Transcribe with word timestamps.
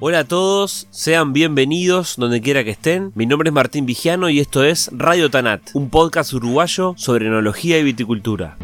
Hola 0.00 0.20
a 0.20 0.24
todos, 0.24 0.86
sean 0.92 1.32
bienvenidos 1.32 2.14
donde 2.18 2.40
quiera 2.40 2.62
que 2.62 2.70
estén. 2.70 3.10
Mi 3.16 3.26
nombre 3.26 3.48
es 3.48 3.52
Martín 3.52 3.84
Vigiano 3.84 4.30
y 4.30 4.38
esto 4.38 4.62
es 4.62 4.90
Radio 4.92 5.28
Tanat, 5.28 5.70
un 5.74 5.90
podcast 5.90 6.32
uruguayo 6.34 6.94
sobre 6.96 7.26
enología 7.26 7.80
y 7.80 7.82
viticultura. 7.82 8.56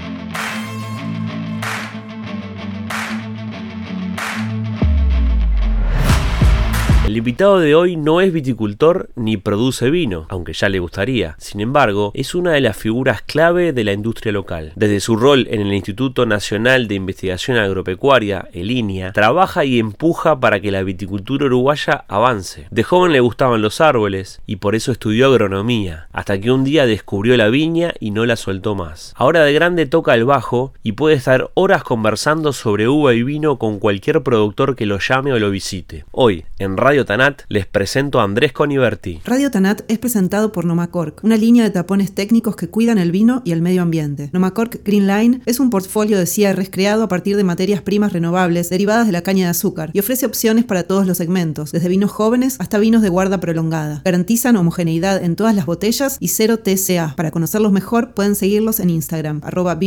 El 7.14 7.18
invitado 7.18 7.60
de 7.60 7.76
hoy 7.76 7.94
no 7.94 8.20
es 8.20 8.32
viticultor 8.32 9.08
ni 9.14 9.36
produce 9.36 9.88
vino, 9.88 10.26
aunque 10.30 10.52
ya 10.52 10.68
le 10.68 10.80
gustaría. 10.80 11.36
Sin 11.38 11.60
embargo, 11.60 12.10
es 12.12 12.34
una 12.34 12.50
de 12.50 12.60
las 12.60 12.76
figuras 12.76 13.22
clave 13.22 13.72
de 13.72 13.84
la 13.84 13.92
industria 13.92 14.32
local. 14.32 14.72
Desde 14.74 14.98
su 14.98 15.14
rol 15.14 15.46
en 15.48 15.60
el 15.60 15.72
Instituto 15.72 16.26
Nacional 16.26 16.88
de 16.88 16.96
Investigación 16.96 17.56
Agropecuaria, 17.56 18.48
el 18.52 18.72
INIA, 18.72 19.12
trabaja 19.12 19.64
y 19.64 19.78
empuja 19.78 20.40
para 20.40 20.58
que 20.58 20.72
la 20.72 20.82
viticultura 20.82 21.46
uruguaya 21.46 22.04
avance. 22.08 22.66
De 22.72 22.82
joven 22.82 23.12
le 23.12 23.20
gustaban 23.20 23.62
los 23.62 23.80
árboles 23.80 24.40
y 24.44 24.56
por 24.56 24.74
eso 24.74 24.90
estudió 24.90 25.28
agronomía, 25.28 26.08
hasta 26.12 26.40
que 26.40 26.50
un 26.50 26.64
día 26.64 26.84
descubrió 26.84 27.36
la 27.36 27.48
viña 27.48 27.94
y 28.00 28.10
no 28.10 28.26
la 28.26 28.34
soltó 28.34 28.74
más. 28.74 29.14
Ahora 29.16 29.44
de 29.44 29.52
grande 29.52 29.86
toca 29.86 30.16
el 30.16 30.24
bajo 30.24 30.74
y 30.82 30.90
puede 30.90 31.14
estar 31.14 31.52
horas 31.54 31.84
conversando 31.84 32.52
sobre 32.52 32.88
uva 32.88 33.14
y 33.14 33.22
vino 33.22 33.56
con 33.56 33.78
cualquier 33.78 34.24
productor 34.24 34.74
que 34.74 34.86
lo 34.86 34.98
llame 34.98 35.32
o 35.32 35.38
lo 35.38 35.52
visite. 35.52 36.06
Hoy, 36.10 36.44
en 36.58 36.76
Radio 36.76 37.03
Tanat 37.04 37.42
les 37.48 37.66
presento 37.66 38.20
a 38.20 38.24
Andrés 38.24 38.52
Coniverti. 38.52 39.20
Radio 39.24 39.50
Tanat 39.50 39.82
es 39.88 39.98
presentado 39.98 40.52
por 40.52 40.64
Nomacork, 40.64 41.22
una 41.22 41.36
línea 41.36 41.64
de 41.64 41.70
tapones 41.70 42.14
técnicos 42.14 42.56
que 42.56 42.68
cuidan 42.68 42.98
el 42.98 43.12
vino 43.12 43.42
y 43.44 43.52
el 43.52 43.62
medio 43.62 43.82
ambiente. 43.82 44.30
Nomacork 44.32 44.84
Green 44.84 45.06
Line 45.06 45.40
es 45.46 45.60
un 45.60 45.70
portfolio 45.70 46.18
de 46.18 46.26
cierres 46.26 46.70
creado 46.70 47.02
a 47.02 47.08
partir 47.08 47.36
de 47.36 47.44
materias 47.44 47.82
primas 47.82 48.12
renovables 48.12 48.70
derivadas 48.70 49.06
de 49.06 49.12
la 49.12 49.22
caña 49.22 49.44
de 49.44 49.50
azúcar 49.50 49.90
y 49.92 50.00
ofrece 50.00 50.26
opciones 50.26 50.64
para 50.64 50.84
todos 50.84 51.06
los 51.06 51.18
segmentos, 51.18 51.72
desde 51.72 51.88
vinos 51.88 52.10
jóvenes 52.10 52.56
hasta 52.58 52.78
vinos 52.78 53.02
de 53.02 53.08
guarda 53.08 53.38
prolongada. 53.38 54.02
Garantizan 54.04 54.56
homogeneidad 54.56 55.22
en 55.22 55.36
todas 55.36 55.54
las 55.54 55.66
botellas 55.66 56.16
y 56.20 56.28
cero 56.28 56.58
TCA. 56.58 57.14
Para 57.16 57.30
conocerlos 57.30 57.72
mejor 57.72 58.14
pueden 58.14 58.34
seguirlos 58.34 58.80
en 58.80 58.90
Instagram, 58.90 59.40
arroba. 59.44 59.78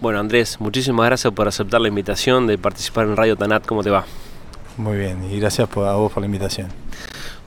Bueno, 0.00 0.18
Andrés, 0.18 0.58
muchísimas 0.60 1.04
gracias 1.04 1.30
por 1.34 1.46
aceptar 1.46 1.78
la 1.78 1.88
invitación 1.88 2.46
de 2.46 2.56
participar 2.56 3.06
en 3.06 3.16
Radio 3.16 3.36
Tanat. 3.36 3.66
¿Cómo 3.66 3.82
te 3.82 3.90
va? 3.90 4.06
Muy 4.78 4.96
bien, 4.96 5.30
y 5.30 5.38
gracias 5.38 5.68
por, 5.68 5.86
a 5.86 5.92
vos 5.92 6.10
por 6.10 6.22
la 6.22 6.26
invitación. 6.26 6.68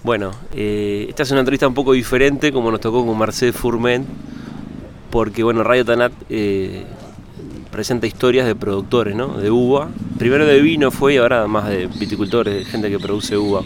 Bueno, 0.04 0.30
eh, 0.54 1.08
esta 1.10 1.24
es 1.24 1.32
una 1.32 1.40
entrevista 1.40 1.68
un 1.68 1.74
poco 1.74 1.94
diferente, 1.94 2.52
como 2.52 2.70
nos 2.70 2.80
tocó 2.80 3.04
con 3.04 3.18
Mercedes 3.18 3.56
Furmen, 3.56 4.06
porque 5.10 5.42
bueno, 5.42 5.64
Radio 5.64 5.84
Tanat 5.84 6.12
eh, 6.30 6.84
presenta 7.72 8.06
historias 8.06 8.46
de 8.46 8.54
productores, 8.54 9.16
¿no? 9.16 9.30
De 9.40 9.50
uva. 9.50 9.90
Primero 10.20 10.46
de 10.46 10.62
vino 10.62 10.92
fue 10.92 11.16
y 11.16 11.18
ahora 11.18 11.48
más 11.48 11.68
de 11.70 11.88
viticultores, 11.88 12.54
de 12.54 12.66
gente 12.66 12.92
que 12.92 13.00
produce 13.00 13.36
uva. 13.36 13.62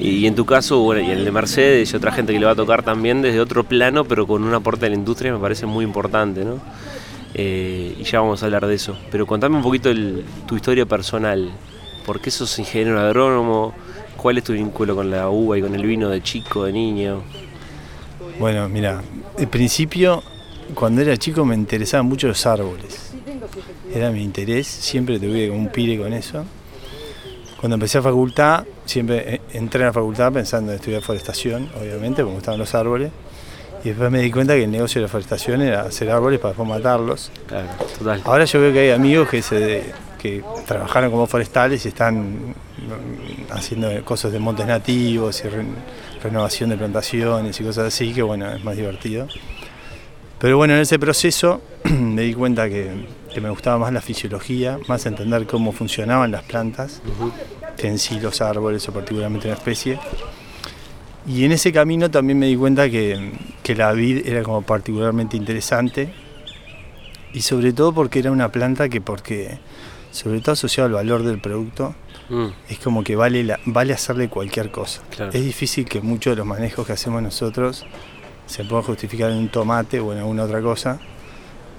Y 0.00 0.26
en 0.26 0.34
tu 0.34 0.44
caso, 0.44 0.80
bueno, 0.80 1.06
y 1.06 1.12
el 1.12 1.24
de 1.24 1.30
Mercedes 1.30 1.92
y 1.92 1.96
otra 1.96 2.10
gente 2.10 2.32
que 2.32 2.40
le 2.40 2.46
va 2.46 2.52
a 2.52 2.56
tocar 2.56 2.82
también 2.82 3.22
desde 3.22 3.38
otro 3.38 3.62
plano, 3.62 4.04
pero 4.04 4.26
con 4.26 4.42
un 4.42 4.54
aporte 4.54 4.86
de 4.86 4.90
la 4.90 4.96
industria 4.96 5.32
me 5.32 5.38
parece 5.38 5.66
muy 5.66 5.84
importante, 5.84 6.44
¿no? 6.44 6.58
Eh, 7.38 7.94
y 7.98 8.02
ya 8.04 8.20
vamos 8.20 8.42
a 8.42 8.46
hablar 8.46 8.66
de 8.66 8.74
eso. 8.74 8.96
Pero 9.10 9.26
contame 9.26 9.56
un 9.56 9.62
poquito 9.62 9.90
tu 10.46 10.56
historia 10.56 10.86
personal. 10.86 11.52
¿Por 12.06 12.18
qué 12.18 12.30
sos 12.30 12.58
ingeniero 12.58 12.98
agrónomo? 12.98 13.74
¿Cuál 14.16 14.38
es 14.38 14.44
tu 14.44 14.54
vínculo 14.54 14.96
con 14.96 15.10
la 15.10 15.28
uva 15.28 15.58
y 15.58 15.60
con 15.60 15.74
el 15.74 15.84
vino 15.84 16.08
de 16.08 16.22
chico, 16.22 16.64
de 16.64 16.72
niño? 16.72 17.22
Bueno, 18.40 18.68
mira, 18.70 19.02
al 19.38 19.48
principio, 19.48 20.22
cuando 20.74 21.02
era 21.02 21.14
chico 21.18 21.44
me 21.44 21.54
interesaban 21.54 22.06
mucho 22.06 22.26
los 22.26 22.46
árboles. 22.46 23.12
Era 23.94 24.10
mi 24.10 24.22
interés, 24.22 24.66
siempre 24.66 25.20
tuve 25.20 25.50
un 25.50 25.68
pire 25.68 25.98
con 25.98 26.14
eso. 26.14 26.42
Cuando 27.60 27.74
empecé 27.74 27.98
a 27.98 28.02
facultad, 28.02 28.64
siempre 28.86 29.34
eh, 29.34 29.40
entré 29.52 29.82
a 29.82 29.86
la 29.86 29.92
facultad 29.92 30.32
pensando 30.32 30.72
en 30.72 30.76
estudiar 30.76 31.02
forestación, 31.02 31.68
obviamente, 31.78 32.22
porque 32.22 32.30
me 32.30 32.34
gustaban 32.34 32.60
los 32.60 32.74
árboles. 32.74 33.10
Y 33.86 33.90
después 33.90 34.10
me 34.10 34.20
di 34.20 34.32
cuenta 34.32 34.56
que 34.56 34.64
el 34.64 34.70
negocio 34.72 35.00
de 35.00 35.06
la 35.06 35.08
forestación 35.08 35.62
era 35.62 35.82
hacer 35.82 36.10
árboles 36.10 36.40
para 36.40 36.50
después 36.50 36.68
matarlos. 36.68 37.30
Claro, 37.46 37.68
total. 37.96 38.20
Ahora 38.24 38.44
yo 38.44 38.60
veo 38.60 38.72
que 38.72 38.80
hay 38.80 38.90
amigos 38.90 39.28
que, 39.28 39.42
se, 39.42 39.92
que 40.20 40.42
trabajaron 40.66 41.08
como 41.12 41.28
forestales 41.28 41.84
y 41.84 41.88
están 41.90 42.48
mm, 42.48 43.52
haciendo 43.52 44.04
cosas 44.04 44.32
de 44.32 44.40
montes 44.40 44.66
nativos 44.66 45.40
y 45.44 45.48
re, 45.48 45.64
renovación 46.20 46.70
de 46.70 46.76
plantaciones 46.76 47.60
y 47.60 47.62
cosas 47.62 47.86
así, 47.86 48.12
que 48.12 48.22
bueno, 48.22 48.50
es 48.50 48.64
más 48.64 48.76
divertido. 48.76 49.28
Pero 50.40 50.56
bueno, 50.56 50.74
en 50.74 50.80
ese 50.80 50.98
proceso 50.98 51.60
me 51.84 52.22
di 52.22 52.34
cuenta 52.34 52.68
que, 52.68 53.06
que, 53.32 53.40
me 53.40 53.50
gustaba 53.50 53.78
más 53.78 53.92
la 53.92 54.00
fisiología, 54.00 54.80
más 54.88 55.06
entender 55.06 55.46
cómo 55.46 55.70
funcionaban 55.70 56.32
las 56.32 56.42
plantas, 56.42 57.02
uh 57.06 57.26
-huh. 57.26 57.32
en 57.86 58.00
sí 58.00 58.18
los 58.18 58.40
árboles 58.40 58.88
o 58.88 58.92
particularmente 58.92 59.46
una 59.46 59.56
especie. 59.56 60.00
Y 61.26 61.44
en 61.44 61.52
ese 61.52 61.72
camino 61.72 62.10
también 62.10 62.38
me 62.38 62.46
di 62.46 62.56
cuenta 62.56 62.88
que, 62.88 63.32
que, 63.62 63.74
la 63.74 63.92
vid 63.92 64.26
era 64.26 64.42
como 64.42 64.62
particularmente 64.62 65.36
interesante 65.36 66.08
y 67.32 67.42
sobre 67.42 67.72
todo 67.72 67.92
porque 67.92 68.20
era 68.20 68.30
una 68.30 68.50
planta 68.50 68.88
que 68.88 69.00
porque 69.00 69.58
sobre 70.12 70.40
todo 70.40 70.52
asociado 70.52 70.86
al 70.86 70.94
valor 70.94 71.24
del 71.24 71.40
producto 71.40 71.94
mm. 72.28 72.46
es 72.68 72.78
como 72.78 73.02
que 73.02 73.16
vale 73.16 73.42
la, 73.42 73.58
vale 73.66 73.92
hacerle 73.92 74.28
cualquier 74.28 74.70
cosa. 74.70 75.02
Claro. 75.10 75.32
Es 75.32 75.44
difícil 75.44 75.84
que 75.84 76.00
muchos 76.00 76.32
de 76.32 76.36
los 76.36 76.46
manejos 76.46 76.86
que 76.86 76.92
hacemos 76.92 77.20
nosotros 77.22 77.84
se 78.46 78.64
puedan 78.64 78.84
justificar 78.84 79.30
en 79.32 79.38
un 79.38 79.48
tomate 79.48 79.98
o 79.98 80.12
en 80.12 80.18
alguna 80.18 80.44
otra 80.44 80.62
cosa. 80.62 81.00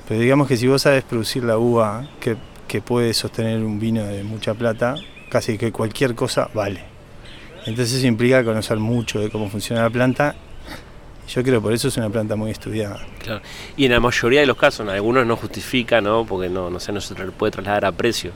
Pero 0.09 0.19
digamos 0.19 0.47
que 0.47 0.57
si 0.57 0.67
vos 0.67 0.81
sabes 0.81 1.03
producir 1.03 1.45
la 1.45 1.57
uva 1.57 2.07
que, 2.19 2.35
que 2.67 2.81
puede 2.81 3.13
sostener 3.13 3.63
un 3.63 3.79
vino 3.79 4.03
de 4.03 4.23
mucha 4.23 4.53
plata, 4.53 4.95
casi 5.29 5.57
que 5.57 5.71
cualquier 5.71 6.15
cosa 6.15 6.49
vale. 6.53 6.96
Entonces 7.67 7.97
eso 7.97 8.07
implica 8.07 8.45
conocer 8.45 8.77
mucho 8.77 9.19
de 9.19 9.29
cómo 9.29 9.49
funciona 9.49 9.83
la 9.83 9.89
planta. 9.89 10.35
Yo 11.27 11.43
creo 11.43 11.61
por 11.61 11.73
eso 11.73 11.89
es 11.89 11.97
una 11.97 12.09
planta 12.09 12.37
muy 12.37 12.49
estudiada. 12.49 13.05
Claro. 13.19 13.41
Y 13.75 13.83
en 13.85 13.91
la 13.91 13.99
mayoría 13.99 14.39
de 14.39 14.45
los 14.45 14.55
casos, 14.55 14.85
en 14.85 14.89
algunos 14.89 15.27
no 15.27 15.35
justifica, 15.35 15.99
¿no? 15.99 16.25
porque 16.25 16.47
no, 16.47 16.69
no, 16.69 16.79
sé, 16.79 16.93
no 16.93 17.01
se 17.01 17.13
puede 17.13 17.51
trasladar 17.51 17.83
a 17.83 17.91
precio. 17.91 18.31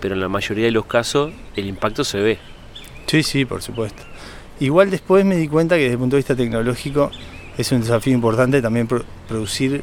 Pero 0.00 0.14
en 0.14 0.20
la 0.20 0.28
mayoría 0.28 0.66
de 0.66 0.70
los 0.70 0.84
casos 0.84 1.32
el 1.56 1.66
impacto 1.66 2.04
se 2.04 2.18
ve. 2.18 2.38
Sí, 3.06 3.22
sí, 3.22 3.46
por 3.46 3.62
supuesto. 3.62 4.02
Igual 4.60 4.90
después 4.90 5.24
me 5.24 5.36
di 5.36 5.48
cuenta 5.48 5.76
que 5.76 5.84
desde 5.84 5.94
el 5.94 5.98
punto 5.98 6.16
de 6.16 6.18
vista 6.18 6.36
tecnológico 6.36 7.10
es 7.56 7.72
un 7.72 7.80
desafío 7.80 8.12
importante 8.12 8.60
también 8.60 8.86
producir, 8.86 9.82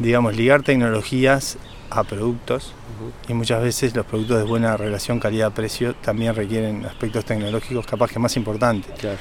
digamos, 0.00 0.36
ligar 0.36 0.64
tecnologías 0.64 1.58
a 1.96 2.04
productos 2.04 2.66
uh 2.66 3.28
-huh. 3.28 3.30
y 3.30 3.34
muchas 3.34 3.62
veces 3.62 3.94
los 3.94 4.06
productos 4.06 4.38
de 4.38 4.44
buena 4.44 4.76
relación 4.76 5.20
calidad-precio 5.20 5.94
también 5.94 6.34
requieren 6.34 6.84
aspectos 6.86 7.24
tecnológicos 7.24 7.86
capaz 7.86 8.10
que 8.10 8.18
más 8.18 8.36
importantes. 8.36 8.92
Claro. 8.98 9.18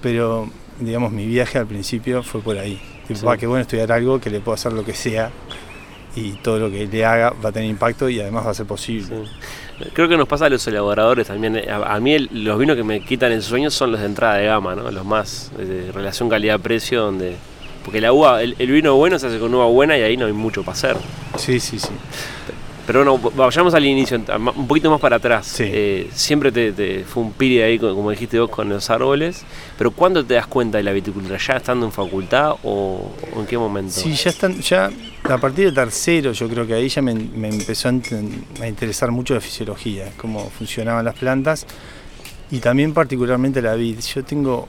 Pero, 0.00 0.48
digamos, 0.80 1.12
mi 1.12 1.26
viaje 1.26 1.58
al 1.58 1.66
principio 1.66 2.22
fue 2.22 2.40
por 2.40 2.58
ahí. 2.58 2.80
Tipo, 3.06 3.20
sí. 3.20 3.26
ah, 3.28 3.36
qué 3.36 3.46
bueno 3.46 3.62
estudiar 3.62 3.92
algo 3.92 4.20
que 4.20 4.30
le 4.30 4.40
puedo 4.40 4.54
hacer 4.54 4.72
lo 4.72 4.84
que 4.84 4.94
sea 4.94 5.30
y 6.14 6.32
todo 6.32 6.58
lo 6.58 6.70
que 6.70 6.86
le 6.86 7.04
haga 7.04 7.32
va 7.42 7.48
a 7.48 7.52
tener 7.52 7.70
impacto 7.70 8.08
y 8.08 8.20
además 8.20 8.46
va 8.46 8.50
a 8.50 8.54
ser 8.54 8.66
posible. 8.66 9.06
Sí. 9.06 9.84
Creo 9.94 10.08
que 10.08 10.16
nos 10.16 10.28
pasa 10.28 10.46
a 10.46 10.48
los 10.50 10.66
elaboradores 10.66 11.26
también. 11.26 11.68
A, 11.68 11.94
a 11.94 12.00
mí 12.00 12.14
el, 12.14 12.28
los 12.32 12.58
vinos 12.58 12.76
que 12.76 12.84
me 12.84 13.00
quitan 13.00 13.32
el 13.32 13.42
sueño 13.42 13.70
son 13.70 13.92
los 13.92 14.00
de 14.00 14.06
entrada 14.06 14.34
de 14.36 14.46
gama, 14.46 14.74
¿no? 14.74 14.90
los 14.90 15.04
más 15.04 15.50
de 15.56 15.90
relación 15.92 16.28
calidad-precio, 16.28 17.00
donde 17.02 17.36
porque 17.84 18.00
la 18.00 18.12
uva, 18.12 18.42
el, 18.42 18.56
el, 18.58 18.70
vino 18.70 18.94
bueno 18.96 19.18
se 19.18 19.26
hace 19.26 19.38
con 19.38 19.54
uva 19.54 19.66
buena 19.66 19.96
y 19.96 20.02
ahí 20.02 20.16
no 20.16 20.26
hay 20.26 20.32
mucho 20.32 20.62
para 20.62 20.72
hacer. 20.72 20.96
Sí, 21.36 21.60
sí, 21.60 21.78
sí. 21.78 21.90
Pero 22.86 23.04
bueno, 23.04 23.30
vayamos 23.36 23.74
al 23.74 23.84
inicio, 23.86 24.18
un 24.18 24.66
poquito 24.66 24.90
más 24.90 25.00
para 25.00 25.16
atrás. 25.16 25.46
Sí. 25.46 25.64
Eh, 25.66 26.10
siempre 26.12 26.50
te, 26.50 26.72
te, 26.72 27.04
fue 27.04 27.22
un 27.22 27.32
piri 27.32 27.60
ahí, 27.62 27.78
como 27.78 28.10
dijiste 28.10 28.40
vos, 28.40 28.50
con 28.50 28.68
los 28.68 28.90
árboles. 28.90 29.44
Pero 29.78 29.92
¿cuándo 29.92 30.24
te 30.24 30.34
das 30.34 30.48
cuenta 30.48 30.78
de 30.78 30.84
la 30.84 30.92
viticultura? 30.92 31.38
¿Ya 31.38 31.54
estando 31.54 31.86
en 31.86 31.92
facultad 31.92 32.56
o, 32.64 33.12
o 33.34 33.40
en 33.40 33.46
qué 33.46 33.56
momento? 33.56 33.92
Sí, 33.92 34.14
ya 34.14 34.30
están, 34.30 34.60
ya 34.60 34.90
a 35.24 35.38
partir 35.38 35.66
de 35.66 35.72
tercero 35.72 36.32
yo 36.32 36.48
creo 36.48 36.66
que 36.66 36.74
ahí 36.74 36.88
ya 36.88 37.00
me, 37.02 37.14
me 37.14 37.48
empezó 37.48 37.88
a, 37.88 37.92
a, 38.60 38.68
interesar 38.68 39.12
mucho 39.12 39.34
la 39.34 39.40
fisiología, 39.40 40.10
cómo 40.16 40.50
funcionaban 40.50 41.04
las 41.04 41.14
plantas 41.14 41.66
y 42.50 42.58
también 42.58 42.92
particularmente 42.92 43.62
la 43.62 43.74
vid. 43.74 44.00
Yo 44.00 44.24
tengo 44.24 44.68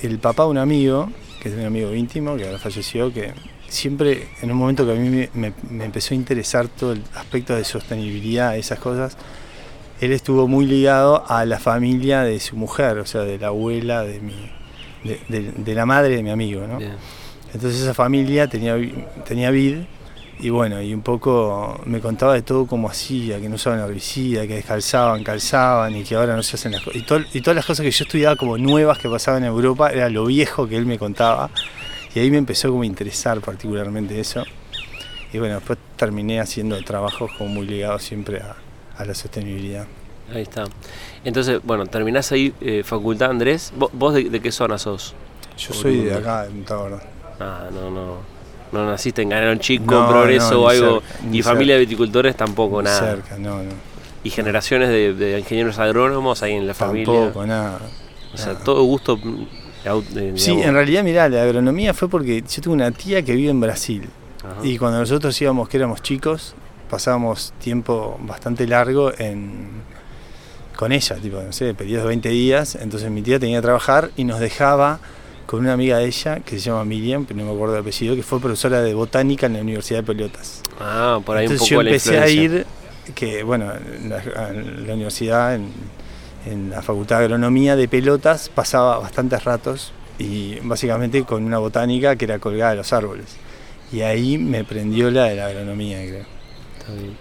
el 0.00 0.18
papá 0.18 0.42
de 0.42 0.50
un 0.50 0.58
amigo, 0.58 1.08
que 1.44 1.50
es 1.50 1.56
un 1.56 1.66
amigo 1.66 1.92
íntimo, 1.94 2.38
que 2.38 2.46
ahora 2.46 2.58
falleció, 2.58 3.12
que 3.12 3.34
siempre 3.68 4.28
en 4.40 4.50
un 4.50 4.56
momento 4.56 4.86
que 4.86 4.92
a 4.92 4.94
mí 4.94 5.10
me, 5.10 5.28
me, 5.34 5.52
me, 5.68 5.84
empezó 5.84 6.14
a 6.14 6.16
interesar 6.16 6.68
todo 6.68 6.92
el 6.92 7.02
aspecto 7.14 7.54
de 7.54 7.64
sostenibilidad, 7.64 8.56
esas 8.56 8.78
cosas, 8.78 9.18
él 10.00 10.12
estuvo 10.12 10.48
muy 10.48 10.64
ligado 10.64 11.22
a 11.28 11.44
la 11.44 11.58
familia 11.58 12.22
de 12.22 12.40
su 12.40 12.56
mujer, 12.56 12.96
o 12.96 13.04
sea, 13.04 13.20
de 13.20 13.38
la 13.38 13.48
abuela 13.48 14.04
de 14.04 14.20
mi, 14.20 14.50
de, 15.04 15.20
de, 15.28 15.52
de 15.52 15.74
la 15.74 15.84
madre 15.84 16.16
de 16.16 16.22
mi 16.22 16.30
amigo, 16.30 16.66
¿no? 16.66 16.78
Entonces 17.52 17.82
esa 17.82 17.92
familia 17.92 18.48
tenía, 18.48 18.76
tenía 19.26 19.50
vid 19.50 19.80
y 20.40 20.50
bueno, 20.50 20.82
y 20.82 20.92
un 20.92 21.02
poco 21.02 21.80
me 21.86 22.00
contaba 22.00 22.34
de 22.34 22.42
todo 22.42 22.66
como 22.66 22.88
hacía, 22.88 23.40
que 23.40 23.48
no 23.48 23.54
usaban 23.54 23.80
herbicida, 23.80 24.46
que 24.46 24.56
descalzaban, 24.56 25.22
calzaban 25.22 25.94
y 25.96 26.02
que 26.02 26.16
ahora 26.16 26.34
no 26.36 26.42
se 26.42 26.56
hacen 26.56 26.72
las 26.72 26.82
cosas. 26.82 27.00
Y, 27.00 27.04
to 27.04 27.20
y 27.32 27.40
todas 27.40 27.56
las 27.56 27.64
cosas 27.64 27.84
que 27.84 27.90
yo 27.90 28.04
estudiaba 28.04 28.36
como 28.36 28.58
nuevas 28.58 28.98
que 28.98 29.08
pasaban 29.08 29.44
en 29.44 29.50
Europa 29.50 29.90
era 29.90 30.08
lo 30.08 30.26
viejo 30.26 30.68
que 30.68 30.76
él 30.76 30.86
me 30.86 30.98
contaba 30.98 31.50
Y 32.14 32.18
ahí 32.18 32.30
me 32.30 32.38
empezó 32.38 32.68
como 32.68 32.82
a 32.82 32.86
interesar 32.86 33.40
particularmente 33.40 34.18
eso. 34.18 34.44
Y 35.32 35.38
bueno, 35.38 35.56
después 35.56 35.78
terminé 35.96 36.40
haciendo 36.40 36.80
trabajos 36.84 37.30
como 37.38 37.50
muy 37.50 37.66
ligados 37.66 38.02
siempre 38.02 38.40
a, 38.40 38.56
a 38.96 39.04
la 39.04 39.14
sostenibilidad. 39.14 39.86
Ahí 40.32 40.42
está. 40.42 40.64
Entonces, 41.24 41.60
bueno, 41.62 41.86
terminás 41.86 42.32
ahí 42.32 42.54
eh, 42.60 42.82
Facultad 42.84 43.30
Andrés. 43.30 43.72
¿Vos, 43.76 44.14
de, 44.14 44.30
de, 44.30 44.40
qué 44.40 44.52
zona 44.52 44.78
sos? 44.78 45.14
Yo 45.56 45.72
soy 45.72 46.02
de 46.02 46.14
acá, 46.14 46.44
de 46.44 46.50
Punta 46.50 46.76
Gorda. 46.76 47.02
Ah, 47.40 47.68
no, 47.72 47.90
no. 47.90 48.33
No 48.74 48.90
naciste 48.90 49.22
en 49.22 49.28
Ganarón 49.30 49.58
Chico, 49.58 49.94
no, 49.94 50.08
Progreso 50.08 50.54
no, 50.54 50.60
o 50.62 50.68
algo. 50.68 51.00
Cerca, 51.00 51.36
y 51.36 51.42
familia 51.42 51.74
cerca. 51.74 51.78
de 51.78 51.80
viticultores 51.80 52.36
tampoco, 52.36 52.82
nada. 52.82 52.98
Cerca, 52.98 53.38
no, 53.38 53.62
no. 53.62 53.72
Y 54.22 54.30
generaciones 54.30 54.88
de, 54.88 55.14
de, 55.14 55.38
ingenieros 55.38 55.78
agrónomos 55.78 56.42
ahí 56.42 56.52
en 56.52 56.66
la 56.66 56.74
familia. 56.74 57.14
Tampoco, 57.14 57.46
nada. 57.46 57.78
O 58.32 58.36
sea, 58.36 58.52
nada. 58.54 58.64
todo 58.64 58.82
gusto. 58.84 59.18
Eh, 59.84 60.32
sí, 60.36 60.52
en 60.52 60.72
realidad, 60.72 61.04
mirá, 61.04 61.28
la 61.28 61.42
agronomía 61.42 61.92
fue 61.92 62.08
porque 62.08 62.42
yo 62.42 62.62
tuve 62.62 62.74
una 62.74 62.90
tía 62.90 63.22
que 63.22 63.34
vive 63.34 63.50
en 63.50 63.60
Brasil. 63.60 64.08
Ajá. 64.42 64.56
Y 64.62 64.78
cuando 64.78 64.98
nosotros 64.98 65.40
íbamos, 65.40 65.68
que 65.68 65.76
éramos 65.76 66.02
chicos, 66.02 66.54
pasábamos 66.88 67.52
tiempo 67.58 68.18
bastante 68.22 68.66
largo 68.66 69.12
en, 69.18 69.82
con 70.76 70.92
ella, 70.92 71.16
tipo, 71.16 71.42
no 71.42 71.52
sé, 71.52 71.74
periodos 71.74 72.04
de 72.04 72.08
20 72.08 72.28
días. 72.30 72.76
Entonces 72.76 73.10
mi 73.10 73.22
tía 73.22 73.38
tenía 73.38 73.58
que 73.58 73.62
trabajar 73.62 74.10
y 74.16 74.24
nos 74.24 74.40
dejaba 74.40 75.00
con 75.46 75.60
una 75.60 75.74
amiga 75.74 75.98
de 75.98 76.06
ella 76.06 76.40
que 76.40 76.58
se 76.58 76.70
llama 76.70 76.84
Miriam, 76.84 77.24
pero 77.24 77.38
no 77.38 77.46
me 77.46 77.52
acuerdo 77.52 77.74
del 77.74 77.82
apellido, 77.82 78.16
que 78.16 78.22
fue 78.22 78.40
profesora 78.40 78.80
de 78.82 78.94
botánica 78.94 79.46
en 79.46 79.54
la 79.54 79.60
Universidad 79.60 80.00
de 80.00 80.04
Pelotas. 80.04 80.62
Ah, 80.80 81.20
por 81.24 81.36
ahí 81.36 81.44
Entonces 81.44 81.70
un 81.70 81.76
poco 81.76 81.82
yo 81.82 81.88
empecé 81.88 82.18
a 82.18 82.28
ir, 82.28 82.66
que 83.14 83.42
bueno, 83.42 83.72
en 83.72 84.08
la, 84.08 84.22
en 84.50 84.86
la 84.86 84.94
universidad, 84.94 85.54
en, 85.54 85.68
en, 86.46 86.70
la 86.70 86.82
Facultad 86.82 87.18
de 87.18 87.24
Agronomía 87.24 87.76
de 87.76 87.88
Pelotas, 87.88 88.48
pasaba 88.48 88.98
bastantes 88.98 89.44
ratos 89.44 89.92
y 90.18 90.58
básicamente 90.62 91.24
con 91.24 91.44
una 91.44 91.58
botánica 91.58 92.16
que 92.16 92.24
era 92.24 92.38
colgada 92.38 92.70
de 92.70 92.76
los 92.76 92.92
árboles. 92.92 93.26
Y 93.92 94.00
ahí 94.00 94.38
me 94.38 94.64
prendió 94.64 95.10
la 95.10 95.24
de 95.24 95.36
la 95.36 95.46
agronomía, 95.46 95.98
creo. 95.98 96.24
Está 96.78 96.92
bien. 96.92 97.16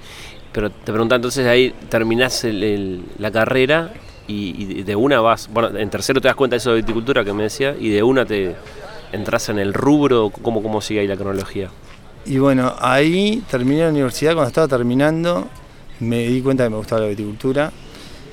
Pero 0.52 0.70
te 0.70 0.92
preguntaba 0.92 1.18
entonces 1.18 1.48
ahí 1.48 1.74
terminás 1.90 2.44
el, 2.44 2.64
el, 2.64 3.04
la 3.18 3.32
carrera 3.32 3.92
y, 4.28 4.80
y, 4.80 4.84
de 4.84 4.96
una 4.96 5.22
vas, 5.22 5.50
bueno, 5.52 5.78
en 5.78 5.90
tercero 5.90 6.22
te 6.22 6.28
das 6.28 6.36
cuenta 6.36 6.56
de 6.56 6.58
eso 6.60 6.72
de 6.72 6.78
viticultura 6.78 7.24
que 7.24 7.34
me 7.34 7.44
decía 7.44 7.76
y 7.80 7.90
de 7.90 8.04
una 8.04 8.26
te 8.26 8.56
entras 9.12 9.50
en 9.50 9.60
el 9.60 9.74
rubro, 9.74 10.30
¿cómo, 10.30 10.62
cómo 10.64 10.82
sigue 10.82 11.02
ahí 11.02 11.08
la 11.08 11.18
cronología? 11.18 11.70
Y 12.26 12.38
bueno, 12.38 12.74
ahí 12.80 13.44
terminé 13.50 13.84
la 13.84 13.90
universidad, 13.90 14.34
cuando 14.34 14.48
estaba 14.48 14.68
terminando 14.68 15.48
me 16.00 16.28
di 16.28 16.42
cuenta 16.42 16.64
que 16.64 16.70
me 16.70 16.78
gustaba 16.78 17.02
la 17.02 17.08
viticultura 17.08 17.72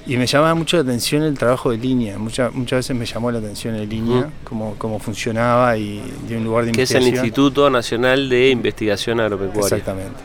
y 0.07 0.17
me 0.17 0.27
llamaba 0.27 0.55
mucho 0.55 0.77
la 0.77 0.83
atención 0.83 1.23
el 1.23 1.37
trabajo 1.37 1.71
de 1.71 1.79
línea, 1.79 2.19
muchas, 2.19 2.53
muchas 2.55 2.79
veces 2.79 2.97
me 2.97 3.05
llamó 3.05 3.31
la 3.31 3.39
atención 3.39 3.75
en 3.77 3.89
línea, 3.89 4.19
uh 4.19 4.23
-huh. 4.23 4.31
cómo, 4.45 4.75
cómo 4.79 4.99
funcionaba 4.99 5.77
y 5.77 6.03
de 6.27 6.37
un 6.39 6.45
lugar 6.45 6.65
de 6.65 6.73
que 6.73 6.81
investigación. 6.81 7.03
Que 7.03 7.17
es 7.17 7.21
el 7.21 7.27
Instituto 7.27 7.71
Nacional 7.71 8.29
de 8.29 8.51
Investigación 8.51 9.21
Agropecuaria. 9.21 9.77
Exactamente. 9.77 10.19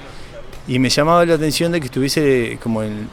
Y 0.67 0.79
me 0.79 0.89
llamaba 0.89 1.25
la 1.25 1.35
atención 1.35 1.71
de 1.71 1.79
que 1.79 1.88
estuviese 1.88 2.57
como 2.63 2.81
en, 2.83 3.07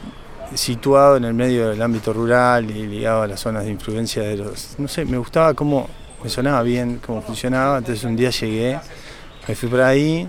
situado 0.55 1.17
en 1.17 1.25
el 1.25 1.33
medio 1.33 1.69
del 1.69 1.81
ámbito 1.81 2.13
rural 2.13 2.69
y 2.69 2.87
ligado 2.87 3.23
a 3.23 3.27
las 3.27 3.39
zonas 3.39 3.65
de 3.65 3.71
influencia 3.71 4.23
de 4.23 4.37
los... 4.37 4.75
No 4.77 4.87
sé, 4.87 5.05
me 5.05 5.17
gustaba 5.17 5.53
cómo, 5.53 5.89
me 6.23 6.29
sonaba 6.29 6.61
bien 6.63 6.99
cómo 7.05 7.21
funcionaba, 7.21 7.77
entonces 7.77 8.03
un 8.03 8.15
día 8.15 8.29
llegué, 8.29 8.79
me 9.47 9.55
fui 9.55 9.69
por 9.69 9.81
ahí 9.81 10.27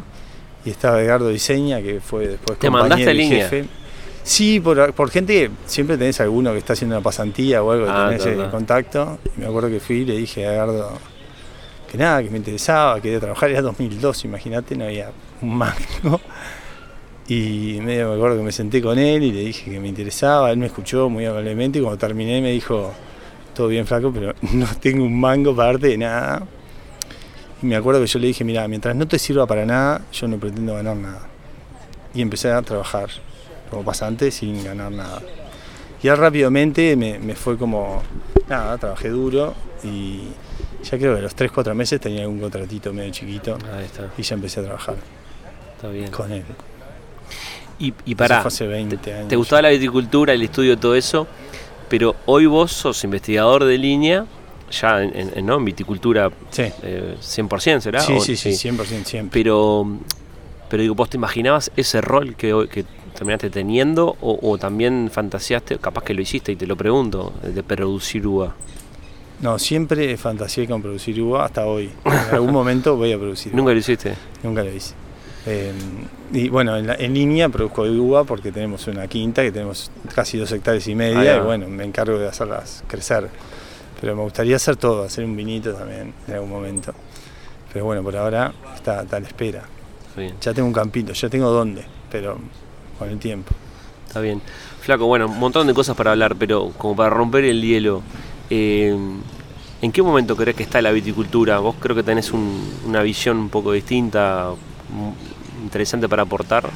y 0.64 0.70
estaba 0.70 1.00
Edgardo 1.00 1.28
Diseña, 1.28 1.82
que 1.82 2.00
fue 2.00 2.28
después 2.28 2.58
¿Te 2.58 2.70
mandaste 2.70 3.12
y 3.12 3.14
línea? 3.14 3.48
jefe. 3.48 3.68
Sí, 4.22 4.58
por, 4.58 4.94
por, 4.94 5.10
gente, 5.10 5.50
siempre 5.66 5.98
tenés 5.98 6.18
alguno 6.20 6.52
que 6.52 6.58
está 6.58 6.72
haciendo 6.72 6.96
una 6.96 7.02
pasantía 7.02 7.62
o 7.62 7.70
algo, 7.70 7.86
ah, 7.88 8.06
tenés 8.08 8.24
el 8.24 8.50
contacto. 8.50 9.18
Y 9.36 9.40
me 9.40 9.46
acuerdo 9.46 9.68
que 9.68 9.80
fui 9.80 9.96
y 9.96 10.04
le 10.06 10.16
dije 10.16 10.46
a 10.46 10.54
Edgardo 10.54 10.98
que 11.94 11.98
nada, 11.98 12.22
que 12.24 12.30
me 12.30 12.38
interesaba, 12.38 13.00
quería 13.00 13.20
trabajar, 13.20 13.50
era 13.50 13.62
2002, 13.62 14.24
imagínate, 14.24 14.74
no 14.74 14.84
había 14.86 15.12
un 15.40 15.54
mango. 15.58 16.20
Y 17.26 17.78
medio 17.82 18.10
me 18.10 18.16
acuerdo 18.16 18.36
que 18.36 18.42
me 18.42 18.52
senté 18.52 18.82
con 18.82 18.98
él 18.98 19.22
y 19.22 19.32
le 19.32 19.40
dije 19.40 19.70
que 19.70 19.80
me 19.80 19.88
interesaba, 19.88 20.50
él 20.50 20.58
me 20.58 20.66
escuchó 20.66 21.08
muy 21.08 21.24
amablemente 21.24 21.78
y 21.78 21.82
cuando 21.82 21.98
terminé 21.98 22.42
me 22.42 22.50
dijo, 22.50 22.92
todo 23.54 23.68
bien 23.68 23.86
flaco, 23.86 24.12
pero 24.12 24.34
no 24.52 24.66
tengo 24.80 25.04
un 25.04 25.18
mango 25.18 25.56
para 25.56 25.72
darte 25.72 25.88
de 25.88 25.98
nada. 25.98 26.42
Y 27.62 27.66
me 27.66 27.76
acuerdo 27.76 28.00
que 28.00 28.06
yo 28.06 28.18
le 28.18 28.26
dije, 28.26 28.44
mira, 28.44 28.68
mientras 28.68 28.94
no 28.94 29.08
te 29.08 29.18
sirva 29.18 29.46
para 29.46 29.64
nada, 29.64 30.02
yo 30.12 30.28
no 30.28 30.36
pretendo 30.38 30.74
ganar 30.74 30.96
nada. 30.96 31.28
Y 32.14 32.20
empecé 32.20 32.52
a 32.52 32.60
trabajar 32.60 33.08
como 33.70 33.82
pasante 33.82 34.30
sin 34.30 34.62
ganar 34.62 34.92
nada. 34.92 35.22
Y 36.02 36.06
ya 36.06 36.16
rápidamente 36.16 36.94
me, 36.96 37.18
me 37.18 37.34
fue 37.34 37.56
como, 37.56 38.02
nada, 38.48 38.76
trabajé 38.76 39.08
duro 39.08 39.54
y 39.82 40.24
ya 40.82 40.98
creo 40.98 41.14
que 41.14 41.20
a 41.20 41.22
los 41.22 41.34
3-4 41.34 41.74
meses 41.74 41.98
tenía 42.00 42.22
algún 42.22 42.38
contratito 42.40 42.92
medio 42.92 43.10
chiquito 43.10 43.56
y 44.18 44.22
ya 44.22 44.34
empecé 44.34 44.60
a 44.60 44.64
trabajar 44.64 44.96
Está 45.76 45.88
bien. 45.88 46.10
con 46.10 46.30
él. 46.30 46.44
Y, 47.78 47.92
y 48.04 48.14
para, 48.14 48.40
hace 48.40 48.66
20 48.66 48.96
te, 48.98 49.12
años. 49.12 49.28
te 49.28 49.36
gustaba 49.36 49.62
la 49.62 49.70
viticultura, 49.70 50.32
el 50.32 50.42
estudio, 50.42 50.78
todo 50.78 50.94
eso, 50.94 51.26
pero 51.88 52.14
hoy 52.26 52.46
vos 52.46 52.72
sos 52.72 53.02
investigador 53.04 53.64
de 53.64 53.78
línea, 53.78 54.26
ya 54.70 55.02
en, 55.02 55.32
en, 55.34 55.46
¿no? 55.46 55.56
en 55.56 55.64
viticultura 55.64 56.30
sí. 56.50 56.62
eh, 56.82 57.16
100%, 57.20 57.80
¿será? 57.80 58.00
Sí, 58.00 58.14
o, 58.14 58.20
sí, 58.20 58.36
sí, 58.36 58.50
100% 58.50 59.04
siempre. 59.04 59.42
Pero, 59.42 59.98
pero 60.68 60.82
digo, 60.82 60.94
¿vos 60.94 61.10
te 61.10 61.16
imaginabas 61.16 61.70
ese 61.76 62.00
rol 62.00 62.36
que, 62.36 62.68
que 62.70 62.84
terminaste 63.14 63.50
teniendo 63.50 64.16
o, 64.20 64.38
o, 64.42 64.58
también 64.58 65.10
fantaseaste, 65.12 65.78
capaz 65.78 66.04
que 66.04 66.14
lo 66.14 66.22
hiciste 66.22 66.52
y 66.52 66.56
te 66.56 66.66
lo 66.66 66.76
pregunto, 66.76 67.32
de 67.42 67.62
producir 67.62 68.26
uva? 68.26 68.54
No, 69.40 69.58
siempre 69.58 70.16
fantaseé 70.16 70.66
con 70.66 70.80
producir 70.80 71.20
uva 71.20 71.44
hasta 71.44 71.66
hoy. 71.66 71.90
En 72.04 72.34
algún 72.34 72.52
momento 72.52 72.96
voy 72.96 73.12
a 73.12 73.18
producir 73.18 73.48
uva. 73.52 73.56
¿Nunca 73.58 73.72
lo 73.72 73.78
hiciste? 73.78 74.14
Nunca 74.42 74.62
lo 74.62 74.72
hice. 74.72 74.94
Eh, 75.46 75.72
y 76.32 76.48
bueno, 76.48 76.76
en, 76.76 76.86
la, 76.86 76.94
en, 76.94 77.12
línea 77.12 77.48
produzco 77.50 77.82
uva 77.82 78.24
porque 78.24 78.50
tenemos 78.50 78.86
una 78.86 79.06
quinta 79.06 79.42
que 79.42 79.52
tenemos 79.52 79.90
casi 80.14 80.38
dos 80.38 80.50
hectáreas 80.52 80.86
y 80.88 80.94
media 80.94 81.34
ah, 81.34 81.38
y 81.38 81.40
bueno, 81.44 81.68
me 81.68 81.84
encargo 81.84 82.18
de 82.18 82.28
hacerlas 82.28 82.82
crecer. 82.86 83.28
Pero 84.00 84.16
me 84.16 84.22
gustaría 84.22 84.56
hacer 84.56 84.76
todo, 84.76 85.04
hacer 85.04 85.24
un 85.24 85.36
vinito 85.36 85.72
también 85.74 86.14
en 86.26 86.34
algún 86.34 86.50
momento. 86.50 86.94
Pero 87.72 87.84
bueno, 87.84 88.02
por 88.02 88.16
ahora 88.16 88.52
está, 88.74 89.02
está 89.02 89.16
a 89.16 89.20
la 89.20 89.26
espera. 89.26 89.62
Bien. 90.16 90.34
Ya 90.40 90.54
tengo 90.54 90.68
un 90.68 90.74
campito, 90.74 91.12
ya 91.12 91.28
tengo 91.28 91.50
dónde, 91.50 91.84
pero 92.10 92.38
con 92.98 93.10
el 93.10 93.18
tiempo. 93.18 93.52
Está 94.06 94.20
bien. 94.20 94.40
Flaco, 94.80 95.06
bueno, 95.06 95.26
un 95.26 95.38
montón 95.38 95.66
de 95.66 95.74
cosas 95.74 95.96
para 95.96 96.12
hablar, 96.12 96.36
pero 96.36 96.70
como 96.78 96.94
para 96.94 97.10
romper 97.10 97.44
el 97.44 97.62
hielo, 97.62 98.02
eh, 98.50 98.96
¿en 99.82 99.92
qué 99.92 100.02
momento 100.02 100.36
crees 100.36 100.56
que 100.56 100.62
está 100.62 100.80
la 100.82 100.92
viticultura? 100.92 101.58
Vos 101.58 101.74
creo 101.80 101.96
que 101.96 102.02
tenés 102.02 102.32
un, 102.32 102.72
una 102.86 103.02
visión 103.02 103.38
un 103.38 103.48
poco 103.48 103.72
distinta, 103.72 104.50
interesante 105.74 106.08
para 106.08 106.22
aportar. 106.22 106.70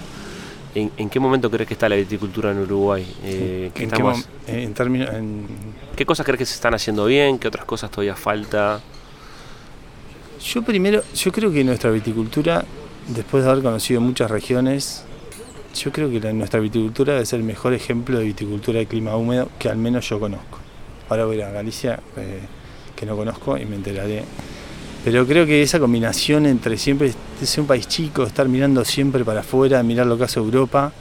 ¿En, 0.74 0.90
¿En, 0.96 1.08
qué 1.08 1.20
momento 1.20 1.48
crees 1.50 1.68
que 1.68 1.74
está 1.74 1.88
la 1.88 1.94
viticultura 1.94 2.50
en 2.50 2.58
Uruguay? 2.58 3.06
Eh, 3.22 3.70
¿En, 3.74 3.84
estamos, 3.84 4.28
qué, 4.44 4.62
en, 4.64 4.74
términos. 4.74 5.08
¿Qué 5.94 6.04
cosas 6.04 6.26
crees 6.26 6.38
que 6.38 6.46
se 6.46 6.54
están 6.54 6.74
haciendo 6.74 7.04
bien? 7.04 7.38
¿Qué 7.38 7.46
otras 7.46 7.64
cosas 7.64 7.92
todavía 7.92 8.16
falta? 8.16 8.80
Yo 10.44 10.62
primero, 10.62 11.02
yo 11.14 11.32
creo 11.32 11.52
que 11.52 11.62
nuestra 11.62 11.90
viticultura, 11.90 12.64
después 13.06 13.44
de 13.44 13.50
haber 13.50 13.62
conocido 13.62 14.00
muchas 14.00 14.30
regiones, 14.30 15.04
yo 15.74 15.92
creo 15.92 16.10
que 16.10 16.20
la, 16.20 16.32
nuestra 16.32 16.58
viticultura 16.58 17.14
debe 17.14 17.24
ser 17.24 17.38
el 17.38 17.46
mejor 17.46 17.74
ejemplo 17.74 18.18
de 18.18 18.24
viticultura 18.24 18.80
de 18.80 18.86
clima 18.86 19.16
húmedo 19.16 19.48
que 19.60 19.68
al 19.68 19.76
menos 19.78 20.08
yo 20.08 20.18
conozco. 20.18 20.58
Ahora 21.08 21.24
voy 21.24 21.40
a 21.40 21.50
Galicia, 21.50 22.00
eh, 22.16 22.40
que 22.96 23.06
no 23.06 23.16
conozco, 23.16 23.56
y 23.56 23.64
me 23.64 23.76
enteraré 23.76 24.24
pero 25.10 25.26
creo 25.26 25.46
que 25.46 25.62
esa 25.62 25.80
combinación 25.80 26.44
entre 26.44 26.76
siempre 26.76 27.14
ser 27.42 27.60
un 27.62 27.66
país 27.66 27.88
chico, 27.88 28.24
estar 28.24 28.46
mirando 28.46 28.84
siempre 28.84 29.24
para 29.24 29.40
afuera, 29.40 29.82
mirar 29.82 30.06
lo 30.06 30.18
que 30.18 30.24
hace 30.24 30.38
Europa, 30.38 30.92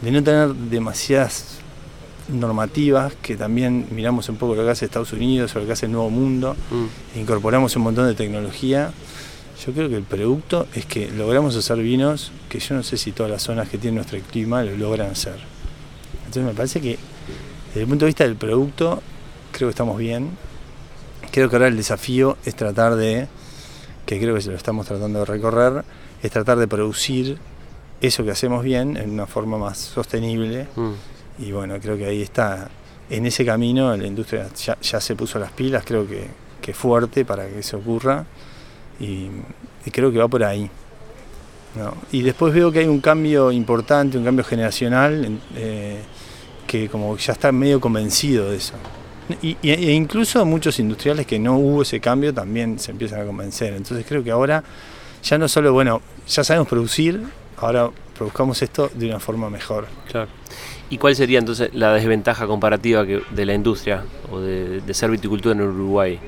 de 0.00 0.10
no 0.10 0.20
tener 0.20 0.52
demasiadas 0.52 1.58
normativas, 2.26 3.14
que 3.22 3.36
también 3.36 3.86
miramos 3.92 4.28
un 4.28 4.34
poco 4.34 4.56
lo 4.56 4.64
que 4.64 4.70
hace 4.70 4.86
Estados 4.86 5.12
Unidos 5.12 5.54
o 5.54 5.60
lo 5.60 5.66
que 5.66 5.74
hace 5.74 5.86
el 5.86 5.92
Nuevo 5.92 6.10
Mundo, 6.10 6.56
mm. 6.72 7.20
incorporamos 7.20 7.76
un 7.76 7.82
montón 7.82 8.08
de 8.08 8.16
tecnología. 8.16 8.90
Yo 9.64 9.72
creo 9.72 9.88
que 9.88 9.96
el 9.96 10.02
producto 10.02 10.66
es 10.74 10.84
que 10.84 11.12
logramos 11.12 11.54
hacer 11.54 11.78
vinos 11.78 12.32
que 12.48 12.58
yo 12.58 12.74
no 12.74 12.82
sé 12.82 12.96
si 12.96 13.12
todas 13.12 13.30
las 13.30 13.44
zonas 13.44 13.68
que 13.68 13.78
tiene 13.78 13.94
nuestro 13.94 14.18
clima 14.28 14.64
lo 14.64 14.76
logran 14.76 15.12
hacer. 15.12 15.36
Entonces 16.26 16.42
me 16.42 16.52
parece 16.52 16.80
que 16.80 16.98
desde 17.68 17.82
el 17.82 17.86
punto 17.86 18.06
de 18.06 18.08
vista 18.08 18.24
del 18.24 18.34
producto 18.34 19.00
creo 19.52 19.68
que 19.68 19.70
estamos 19.70 19.96
bien. 19.98 20.30
Creo 21.30 21.48
que 21.48 21.54
ahora 21.54 21.68
el 21.68 21.76
desafío 21.76 22.36
es 22.44 22.56
tratar 22.56 22.96
de 22.96 23.28
que 24.14 24.20
creo 24.20 24.34
que 24.34 24.42
se 24.42 24.50
lo 24.50 24.56
estamos 24.56 24.86
tratando 24.86 25.20
de 25.20 25.24
recorrer, 25.24 25.84
es 26.22 26.30
tratar 26.30 26.58
de 26.58 26.68
producir 26.68 27.38
eso 28.00 28.24
que 28.24 28.30
hacemos 28.30 28.64
bien 28.64 28.96
en 28.96 29.10
una 29.10 29.26
forma 29.26 29.58
más 29.58 29.78
sostenible. 29.78 30.66
Mm. 30.76 30.92
Y 31.38 31.52
bueno, 31.52 31.78
creo 31.80 31.96
que 31.96 32.06
ahí 32.06 32.22
está, 32.22 32.68
en 33.08 33.26
ese 33.26 33.44
camino 33.44 33.96
la 33.96 34.06
industria 34.06 34.48
ya, 34.54 34.78
ya 34.80 35.00
se 35.00 35.14
puso 35.14 35.38
las 35.38 35.52
pilas, 35.52 35.84
creo 35.86 36.06
que, 36.06 36.26
que 36.60 36.74
fuerte 36.74 37.24
para 37.24 37.46
que 37.48 37.60
eso 37.60 37.78
ocurra. 37.78 38.24
Y, 39.00 39.28
y 39.84 39.90
creo 39.90 40.12
que 40.12 40.18
va 40.18 40.28
por 40.28 40.44
ahí. 40.44 40.70
¿no? 41.74 41.94
Y 42.12 42.22
después 42.22 42.52
veo 42.52 42.70
que 42.70 42.80
hay 42.80 42.86
un 42.86 43.00
cambio 43.00 43.50
importante, 43.50 44.18
un 44.18 44.24
cambio 44.24 44.44
generacional, 44.44 45.40
eh, 45.56 46.02
que 46.66 46.88
como 46.88 47.16
ya 47.16 47.32
está 47.32 47.50
medio 47.50 47.80
convencido 47.80 48.50
de 48.50 48.56
eso. 48.56 48.74
Y, 49.40 49.56
e 49.62 49.92
incluso 49.92 50.44
muchos 50.44 50.78
industriales 50.78 51.26
que 51.26 51.38
no 51.38 51.56
hubo 51.56 51.82
ese 51.82 52.00
cambio 52.00 52.34
también 52.34 52.78
se 52.78 52.90
empiezan 52.90 53.20
a 53.20 53.24
convencer. 53.24 53.74
Entonces 53.74 54.04
creo 54.06 54.22
que 54.22 54.30
ahora 54.30 54.62
ya 55.22 55.38
no 55.38 55.48
solo, 55.48 55.72
bueno, 55.72 56.02
ya 56.28 56.44
sabemos 56.44 56.68
producir, 56.68 57.22
ahora 57.58 57.90
produzcamos 58.16 58.60
esto 58.62 58.90
de 58.94 59.06
una 59.06 59.20
forma 59.20 59.48
mejor. 59.48 59.86
Claro. 60.10 60.28
¿Y 60.90 60.98
cuál 60.98 61.16
sería 61.16 61.38
entonces 61.38 61.70
la 61.72 61.94
desventaja 61.94 62.46
comparativa 62.46 63.06
que, 63.06 63.22
de 63.30 63.46
la 63.46 63.54
industria 63.54 64.04
o 64.30 64.40
de, 64.40 64.82
ser 64.92 65.10
viticultura 65.10 65.54
en 65.54 65.62
Uruguay? 65.62 66.18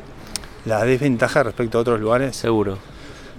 La 0.65 0.85
desventaja 0.85 1.43
respecto 1.43 1.79
a 1.79 1.81
otros 1.83 2.01
lugares. 2.01 2.35
Seguro. 2.35 2.79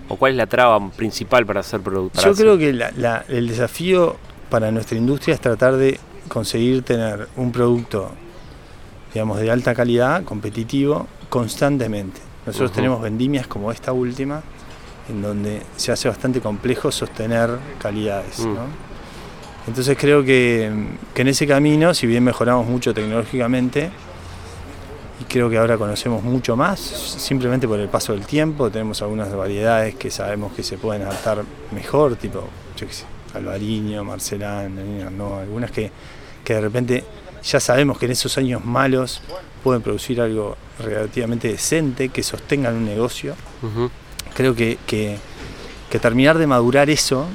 ¿O 0.08 0.18
cuál 0.18 0.34
es 0.34 0.38
la 0.38 0.46
traba 0.46 0.92
principal 0.92 1.46
para 1.46 1.62
hacer 1.62 1.82
producto? 1.82 2.22
Yo 2.22 2.36
creo 2.36 2.58
que 2.60 2.70
el 2.70 3.48
desafío 3.48 4.18
para 4.52 4.72
nuestra 4.72 4.98
industria 4.98 5.34
es 5.34 5.42
tratar 5.42 5.78
de 5.78 6.00
conseguir 6.28 6.84
tener 6.84 7.28
un 7.36 7.52
producto, 7.52 8.12
digamos, 9.16 9.40
de 9.40 9.50
alta 9.50 9.74
calidad, 9.74 10.26
competitivo, 10.26 11.08
constantemente. 11.30 12.20
Nosotros 12.46 12.74
tenemos 12.74 13.02
vendimias 13.02 13.48
como 13.48 13.72
esta 13.72 13.94
última, 13.94 14.44
en 15.08 15.22
donde 15.22 15.62
se 15.78 15.94
hace 15.94 16.10
bastante 16.10 16.42
complejo 16.42 16.92
sostener 16.92 17.50
calidades. 17.80 18.40
Mm. 18.40 18.56
Entonces 19.68 19.98
creo 19.98 20.22
que, 20.22 20.66
en 20.66 21.28
ese 21.30 21.48
camino, 21.48 21.94
si 21.94 22.08
bien 22.08 22.26
mejoramos 22.26 22.68
mucho 22.68 22.94
tecnológicamente, 22.94 23.90
y 25.22 25.24
creo 25.24 25.50
que 25.50 25.58
ahora 25.60 25.78
conocemos 25.78 26.22
mucho 26.22 26.58
más, 26.58 26.78
simplemente 26.82 27.70
por 27.70 27.80
el 27.80 27.88
paso 27.88 28.12
del 28.12 28.26
tiempo, 28.26 28.70
tenemos 28.70 29.02
algunas 29.02 29.34
variedades 29.34 29.96
que 29.96 30.12
sabemos 30.12 30.52
que 30.52 30.62
se 30.62 30.78
pueden 30.78 31.04
adaptar 31.04 31.42
mejor, 31.72 32.18
tipo, 32.18 32.44
yo 32.76 32.86
qué 32.86 32.94
sé, 32.94 33.06
Alvariño, 33.34 34.04
Marcelán, 34.04 35.18
no, 35.18 35.38
algunas 35.38 35.72
que, 35.72 35.90
de 36.44 36.62
repente 36.62 37.06
ya 37.46 37.60
sabemos 37.60 37.98
que 37.98 38.06
en 38.06 38.12
esos 38.12 38.38
años 38.38 38.66
malos 38.66 39.22
pueden 39.64 39.82
producir 39.82 40.20
algo 40.20 40.58
relativamente 40.80 41.48
decente, 41.48 42.10
que 42.10 42.24
sostengan 42.24 42.76
un 42.76 42.86
negocio. 42.86 43.36
Creo 44.34 44.56
que, 44.56 44.78
que, 44.86 45.20
terminar 46.02 46.38
de 46.38 46.46
madurar 46.46 46.90
eso, 46.90 47.26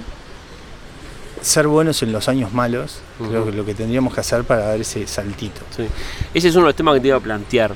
ser 1.40 1.66
buenos 1.66 2.02
en 2.02 2.12
los 2.12 2.28
años 2.28 2.52
malos, 2.52 3.00
creo 3.18 3.44
que 3.44 3.50
es 3.50 3.56
lo 3.56 3.64
que 3.64 3.74
tendríamos 3.74 4.12
que 4.12 4.20
hacer 4.20 4.44
para 4.44 4.66
dar 4.66 4.80
ese 4.80 5.06
saltito. 5.06 5.62
Ese 6.34 6.48
es 6.48 6.54
uno 6.54 6.64
de 6.64 6.68
los 6.68 6.76
temas 6.76 6.94
que 6.94 7.00
te 7.00 7.08
iba 7.08 7.16
a 7.16 7.20
plantear 7.20 7.74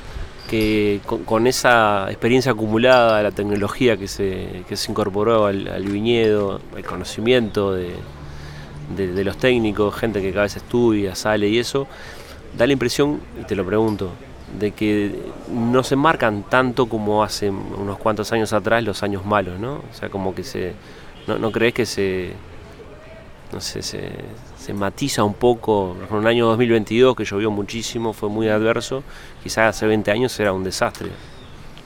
que 0.49 1.01
con, 1.25 1.47
esa 1.47 2.07
experiencia 2.11 2.53
acumulada, 2.53 3.23
la 3.23 3.31
tecnología 3.31 3.97
que 3.97 4.09
se, 4.09 4.65
que 4.69 4.77
se 4.77 4.91
incorporó 4.91 5.47
al, 5.47 5.85
viñedo, 5.85 6.61
el 6.77 6.85
conocimiento 6.85 7.73
de, 7.73 7.95
de, 8.95 9.25
los 9.25 9.39
técnicos, 9.39 9.95
gente 9.95 10.21
que 10.21 10.31
cada 10.31 10.43
vez 10.43 10.57
estudia, 10.57 11.15
sale 11.15 11.49
y 11.49 11.59
eso, 11.59 11.87
da 12.57 12.67
la 12.67 12.73
impresión, 12.73 13.21
y 13.41 13.45
te 13.45 13.57
lo 13.57 13.65
pregunto, 13.65 14.11
de 14.59 14.71
que 14.71 15.19
no 15.51 15.83
se 15.83 15.97
marcan 15.97 16.45
tanto 16.45 16.87
como 16.87 17.25
hace 17.25 17.51
unos 17.51 17.99
cuantos 17.99 18.33
años 18.33 18.53
atrás 18.53 18.85
los 18.85 19.03
años 19.03 19.25
malos, 19.25 19.59
¿no? 19.59 19.75
O 19.75 19.95
sea, 19.95 20.09
como 20.09 20.35
que 20.35 20.45
se... 20.45 20.75
¿No, 21.27 21.51
crees 21.51 21.73
que 21.73 21.87
se... 21.87 22.33
no 23.53 23.61
sé, 23.61 23.83
se, 23.83 24.11
se 24.59 24.75
matiza 24.75 25.25
un 25.25 25.35
poco? 25.35 25.97
En 26.09 26.17
un 26.17 26.27
año 26.27 26.47
2022 26.47 27.17
que 27.17 27.25
llovió 27.25 27.51
muchísimo, 27.51 28.13
fue 28.13 28.29
muy 28.29 28.49
adverso, 28.49 29.03
quizás 29.43 29.77
hace 29.77 29.87
20 29.87 30.11
años 30.11 30.39
era 30.39 30.53
un 30.53 30.65
desastre. 30.65 31.09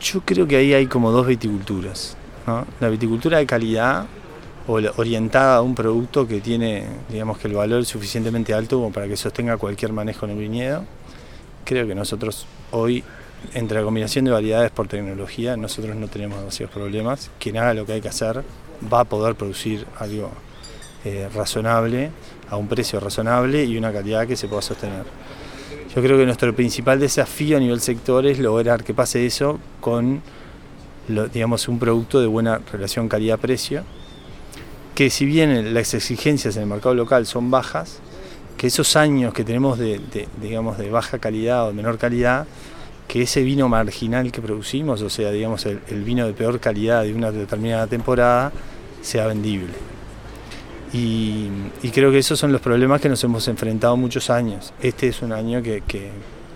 Yo 0.00 0.20
creo 0.24 0.46
que 0.46 0.56
ahí 0.56 0.74
hay 0.74 0.86
como 0.86 1.10
dos 1.10 1.26
viticulturas. 1.26 2.16
La 2.80 2.88
viticultura 2.88 3.38
de 3.38 3.46
calidad 3.46 4.06
orientada 4.68 5.56
a 5.56 5.62
un 5.62 5.74
producto 5.74 6.28
que 6.28 6.40
tiene, 6.40 6.84
digamos 7.08 7.38
que 7.38 7.48
el 7.48 7.54
valor 7.54 7.84
suficientemente 7.86 8.52
alto 8.52 8.76
como 8.76 8.92
para 8.92 9.08
que 9.08 9.16
sostenga 9.16 9.56
cualquier 9.56 9.92
manejo 9.92 10.26
en 10.26 10.32
el 10.32 10.38
viñedo. 10.38 10.84
Creo 11.64 11.86
que 11.86 11.94
nosotros 11.94 12.46
hoy, 12.70 13.02
entre 13.54 13.78
la 13.78 13.84
combinación 13.84 14.26
de 14.26 14.30
variedades 14.30 14.70
por 14.70 14.86
tecnología, 14.86 15.56
nosotros 15.56 15.96
no 15.96 16.08
tenemos 16.08 16.38
demasiados 16.38 16.74
problemas. 16.74 17.30
Quien 17.38 17.56
haga 17.56 17.74
lo 17.74 17.86
que 17.86 17.94
hay 17.94 18.00
que 18.00 18.08
hacer 18.08 18.42
va 18.92 19.00
a 19.00 19.04
poder 19.04 19.34
producir 19.34 19.86
algo 19.98 20.30
eh, 21.04 21.28
razonable, 21.34 22.10
a 22.50 22.56
un 22.56 22.68
precio 22.68 23.00
razonable 23.00 23.64
y 23.64 23.76
una 23.76 23.92
calidad 23.92 24.26
que 24.26 24.36
se 24.36 24.48
pueda 24.48 24.62
sostener. 24.62 25.04
Yo 25.94 26.02
creo 26.02 26.18
que 26.18 26.26
nuestro 26.26 26.54
principal 26.54 27.00
desafío 27.00 27.56
a 27.56 27.60
nivel 27.60 27.80
sector 27.80 28.26
es 28.26 28.38
lograr 28.38 28.84
que 28.84 28.92
pase 28.92 29.24
eso 29.24 29.58
con 29.80 30.22
digamos, 31.32 31.68
un 31.68 31.78
producto 31.78 32.20
de 32.20 32.26
buena 32.26 32.60
relación 32.70 33.08
calidad-precio 33.08 33.82
que 34.98 35.10
si 35.10 35.26
bien 35.26 35.74
las 35.74 35.94
exigencias 35.94 36.56
en 36.56 36.62
el 36.62 36.68
mercado 36.68 36.92
local 36.92 37.24
son 37.24 37.52
bajas, 37.52 38.00
que 38.56 38.66
esos 38.66 38.96
años 38.96 39.32
que 39.32 39.44
tenemos 39.44 39.78
de, 39.78 40.00
digamos, 40.42 40.76
de 40.76 40.90
baja 40.90 41.20
calidad 41.20 41.66
o 41.66 41.68
de 41.68 41.74
menor 41.74 41.98
calidad, 41.98 42.48
que 43.06 43.22
ese 43.22 43.44
vino 43.44 43.68
marginal 43.68 44.32
que 44.32 44.42
producimos, 44.42 45.00
o 45.02 45.08
sea, 45.08 45.30
digamos, 45.30 45.66
el, 45.66 46.02
vino 46.02 46.26
de 46.26 46.32
peor 46.32 46.58
calidad 46.58 47.04
de 47.04 47.14
una 47.14 47.30
determinada 47.30 47.86
temporada, 47.86 48.50
sea 49.00 49.28
vendible. 49.28 49.72
Y, 50.92 51.48
creo 51.94 52.10
que 52.10 52.18
esos 52.18 52.36
son 52.36 52.50
los 52.50 52.60
problemas 52.60 53.00
que 53.00 53.08
nos 53.08 53.22
hemos 53.22 53.46
enfrentado 53.46 53.96
muchos 53.96 54.30
años. 54.30 54.72
Este 54.82 55.06
es 55.06 55.22
un 55.22 55.30
año 55.30 55.62
que, 55.62 56.10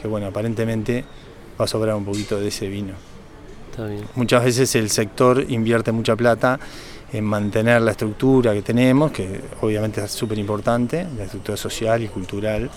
bueno, 0.09 0.27
aparentemente 0.27 1.05
va 1.61 1.67
a 1.67 1.69
sobrar 1.69 1.95
un 1.95 2.05
poquito 2.05 2.41
de 2.41 2.49
ese 2.49 2.67
vino. 2.67 2.95
Muchas 4.17 4.45
veces 4.45 4.75
el 4.75 4.91
sector 4.91 5.47
invierte 5.49 5.93
mucha 5.93 6.17
plata 6.17 6.59
en 7.13 7.25
mantener 7.25 7.83
la 7.83 7.91
estructura 7.91 8.55
que 8.55 8.63
tenemos, 8.63 9.13
que 9.13 9.41
obviamente 9.61 10.03
es 10.03 10.11
súper 10.11 10.39
importante, 10.39 11.07
la 11.17 11.25
estructura 11.25 11.57
social 11.57 12.03
y 12.03 12.09
cultural, 12.09 12.71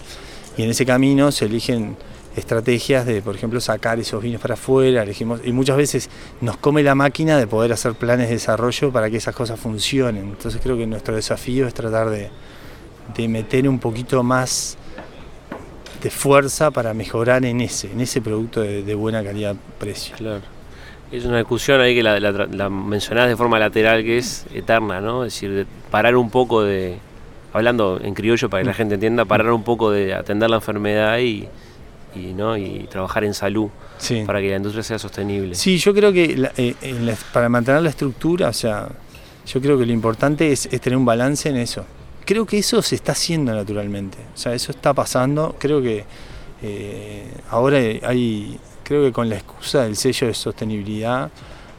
y 0.58 0.64
en 0.64 0.70
ese 0.70 0.86
camino 0.86 1.32
se 1.32 1.46
eligen 1.46 1.96
estrategias 2.36 3.06
de, 3.06 3.22
por 3.22 3.36
ejemplo, 3.36 3.62
sacar 3.62 4.00
esos 4.00 4.22
vinos 4.22 4.42
para 4.42 4.56
afuera, 4.56 5.04
elegimos, 5.04 5.40
y 5.44 5.52
muchas 5.54 5.78
veces 5.78 6.10
nos 6.42 6.58
come 6.58 6.84
la 6.84 6.96
máquina 6.96 7.38
de 7.38 7.48
poder 7.48 7.72
hacer 7.72 7.94
planes 7.94 8.28
de 8.28 8.36
desarrollo 8.36 8.92
para 8.92 9.10
que 9.10 9.18
esas 9.18 9.34
cosas 9.34 9.60
funcionen. 9.60 10.24
Entonces 10.26 10.60
creo 10.62 10.78
que 10.78 10.86
nuestro 10.86 11.16
desafío 11.16 11.68
es 11.68 11.74
tratar 11.74 12.10
de, 12.10 12.30
meter 13.28 13.70
un 13.70 13.80
poquito 13.80 14.22
más 14.24 14.78
de 16.02 16.10
fuerza 16.10 16.72
para 16.72 16.94
mejorar 16.94 17.46
en 17.46 17.62
ese, 17.62 17.92
en 17.92 18.02
ese 18.02 18.22
producto 18.22 18.62
de, 18.62 18.84
de 18.84 18.96
buena 18.96 19.24
calidad-precio. 19.24 20.16
Claro. 20.18 20.55
Es 21.12 21.26
una 21.26 21.38
discusión 21.38 21.80
ahí 21.82 21.96
que 21.96 22.04
la, 22.04 22.20
la, 22.20 22.70
mencionás 22.70 23.30
de 23.30 23.36
forma 23.36 23.60
lateral 23.60 24.04
que 24.04 24.18
es 24.18 24.46
eterna, 24.54 25.02
¿no? 25.02 25.24
Es 25.24 25.34
decir, 25.34 25.68
parar 25.92 26.16
un 26.16 26.30
poco 26.30 26.64
de, 26.64 26.98
hablando 27.56 28.02
en 28.04 28.14
criollo 28.14 28.50
para 28.50 28.64
que 28.64 28.66
la 28.66 28.74
mm. 28.74 28.76
gente 28.76 28.94
entienda, 28.96 29.24
parar 29.24 29.52
un 29.52 29.64
poco 29.64 29.90
de 29.90 30.14
atender 30.14 30.50
la 30.50 30.58
enfermedad 30.58 31.20
y, 31.20 31.48
¿no? 32.36 32.58
y 32.58 32.86
trabajar 32.90 33.24
en 33.24 33.34
salud 33.34 33.70
para 34.26 34.42
que 34.42 34.50
la 34.50 34.58
industria 34.58 34.84
sea 34.84 35.00
sostenible. 35.00 35.56
Sí, 35.56 35.78
yo 35.78 35.94
creo 35.94 36.12
que 36.12 36.50
eh, 36.58 37.16
para 37.32 37.48
mantener 37.48 37.82
la 37.82 37.90
estructura, 37.90 38.50
o 38.50 38.54
sea, 38.54 38.90
yo 39.48 39.62
creo 39.62 39.78
que 39.80 39.86
lo 39.86 39.94
importante 39.94 40.52
es, 40.52 40.68
tener 40.82 40.98
un 40.98 41.06
balance 41.06 41.48
en 41.48 41.56
eso. 41.56 41.86
Creo 42.26 42.46
que 42.46 42.58
eso 42.58 42.82
se 42.82 42.96
está 42.96 43.14
haciendo 43.14 43.54
naturalmente, 43.54 44.18
o 44.34 44.38
sea, 44.38 44.54
eso 44.54 44.72
está 44.74 44.94
pasando, 44.94 45.56
creo 45.58 45.82
que 45.82 46.04
eh, 46.62 47.32
ahora 47.52 47.78
hay 47.78 48.60
creo 48.86 49.04
que 49.04 49.12
con 49.12 49.28
la 49.28 49.36
excusa 49.36 49.84
del 49.84 49.98
sello 49.98 50.28
de 50.28 50.34
sostenibilidad, 50.34 51.30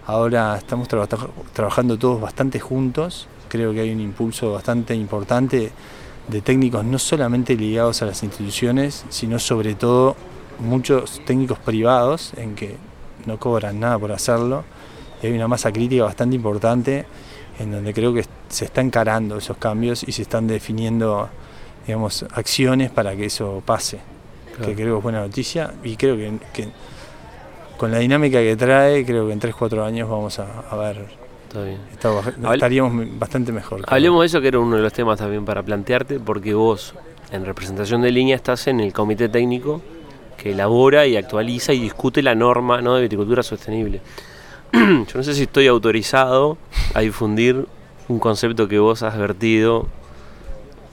ahora 0.07 0.59
estamos 0.59 0.89
trabajando 0.89 1.97
todos 1.97 2.21
bastante 2.21 2.61
juntos, 2.61 3.29
creo 3.49 3.73
que 3.73 3.81
hay 3.81 3.91
un 3.91 4.01
impulso 4.01 4.53
bastante 4.53 4.95
importante 4.95 5.71
de 6.29 6.41
técnicos 6.41 6.85
no 6.85 6.99
solamente 6.99 7.57
ligados 7.57 8.03
a 8.03 8.07
las 8.07 8.23
instituciones, 8.23 9.05
sino 9.09 9.39
sobre 9.39 9.75
todo 9.75 10.17
muchos 10.59 11.23
técnicos 11.25 11.59
privados 11.59 12.33
en 12.37 12.55
que 12.57 12.77
no 13.25 13.39
cobran 13.39 13.79
nada 13.81 13.99
por 13.99 14.13
hacerlo. 14.13 14.65
Y 15.23 15.29
hay 15.29 15.33
una 15.33 15.49
masa 15.49 15.73
crítica 15.73 16.05
bastante 16.05 16.37
importante 16.37 17.07
en 17.59 17.71
donde 17.71 17.95
creo 17.95 18.13
que 18.13 18.25
se 18.49 18.65
están 18.67 18.87
encarando 18.87 19.39
esos 19.39 19.57
cambios 19.57 20.03
y 20.07 20.13
se 20.13 20.23
están 20.23 20.47
definiendo 20.47 21.29
digamos, 21.87 22.25
acciones 22.33 22.91
para 22.91 23.15
que 23.15 23.27
eso 23.27 23.63
pase, 23.65 24.01
que 24.59 24.75
creo 24.75 24.95
que 24.95 24.99
es 24.99 25.03
buena 25.03 25.21
noticia 25.21 25.73
y 25.85 25.97
creo 25.97 26.17
que, 26.17 26.39
que 26.53 26.69
con 27.77 27.91
la 27.91 27.99
dinámica 27.99 28.39
que 28.39 28.57
trae, 28.57 29.05
creo 29.05 29.27
que 29.27 29.33
en 29.33 29.41
3-4 29.41 29.85
años 29.85 30.09
vamos 30.09 30.39
a, 30.39 30.77
ver. 30.77 31.07
estaríamos 32.53 33.19
bastante 33.19 33.53
mejor. 33.53 33.83
Hablemos 33.87 34.21
de 34.21 34.27
eso, 34.27 34.41
que 34.41 34.49
era 34.49 34.59
uno 34.59 34.77
de 34.77 34.83
los 34.83 34.93
temas 34.93 35.19
también 35.19 35.45
para 35.45 35.63
plantearte, 35.63 36.19
porque 36.19 36.55
vos, 36.55 36.95
en 37.31 37.45
representación 37.45 38.03
de 38.03 38.11
línea, 38.11 38.37
estás 38.37 38.67
en 38.67 38.81
el 38.81 38.93
comité 38.93 39.29
técnico 39.29 39.83
que 40.37 40.53
elabora 40.53 41.07
y 41.07 41.17
actualiza 41.17 41.73
y 41.73 41.81
discute 41.81 42.23
la 42.23 42.35
norma 42.35 42.81
¿no? 42.81 42.95
de 42.95 43.03
viticultura 43.03 43.43
sostenible. 43.43 44.01
Yo 44.73 45.07
no 45.15 45.23
sé 45.23 45.35
si 45.35 45.43
estoy 45.43 45.67
autorizado 45.67 46.59
a 46.95 47.01
difundir 47.01 47.67
un 48.09 48.19
concepto 48.19 48.69
que 48.69 48.79
vos 48.79 49.03
has 49.03 49.19
vertido 49.19 49.89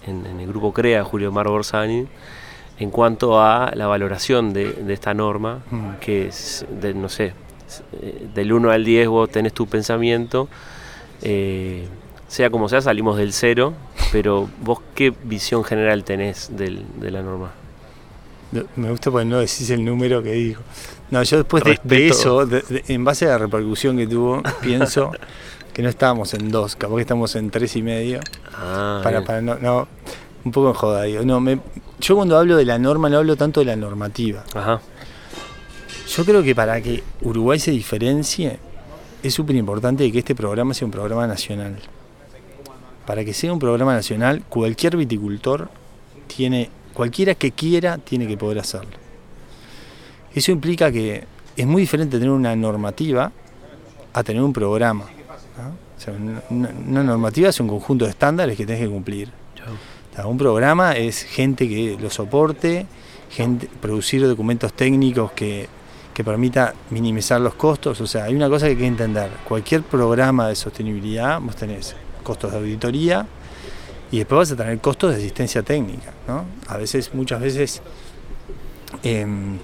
en, 0.08 0.26
en 0.26 0.40
el 0.40 0.48
grupo 0.48 0.74
CREA, 0.74 1.04
Julio 1.04 1.32
Mar 1.32 1.48
Borsani, 1.48 2.08
en 2.84 2.92
cuanto 2.92 3.42
a 3.42 3.72
la 3.74 3.88
valoración 3.88 4.54
de, 4.54 4.86
esta 4.90 5.14
norma, 5.14 5.64
mm. 5.72 5.90
que 6.00 6.28
es, 6.28 6.66
de, 6.70 6.94
no 6.94 7.10
sé, 7.10 7.34
del 8.36 8.54
1 8.54 8.70
al 8.70 8.84
10 8.84 9.08
vos 9.08 9.30
tenés 9.30 9.54
tu 9.54 9.68
pensamiento, 9.68 10.50
eh, 11.22 11.88
sea 12.28 12.50
como 12.50 12.68
sea, 12.68 12.82
salimos 12.82 13.18
del 13.18 13.32
cero, 13.34 13.74
pero 14.12 14.50
vos 14.62 14.80
qué 14.94 15.14
visión 15.24 15.64
general 15.64 16.04
tenés 16.04 16.52
de 16.56 17.12
la 17.12 17.22
norma? 17.22 17.52
Me 18.76 18.92
gusta 18.92 19.10
porque 19.10 19.26
no 19.26 19.40
decís 19.40 19.70
el 19.70 19.84
número 19.84 20.22
que 20.22 20.34
dijo. 20.34 20.62
No, 21.10 21.24
yo 21.24 21.38
después 21.38 21.64
de, 21.64 22.08
eso, 22.08 22.48
en 22.70 23.04
base 23.04 23.26
a 23.26 23.30
la 23.30 23.38
repercusión 23.40 23.98
que 23.98 24.08
tuvo, 24.08 24.44
pienso 24.62 25.12
que 25.74 25.82
no 25.82 25.90
estábamos 25.90 26.34
en 26.34 26.52
dos, 26.52 26.76
capaz 26.76 26.96
que 26.96 27.02
estamos 27.02 27.36
en 27.36 27.50
tres 27.50 27.76
y 27.76 27.82
medio. 27.82 28.20
Ah, 28.54 29.00
para, 29.04 29.24
para 29.24 29.42
no, 29.42 29.56
no, 29.56 29.88
un 30.46 30.52
poco 30.52 30.70
en 30.70 30.74
joda, 30.74 31.04
digo. 31.04 31.24
No, 31.24 31.40
me, 31.40 31.60
yo 32.00 32.16
cuando 32.16 32.38
hablo 32.38 32.58
de 32.58 32.66
la 32.66 32.78
norma 32.78 33.10
no 33.10 33.18
hablo 33.18 33.36
tanto 33.36 33.60
de 33.62 33.68
la 33.68 33.76
normativa. 33.76 34.44
Ajá. 34.54 34.82
Yo 36.08 36.26
creo 36.26 36.44
que 36.44 36.54
para 36.54 36.82
que 36.82 37.04
Uruguay 37.22 37.60
se 37.60 37.72
diferencie, 37.72 38.60
es 39.24 39.34
súper 39.34 39.56
importante 39.56 40.12
que 40.12 40.20
este 40.20 40.36
programa 40.36 40.74
sea 40.74 40.86
un 40.86 40.92
programa 40.92 41.26
nacional. 41.26 41.78
Para 43.06 43.24
que 43.26 43.34
sea 43.34 43.52
un 43.52 43.60
programa 43.60 43.94
nacional, 43.94 44.44
cualquier 44.48 44.98
viticultor 44.98 45.70
tiene, 46.28 46.70
cualquiera 46.94 47.36
que 47.36 47.52
quiera, 47.52 47.98
tiene 47.98 48.28
que 48.28 48.38
poder 48.38 48.60
hacerlo. 48.60 48.92
Eso 50.36 50.52
implica 50.52 50.92
que 50.92 51.26
es 51.56 51.68
muy 51.68 51.82
diferente 51.82 52.18
tener 52.18 52.32
una 52.32 52.56
normativa 52.56 53.32
a 54.14 54.24
tener 54.24 54.42
un 54.42 54.54
programa. 54.54 55.06
una, 56.50 57.04
normativa 57.04 57.50
es 57.50 57.60
un 57.60 57.68
conjunto 57.68 58.06
de 58.06 58.12
estándares 58.12 58.58
que 58.58 58.66
tienes 58.66 58.84
que 58.84 58.92
cumplir. 58.92 59.30
Un 60.26 60.38
programa 60.38 60.94
es 60.94 61.24
gente 61.24 61.68
que 61.68 61.98
lo 62.00 62.10
soporte, 62.10 62.86
gente, 63.30 63.68
producir 63.82 64.26
documentos 64.28 64.74
técnicos 64.74 65.32
que, 65.32 65.68
que 66.14 66.24
permita 66.24 66.76
minimizar 66.92 67.42
los 67.42 67.56
costos. 67.56 68.00
O 68.00 68.08
sea, 68.08 68.26
hay 68.26 68.36
una 68.36 68.48
cosa 68.50 68.68
que 68.68 68.74
hay 68.74 68.78
que 68.78 68.88
entender. 68.88 69.30
Cualquier 69.48 69.82
programa 69.82 70.48
de 70.48 70.56
sostenibilidad, 70.56 71.42
vos 71.42 71.56
tenés 71.56 71.96
costos 72.24 72.52
de 72.52 72.58
auditoría 72.60 73.26
y 74.12 74.20
después 74.20 74.38
vas 74.38 74.52
a 74.52 74.56
tener 74.56 74.80
costos 74.80 75.12
de 75.12 75.18
asistencia 75.18 75.64
técnica. 75.64 76.14
¿no? 76.28 76.46
A 76.68 76.78
veces, 76.78 77.14
muchas 77.14 77.42
veces, 77.42 77.82
en, 79.02 79.60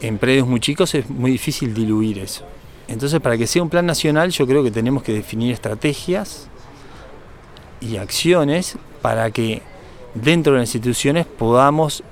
en 0.00 0.18
predios 0.18 0.46
muy 0.46 0.60
chicos 0.60 0.94
es 0.94 1.10
muy 1.10 1.32
difícil 1.32 1.74
diluir 1.74 2.20
eso. 2.20 2.44
Entonces, 2.86 3.20
para 3.20 3.36
que 3.36 3.46
sea 3.46 3.62
un 3.62 3.70
plan 3.70 3.86
nacional, 3.86 4.30
yo 4.30 4.46
creo 4.46 4.62
que 4.62 4.70
tenemos 4.70 5.02
que 5.02 5.12
definir 5.12 5.52
estrategias 5.52 6.48
y 7.80 7.96
acciones 7.96 8.76
para 9.02 9.30
que 9.30 9.62
dentro 10.14 10.54
de 10.54 10.60
las 10.60 10.74
instituciones 10.74 11.26
podamos 11.26 12.02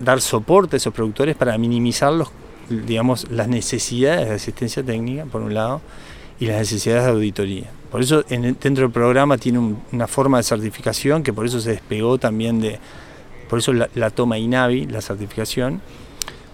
dar 0.00 0.20
soporte 0.20 0.76
a 0.76 0.78
esos 0.78 0.92
productores 0.92 1.36
para 1.36 1.56
minimizar 1.58 2.12
los, 2.12 2.30
digamos, 2.68 3.30
las 3.30 3.48
necesidades 3.48 4.28
de 4.28 4.34
asistencia 4.34 4.82
técnica, 4.82 5.24
por 5.26 5.42
un 5.42 5.54
lado, 5.54 5.80
y 6.40 6.46
las 6.46 6.58
necesidades 6.58 7.04
de 7.04 7.10
auditoría. 7.10 7.70
Por 7.90 8.02
eso 8.02 8.24
dentro 8.28 8.82
del 8.82 8.90
programa 8.90 9.38
tiene 9.38 9.76
una 9.92 10.06
forma 10.08 10.38
de 10.38 10.42
certificación 10.42 11.22
que 11.22 11.32
por 11.32 11.46
eso 11.46 11.60
se 11.60 11.70
despegó 11.70 12.18
también 12.18 12.60
de, 12.60 12.80
por 13.48 13.60
eso 13.60 13.72
la, 13.72 14.10
toma 14.10 14.36
INAVI, 14.36 14.86
la 14.86 15.00
certificación, 15.00 15.80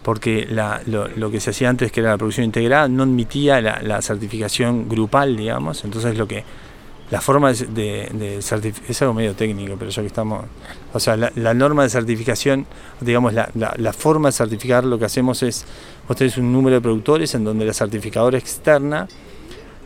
porque 0.02 0.46
lo, 0.50 1.30
que 1.30 1.40
se 1.40 1.50
hacía 1.50 1.70
antes, 1.70 1.92
que 1.92 2.00
era 2.00 2.10
la 2.10 2.18
producción 2.18 2.44
integrada, 2.44 2.88
no 2.88 3.04
admitía 3.04 3.60
la, 3.60 4.02
certificación 4.02 4.88
grupal, 4.88 5.36
digamos, 5.36 5.84
entonces 5.84 6.18
lo 6.18 6.28
que 6.28 6.44
la 7.10 7.20
forma 7.20 7.52
de, 7.52 8.08
de, 8.12 8.42
certificar, 8.42 8.90
es 8.90 9.02
algo 9.02 9.14
medio 9.14 9.34
técnico, 9.34 9.74
pero 9.78 9.90
ya 9.90 10.02
que 10.02 10.06
estamos, 10.06 10.44
o 10.92 11.00
sea, 11.00 11.16
la, 11.16 11.54
norma 11.54 11.82
de 11.82 11.90
certificación, 11.90 12.66
digamos, 13.00 13.34
la, 13.34 13.50
la, 13.54 13.92
forma 13.92 14.28
de 14.28 14.32
certificar 14.32 14.84
lo 14.84 14.98
que 14.98 15.06
hacemos 15.06 15.42
es, 15.42 15.64
vos 16.06 16.16
tenés 16.16 16.36
un 16.36 16.52
número 16.52 16.76
de 16.76 16.80
productores 16.80 17.34
en 17.34 17.44
donde 17.44 17.64
la 17.64 17.72
certificadora 17.72 18.38
externa 18.38 19.08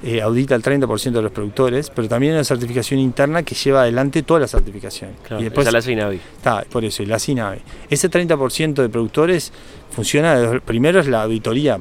eh, 0.03 0.21
audita 0.21 0.55
el 0.55 0.63
30% 0.63 1.13
de 1.13 1.23
los 1.23 1.33
productores, 1.33 1.89
pero 1.89 2.09
también 2.09 2.35
hay 2.35 2.39
una 2.39 2.45
certificación 2.45 3.01
interna 3.01 3.43
que 3.43 3.55
lleva 3.55 3.83
adelante 3.83 4.23
toda 4.23 4.41
la 4.41 4.49
certificación. 4.49 5.13
y 5.39 5.45
después, 5.45 5.73
la 5.73 5.81
SINAVI. 5.81 6.21
Está, 6.37 6.63
por 6.71 6.85
eso, 6.85 7.03
y 7.03 7.07
la 7.07 7.19
SINAVI. 7.19 7.61
Ese 7.89 8.11
30% 8.11 8.75
de 8.75 8.89
productores 8.91 9.51
funciona, 9.91 10.61
primero 10.63 11.01
es 11.01 11.07
la 11.07 11.23
auditoría 11.23 11.79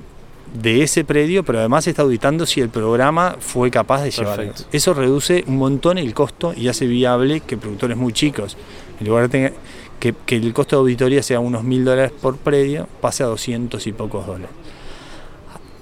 de 0.54 0.84
ese 0.84 1.04
predio, 1.04 1.44
pero 1.44 1.60
además 1.60 1.88
está 1.88 2.04
auditando 2.04 2.46
si 2.46 2.62
el 2.62 2.70
programa 2.70 3.38
fue 3.40 3.72
capaz 3.72 4.04
de 4.04 4.12
llevarlo. 4.12 4.54
Eso 4.72 4.94
reduce 4.94 5.44
un 5.48 5.58
montón 5.58 5.98
el 5.98 6.14
costo 6.14 6.53
y 6.56 6.68
hace 6.68 6.86
viable 6.86 7.40
que 7.42 7.58
productores 7.58 7.98
muy 7.98 8.14
chicos, 8.14 8.58
en 9.00 9.08
lugar 9.08 9.29
de 9.29 9.53
que, 10.00 10.14
que 10.25 10.36
el 10.36 10.53
costo 10.53 10.75
de 10.75 10.82
auditoría 10.82 11.24
sea 11.24 11.40
unos 11.40 11.64
mil 11.64 11.86
dólares 11.86 12.12
por 12.12 12.38
predio, 12.38 12.88
pase 13.01 13.24
a 13.24 13.27
200 13.27 13.86
y 13.88 13.94
pocos 13.94 14.27
dólares. 14.27 14.50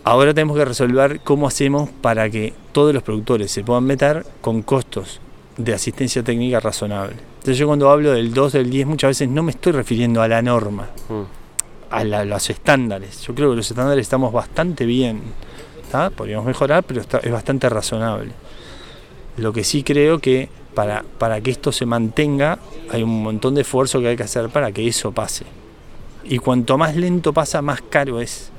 Ahora 0.04 0.34
tenemos 0.34 0.58
que 0.58 0.66
resolver 0.66 1.20
cómo 1.24 1.48
hacemos 1.48 1.90
para 2.02 2.30
que 2.30 2.54
todos 2.72 2.94
los 2.94 3.04
productores 3.04 3.52
se 3.52 3.64
puedan 3.64 3.84
meter 3.84 4.26
con 4.42 4.64
costos 4.64 5.22
de 5.58 5.74
asistencia 5.74 6.24
técnica 6.24 6.60
razonable. 6.60 7.16
Entonces 7.36 7.58
yo 7.58 7.68
cuando 7.68 7.90
hablo 7.90 8.12
del 8.12 8.34
2 8.34 8.54
del 8.54 8.70
10 8.70 8.88
muchas 8.88 9.10
veces 9.10 9.30
no 9.30 9.44
me 9.44 9.52
estoy 9.52 9.74
refiriendo 9.74 10.22
a 10.22 10.28
la 10.28 10.42
norma, 10.42 10.90
mm. 11.10 11.41
A, 11.92 12.04
los 12.04 12.50
estándares. 12.50 13.22
Yo 13.22 13.36
creo 13.36 13.52
que 13.52 13.58
los 13.58 13.70
estándares 13.70 14.02
estamos 14.02 14.34
bastante 14.34 14.86
bien, 14.86 15.22
podríamos 16.16 16.46
mejorar, 16.46 16.84
pero 16.84 17.02
es 17.02 17.32
bastante 17.32 17.70
razonable. 17.70 18.32
Lo 19.38 19.54
que 19.54 19.64
sí 19.64 19.84
creo 19.84 20.20
que 20.20 20.50
para, 20.74 21.04
para 21.18 21.42
que 21.42 21.52
esto 21.52 21.72
se 21.72 21.86
mantenga 21.86 22.60
hay 22.90 23.04
un 23.04 23.24
montón 23.24 23.56
de 23.56 23.62
esfuerzo 23.62 24.00
que 24.00 24.08
hay 24.08 24.18
que 24.18 24.24
hacer 24.24 24.50
para 24.50 24.72
que 24.72 24.88
eso 24.88 25.12
pase. 25.12 25.46
Y 26.24 26.38
cuanto 26.38 26.78
más 26.78 26.96
lento 26.96 27.34
pasa, 27.34 27.62
más 27.62 27.82
caro 27.82 28.22
es. 28.22 28.52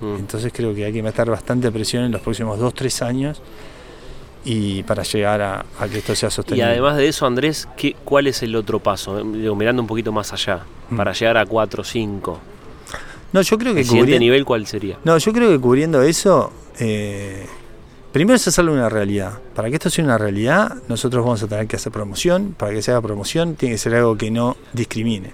Mm. 0.00 0.16
Entonces 0.16 0.52
creo 0.54 0.74
que 0.74 0.84
hay 0.84 0.92
que 0.92 1.02
meter 1.02 1.28
bastante 1.30 1.70
presión 1.70 2.04
en 2.04 2.12
los 2.12 2.20
próximos 2.20 2.58
2-3 2.58 3.04
años 3.04 3.42
y 4.50 4.82
para 4.82 5.02
llegar 5.02 5.42
a, 5.42 5.64
que 5.90 5.98
esto 5.98 6.14
sea 6.14 6.30
sostenible. 6.30 6.66
Y 6.66 6.70
además 6.70 6.96
de 6.96 7.06
eso, 7.06 7.26
Andrés, 7.26 7.68
¿qué, 7.76 7.94
¿cuál 8.02 8.26
es 8.28 8.42
el 8.42 8.56
otro 8.56 8.80
paso? 8.80 9.22
mirando 9.22 9.82
un 9.82 9.86
poquito 9.86 10.10
más 10.10 10.32
allá, 10.32 10.62
mm. 10.88 10.96
para 10.96 11.12
llegar 11.12 11.36
a 11.36 11.44
4 11.44 11.84
5. 11.84 12.40
No, 13.34 13.42
yo 13.42 13.58
creo 13.58 13.74
que 13.74 13.80
¿El 13.80 13.86
siguiente 13.86 14.18
nivel 14.18 14.46
cuál 14.46 14.66
sería? 14.66 14.98
No, 15.04 15.18
yo 15.18 15.34
creo 15.34 15.50
que 15.50 15.60
cubriendo 15.60 16.00
eso, 16.00 16.50
eh, 16.80 17.46
primero 18.10 18.36
es 18.36 18.48
hacerlo 18.48 18.72
una 18.72 18.88
realidad. 18.88 19.38
Para 19.54 19.68
que 19.68 19.74
esto 19.74 19.90
sea 19.90 20.02
una 20.02 20.16
realidad, 20.16 20.76
nosotros 20.88 21.22
vamos 21.22 21.42
a 21.42 21.46
tener 21.46 21.66
que 21.66 21.76
hacer 21.76 21.92
promoción. 21.92 22.54
Para 22.56 22.72
que 22.72 22.80
se 22.80 22.90
haga 22.90 23.02
promoción, 23.02 23.54
tiene 23.54 23.74
que 23.74 23.78
ser 23.78 23.96
algo 23.96 24.16
que 24.16 24.30
no 24.30 24.56
discrimine 24.72 25.32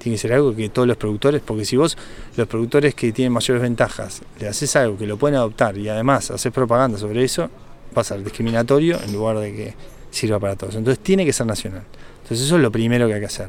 tiene 0.00 0.16
que 0.16 0.22
ser 0.22 0.32
algo 0.32 0.56
que 0.56 0.70
todos 0.70 0.88
los 0.88 0.96
productores, 0.96 1.42
porque 1.44 1.66
si 1.66 1.76
vos, 1.76 1.98
los 2.34 2.48
productores 2.48 2.94
que 2.94 3.12
tienen 3.12 3.34
mayores 3.34 3.60
ventajas, 3.60 4.22
le 4.38 4.48
haces 4.48 4.74
algo 4.74 4.96
que 4.96 5.06
lo 5.06 5.18
pueden 5.18 5.36
adoptar 5.36 5.76
y 5.76 5.90
además 5.90 6.30
haces 6.30 6.50
propaganda 6.50 6.96
sobre 6.96 7.22
eso, 7.22 7.50
va 7.96 8.02
a 8.02 8.04
ser 8.04 8.22
discriminatorio 8.22 9.00
en 9.02 9.12
lugar 9.12 9.38
de 9.38 9.52
que 9.52 9.74
sirva 10.10 10.38
para 10.38 10.56
todos. 10.56 10.74
Entonces 10.74 11.02
tiene 11.02 11.24
que 11.24 11.32
ser 11.32 11.46
nacional. 11.46 11.82
Entonces 12.22 12.46
eso 12.46 12.56
es 12.56 12.62
lo 12.62 12.70
primero 12.70 13.06
que 13.06 13.14
hay 13.14 13.20
que 13.20 13.26
hacer. 13.26 13.48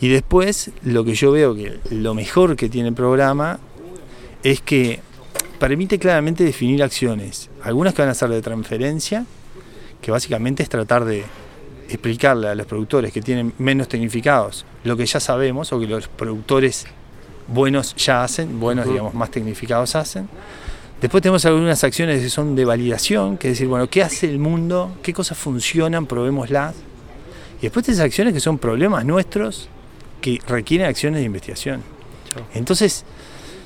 Y 0.00 0.08
después, 0.08 0.70
lo 0.84 1.04
que 1.04 1.14
yo 1.14 1.32
veo 1.32 1.54
que 1.54 1.78
lo 1.90 2.14
mejor 2.14 2.56
que 2.56 2.68
tiene 2.68 2.88
el 2.88 2.94
programa 2.94 3.58
es 4.42 4.60
que 4.60 5.00
permite 5.58 5.98
claramente 5.98 6.44
definir 6.44 6.82
acciones. 6.82 7.50
Algunas 7.62 7.94
que 7.94 8.02
van 8.02 8.10
a 8.10 8.14
ser 8.14 8.28
de 8.30 8.40
transferencia, 8.40 9.26
que 10.00 10.10
básicamente 10.10 10.62
es 10.62 10.68
tratar 10.68 11.04
de 11.04 11.24
explicarle 11.88 12.48
a 12.48 12.54
los 12.54 12.66
productores 12.66 13.12
que 13.12 13.22
tienen 13.22 13.54
menos 13.58 13.88
tecnificados 13.88 14.66
lo 14.84 14.96
que 14.96 15.06
ya 15.06 15.20
sabemos 15.20 15.72
o 15.72 15.80
que 15.80 15.86
los 15.86 16.06
productores 16.06 16.86
buenos 17.48 17.94
ya 17.96 18.22
hacen, 18.22 18.60
buenos 18.60 18.86
digamos 18.86 19.14
más 19.14 19.30
tecnificados 19.30 19.96
hacen. 19.96 20.28
Después 21.00 21.22
tenemos 21.22 21.44
algunas 21.44 21.84
acciones 21.84 22.20
que 22.20 22.28
son 22.28 22.56
de 22.56 22.64
validación, 22.64 23.38
que 23.38 23.48
es 23.48 23.54
decir, 23.54 23.68
bueno, 23.68 23.88
¿qué 23.88 24.02
hace 24.02 24.28
el 24.28 24.38
mundo? 24.38 24.96
¿Qué 25.02 25.12
cosas 25.12 25.38
funcionan? 25.38 26.06
Probémoslas. 26.06 26.74
Y 27.58 27.62
después 27.62 27.86
tenemos 27.86 28.04
acciones 28.04 28.34
que 28.34 28.40
son 28.40 28.58
problemas 28.58 29.04
nuestros 29.04 29.68
que 30.20 30.40
requieren 30.46 30.88
acciones 30.88 31.20
de 31.20 31.26
investigación. 31.26 31.82
Entonces, 32.54 33.04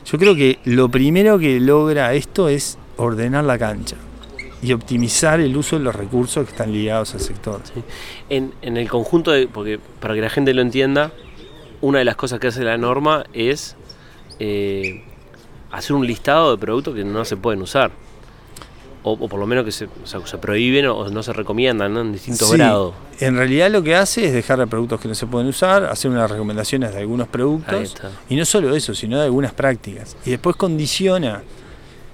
yo 0.04 0.18
creo 0.18 0.34
que 0.34 0.58
lo 0.64 0.90
primero 0.90 1.38
que 1.38 1.58
logra 1.60 2.12
esto 2.14 2.48
es 2.48 2.78
ordenar 2.96 3.44
la 3.44 3.58
cancha 3.58 3.96
y 4.62 4.72
optimizar 4.72 5.40
el 5.40 5.56
uso 5.56 5.78
de 5.78 5.84
los 5.84 5.94
recursos 5.94 6.44
que 6.44 6.52
están 6.52 6.72
ligados 6.72 7.14
al 7.14 7.20
sector. 7.20 7.60
En, 8.28 8.52
el 8.62 8.88
conjunto, 8.88 9.32
de, 9.32 9.48
porque 9.48 9.80
para 10.00 10.14
que 10.14 10.20
la 10.20 10.30
gente 10.30 10.54
lo 10.54 10.62
entienda, 10.62 11.12
una 11.80 11.98
de 11.98 12.04
las 12.04 12.16
cosas 12.16 12.38
que 12.38 12.48
hace 12.48 12.62
la 12.62 12.78
norma 12.78 13.24
es 13.32 13.76
eh, 14.38 15.02
hacer 15.72 15.96
un 15.96 16.06
listado 16.06 16.52
de 16.52 16.58
productos 16.58 16.94
que 16.94 17.04
no 17.04 17.24
se 17.24 17.36
pueden 17.36 17.62
usar. 17.62 17.90
O, 19.04 19.16
por 19.16 19.40
lo 19.40 19.48
menos 19.48 19.64
que 19.64 19.72
se, 19.72 19.88
se 20.04 20.38
prohíben 20.38 20.86
o 20.86 21.10
no 21.10 21.24
se 21.24 21.32
recomiendan 21.32 21.96
en 21.96 22.12
distintos 22.12 22.50
sí, 22.50 22.56
grados. 22.56 22.94
En 23.18 23.36
realidad 23.36 23.68
lo 23.68 23.82
que 23.82 23.96
hace 23.96 24.26
es 24.26 24.32
dejar 24.32 24.60
de 24.60 24.68
productos 24.68 25.00
que 25.00 25.08
no 25.08 25.16
se 25.16 25.26
pueden 25.26 25.48
usar, 25.48 25.86
hacer 25.86 26.08
unas 26.08 26.30
recomendaciones 26.30 26.92
de 26.94 27.00
algunos 27.00 27.26
productos 27.26 27.96
y 28.28 28.36
no 28.36 28.44
solo 28.44 28.76
eso, 28.76 28.94
sino 28.94 29.18
de 29.18 29.24
algunas 29.24 29.52
prácticas. 29.52 30.16
Y 30.24 30.30
después 30.30 30.54
condiciona. 30.54 31.42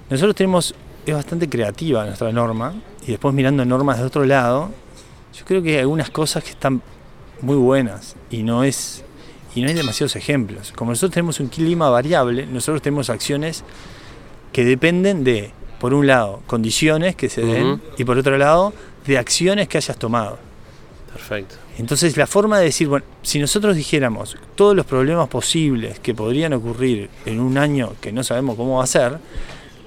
Nosotros 0.09 0.35
tenemos 0.35 0.73
es 1.05 1.13
bastante 1.13 1.49
creativa 1.49 2.05
nuestra 2.05 2.31
norma, 2.31 2.73
y 3.03 3.11
después 3.11 3.33
mirando 3.33 3.65
normas 3.65 3.99
de 3.99 4.05
otro 4.05 4.25
lado, 4.25 4.71
yo 5.33 5.45
creo 5.45 5.61
que 5.61 5.75
hay 5.75 5.79
algunas 5.79 6.09
cosas 6.09 6.43
que 6.43 6.51
están 6.51 6.81
muy 7.41 7.55
buenas 7.55 8.15
y 8.29 8.43
no 8.43 8.63
es 8.63 9.03
y 9.55 9.61
no 9.61 9.67
hay 9.67 9.73
demasiados 9.73 10.15
ejemplos. 10.15 10.71
Como 10.75 10.91
nosotros 10.91 11.13
tenemos 11.13 11.39
un 11.39 11.47
clima 11.47 11.89
variable, 11.89 12.45
nosotros 12.45 12.81
tenemos 12.81 13.09
acciones 13.09 13.63
que 14.51 14.65
dependen 14.65 15.23
de, 15.23 15.51
por 15.79 15.93
un 15.93 16.07
lado, 16.07 16.41
condiciones 16.47 17.15
que 17.15 17.29
se 17.29 17.41
den 17.41 17.81
y 17.97 18.03
por 18.03 18.17
otro 18.17 18.37
lado, 18.37 18.73
de 19.05 19.17
acciones 19.17 19.67
que 19.67 19.77
hayas 19.77 19.97
tomado. 19.97 20.37
Perfecto. 21.13 21.55
Entonces 21.77 22.17
la 22.17 22.27
forma 22.27 22.59
de 22.59 22.65
decir, 22.65 22.87
bueno, 22.87 23.05
si 23.21 23.39
nosotros 23.39 23.75
dijéramos 23.75 24.37
todos 24.55 24.75
los 24.75 24.85
problemas 24.85 25.27
posibles 25.27 25.99
que 25.99 26.13
podrían 26.13 26.53
ocurrir 26.53 27.09
en 27.25 27.39
un 27.39 27.57
año 27.57 27.93
que 28.01 28.11
no 28.11 28.23
sabemos 28.23 28.55
cómo 28.55 28.77
va 28.77 28.83
a 28.83 28.87
ser, 28.87 29.17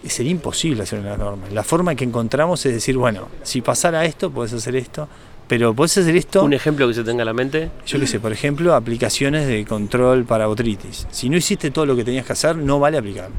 sería 0.08 0.32
imposible 0.32 0.82
hacer 0.82 0.98
una 0.98 1.16
norma. 1.16 1.48
La 1.52 1.62
forma 1.62 1.94
que 1.94 2.04
encontramos 2.04 2.64
es 2.66 2.72
decir, 2.72 2.96
bueno, 2.96 3.28
si 3.42 3.60
pasara 3.60 4.04
esto, 4.04 4.30
puedes 4.30 4.52
hacer 4.52 4.74
esto, 4.74 5.08
pero 5.48 5.74
puedes 5.74 5.96
hacer 5.98 6.16
esto... 6.16 6.44
¿Un 6.44 6.52
ejemplo 6.52 6.88
que 6.88 6.94
se 6.94 7.04
tenga 7.04 7.22
en 7.22 7.26
la 7.26 7.34
mente? 7.34 7.70
Yo 7.86 8.00
qué 8.00 8.06
sé, 8.06 8.20
por 8.20 8.32
ejemplo, 8.32 8.74
aplicaciones 8.74 9.46
de 9.46 9.64
control 9.64 10.24
para 10.24 10.46
botritis. 10.46 11.06
Si 11.10 11.28
no 11.28 11.36
hiciste 11.36 11.70
todo 11.70 11.86
lo 11.86 11.96
que 11.96 12.04
tenías 12.04 12.24
que 12.24 12.32
hacer, 12.32 12.56
no 12.56 12.78
vale 12.80 12.98
aplicarlo. 12.98 13.36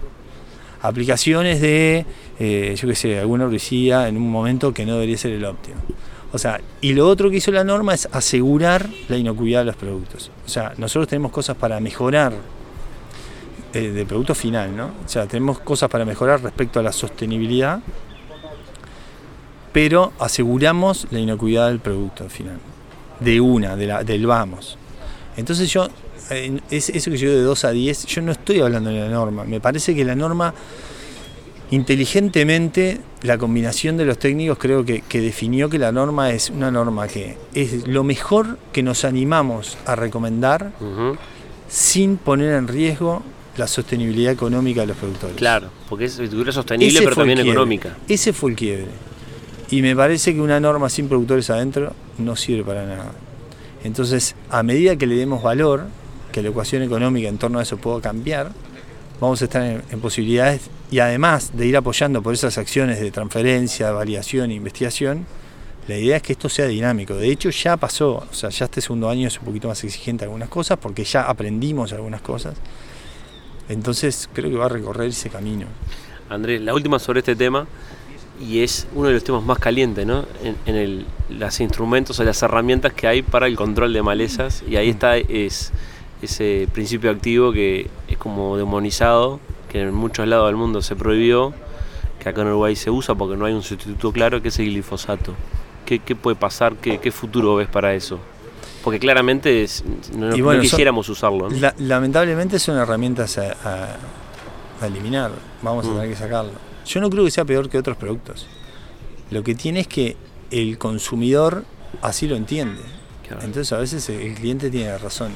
Aplicaciones 0.82 1.62
de, 1.62 2.06
eh, 2.40 2.76
yo 2.78 2.88
qué 2.88 2.96
sé, 2.96 3.20
alguna 3.20 3.46
herbicida 3.46 4.08
en 4.08 4.18
un 4.18 4.30
momento 4.30 4.74
que 4.74 4.86
no 4.86 4.94
debería 4.94 5.18
ser 5.18 5.32
el 5.32 5.46
óptimo. 5.46 5.78
O 6.34 6.38
sea, 6.38 6.60
y 6.82 6.94
lo 6.94 7.08
otro 7.08 7.30
que 7.30 7.38
hizo 7.38 7.52
la 7.52 7.64
norma 7.64 7.94
es 7.94 8.10
asegurar 8.12 8.90
la 9.08 9.18
inocuidad 9.18 9.60
de 9.60 9.66
los 9.66 9.76
productos. 9.76 10.32
O 10.46 10.50
sea, 10.50 10.74
nosotros 10.78 11.08
tenemos 11.08 11.32
cosas 11.32 11.56
para 11.56 11.80
mejorar 11.80 12.34
eh, 13.74 13.90
de 13.90 14.06
producto 14.06 14.36
final, 14.36 14.76
¿no? 14.76 14.86
O 15.06 15.08
sea, 15.08 15.28
tenemos 15.28 15.60
cosas 15.60 15.90
para 15.90 16.06
mejorar 16.06 16.42
respecto 16.42 16.80
a 16.80 16.84
la 16.84 16.92
sostenibilidad, 16.92 17.80
pero 19.74 20.14
aseguramos 20.20 21.08
la 21.12 21.20
inocuidad 21.20 21.68
del 21.68 21.80
producto 21.80 22.30
final, 22.30 22.60
de 23.20 23.42
una, 23.42 23.76
de 23.76 23.88
la, 23.88 24.04
del 24.04 24.26
vamos. 24.26 24.78
Entonces 25.36 25.70
yo, 25.70 25.90
eh, 26.30 26.60
es 26.70 26.90
eso 26.90 27.12
que 27.12 27.18
yo 27.18 27.32
de 27.32 27.42
2 27.42 27.66
a 27.66 27.72
10, 27.72 28.06
yo 28.06 28.22
no 28.22 28.32
estoy 28.32 28.62
hablando 28.62 28.92
de 28.92 29.00
la 29.02 29.10
norma, 29.10 29.44
me 29.44 29.60
parece 29.60 29.96
que 29.96 30.06
la 30.06 30.16
norma 30.16 30.54
inteligentemente 31.72 33.00
la 33.24 33.40
combinación 33.40 33.98
de 33.98 34.06
los 34.06 34.20
técnicos 34.20 34.60
creo 34.60 34.86
que, 34.86 35.02
definió 35.12 35.70
que 35.70 35.80
la 35.80 35.92
norma 35.92 36.30
es 36.30 36.52
una 36.52 36.70
norma 36.70 37.08
que 37.08 37.36
es 37.56 37.88
lo 37.88 38.04
mejor 38.04 38.60
que 38.72 38.84
nos 38.84 39.06
animamos 39.06 39.78
a 39.88 39.96
recomendar 39.96 40.72
sin 41.68 42.18
poner 42.18 42.54
en 42.54 42.68
riesgo 42.68 43.24
la 43.58 43.68
sostenibilidad 43.68 44.32
económica 44.32 44.82
de 44.82 44.88
los 44.88 44.98
productores. 44.98 45.36
Claro, 45.36 45.70
porque 45.90 46.06
es 46.06 46.14
sostenible 46.52 47.00
pero 47.02 47.16
también 47.16 47.40
económica. 47.40 47.98
Ese 48.08 48.34
fue 48.34 48.52
el 48.52 48.58
quiebre. 48.58 49.13
Y 49.70 49.82
me 49.82 49.96
parece 49.96 50.34
que 50.34 50.42
una 50.42 50.60
norma 50.60 50.90
sin 50.90 51.08
productores 51.08 51.50
adentro 51.50 51.94
no 52.18 52.36
sirve 52.36 52.64
para 52.64 52.86
nada. 52.86 53.12
Entonces, 53.84 54.36
a 54.50 54.64
medida 54.64 54.96
que 54.96 55.08
le 55.08 55.16
demos 55.16 55.44
valor, 55.44 55.86
que 56.32 56.42
la 56.42 56.50
ecuación 56.50 56.84
económica 56.84 57.28
en 57.28 57.38
torno 57.38 57.60
a 57.60 57.64
eso 57.64 57.78
pueda 57.78 58.02
cambiar, 58.02 58.52
vamos 59.20 59.42
a 59.42 59.46
estar 59.46 59.64
en, 59.64 60.02
posibilidades 60.02 60.70
y 60.92 61.00
además 61.00 61.52
de 61.56 61.68
ir 61.68 61.78
apoyando 61.78 62.22
por 62.22 62.34
esas 62.34 62.58
acciones 62.58 63.00
de 63.00 63.12
transferencia, 63.12 63.92
validación 63.92 64.52
e 64.52 64.56
investigación, 64.56 65.26
la 65.88 65.98
idea 65.98 66.18
es 66.18 66.24
que 66.24 66.34
esto 66.34 66.50
sea 66.50 66.66
dinámico. 66.68 67.16
De 67.16 67.30
hecho 67.30 67.50
ya 67.50 67.78
pasó, 67.78 68.26
o 68.30 68.34
sea, 68.34 68.50
ya 68.50 68.66
este 68.66 68.82
segundo 68.82 69.10
año 69.10 69.28
es 69.28 69.38
un 69.40 69.46
poquito 69.46 69.68
más 69.68 69.84
exigente 69.84 70.24
algunas 70.24 70.50
cosas 70.50 70.78
porque 70.78 71.04
ya 71.04 71.24
aprendimos 71.24 71.92
algunas 71.94 72.22
cosas. 72.22 72.56
Entonces 73.70 74.30
creo 74.34 74.50
que 74.50 74.56
va 74.56 74.66
a 74.66 74.70
recorrer 74.70 75.10
ese 75.10 75.30
camino. 75.30 75.68
Andrés, 76.30 76.62
la 76.62 76.74
última 76.74 77.00
sobre 77.00 77.20
este 77.20 77.36
tema, 77.36 77.68
y 78.44 78.62
es 78.62 78.88
uno 78.94 79.08
de 79.08 79.14
los 79.14 79.24
temas 79.24 79.44
más 79.44 79.60
calientes, 79.60 80.06
¿no? 80.06 80.26
En, 80.44 80.76
el, 80.76 81.06
los 81.30 81.60
instrumentos 81.60 82.20
o 82.20 82.24
las 82.24 82.42
herramientas 82.44 82.94
que 82.94 83.08
hay 83.08 83.22
para 83.22 83.48
el 83.48 83.56
control 83.56 83.94
de 83.94 84.02
malezas, 84.02 84.64
y 84.68 84.76
ahí 84.76 84.90
está 84.90 85.18
es 85.18 85.72
ese 86.22 86.68
principio 86.72 87.12
activo 87.12 87.52
que 87.52 87.90
es 88.08 88.18
como 88.18 88.58
demonizado, 88.58 89.40
que 89.70 89.82
en 89.82 89.94
muchos 89.94 90.28
lados 90.28 90.48
del 90.48 90.56
mundo 90.56 90.82
se 90.82 90.96
prohibió, 90.96 91.54
que 92.20 92.30
acá 92.30 92.42
en 92.42 92.48
Uruguay 92.48 92.76
se 92.76 92.90
usa 92.90 93.16
porque 93.16 93.36
no 93.36 93.46
hay 93.46 93.54
un 93.54 93.64
sustituto 93.64 94.12
claro, 94.12 94.42
que 94.42 94.48
es 94.48 94.60
el 94.60 94.66
glifosato. 94.66 95.34
¿Qué, 95.86 96.00
puede 96.16 96.36
pasar? 96.36 96.76
¿Qué, 96.76 97.12
futuro 97.12 97.56
ves 97.56 97.68
para 97.68 97.94
eso? 97.94 98.20
Porque 98.84 99.00
claramente 99.00 99.66
no, 100.16 100.60
quisiéramos 100.60 101.08
usarlo. 101.10 101.50
lamentablemente 101.78 102.58
son 102.58 102.78
herramientas 102.78 103.38
a, 103.38 103.98
eliminar, 104.82 105.32
vamos 105.62 105.86
a 105.86 105.90
mm. 105.90 105.94
tener 105.94 106.10
que 106.10 106.16
sacarlo. 106.16 106.73
Yo 106.86 107.02
no 107.02 107.10
creo 107.10 107.26
que 107.26 107.32
sea 107.32 107.46
peor 107.46 107.70
que 107.70 107.78
otros 107.78 107.98
productos. 107.98 108.48
Lo 109.32 109.44
que 109.44 109.56
tiene 109.56 109.82
es 109.82 109.88
que 109.88 110.16
el 110.52 110.78
consumidor 110.78 111.66
así 112.02 112.28
lo 112.28 112.36
entiende. 112.36 112.82
Entonces 113.42 113.72
a 113.74 113.78
veces 113.78 114.08
el 114.10 114.36
cliente 114.36 114.70
tiene 114.70 114.98
razón. 114.98 115.32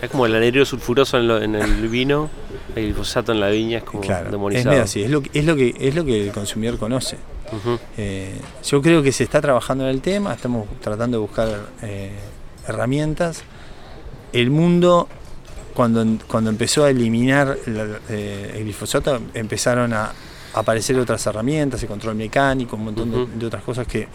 Es 0.00 0.10
como 0.10 0.26
el 0.26 0.34
anhídrido 0.34 0.64
sulfuroso 0.64 1.18
en, 1.18 1.54
el 1.56 1.88
vino, 1.88 2.30
el 2.76 2.84
glifosato 2.84 3.32
en 3.32 3.40
la 3.40 3.48
viña, 3.48 3.78
es 3.78 3.84
como 3.84 4.02
demonizado. 4.02 4.76
Es 4.76 4.82
así, 4.82 5.02
es 5.02 5.10
lo, 5.10 5.22
es, 5.32 5.44
lo 5.44 5.56
que, 5.56 5.74
es 5.78 5.94
lo 5.94 6.04
que 6.04 6.26
el 6.28 6.32
consumidor 6.32 6.78
conoce. 6.78 7.16
Eh, 7.96 8.38
yo 8.64 8.82
creo 8.82 9.02
que 9.02 9.10
se 9.10 9.24
está 9.24 9.40
trabajando 9.40 9.84
en 9.84 9.90
el 9.90 10.00
tema, 10.00 10.34
estamos 10.34 10.68
tratando 10.80 11.16
de 11.16 11.20
buscar 11.20 11.48
eh, 11.82 12.12
herramientas. 12.66 13.42
El 14.32 14.50
mundo, 14.50 15.08
cuando, 15.74 16.04
cuando 16.28 16.50
empezó 16.50 16.84
a 16.84 16.90
eliminar 16.90 17.56
eh, 17.66 18.52
el 18.54 18.64
glifosato, 18.64 19.20
empezaron 19.34 19.94
a 19.94 20.12
aparecer 20.58 20.98
otras 20.98 21.24
herramientas, 21.26 21.82
el 21.82 21.88
control 21.88 22.14
mecánico, 22.14 22.76
un 22.76 22.84
montón 22.84 23.38
de, 23.38 23.46
otras 23.46 23.62
cosas 23.62 23.86
que 23.86 24.08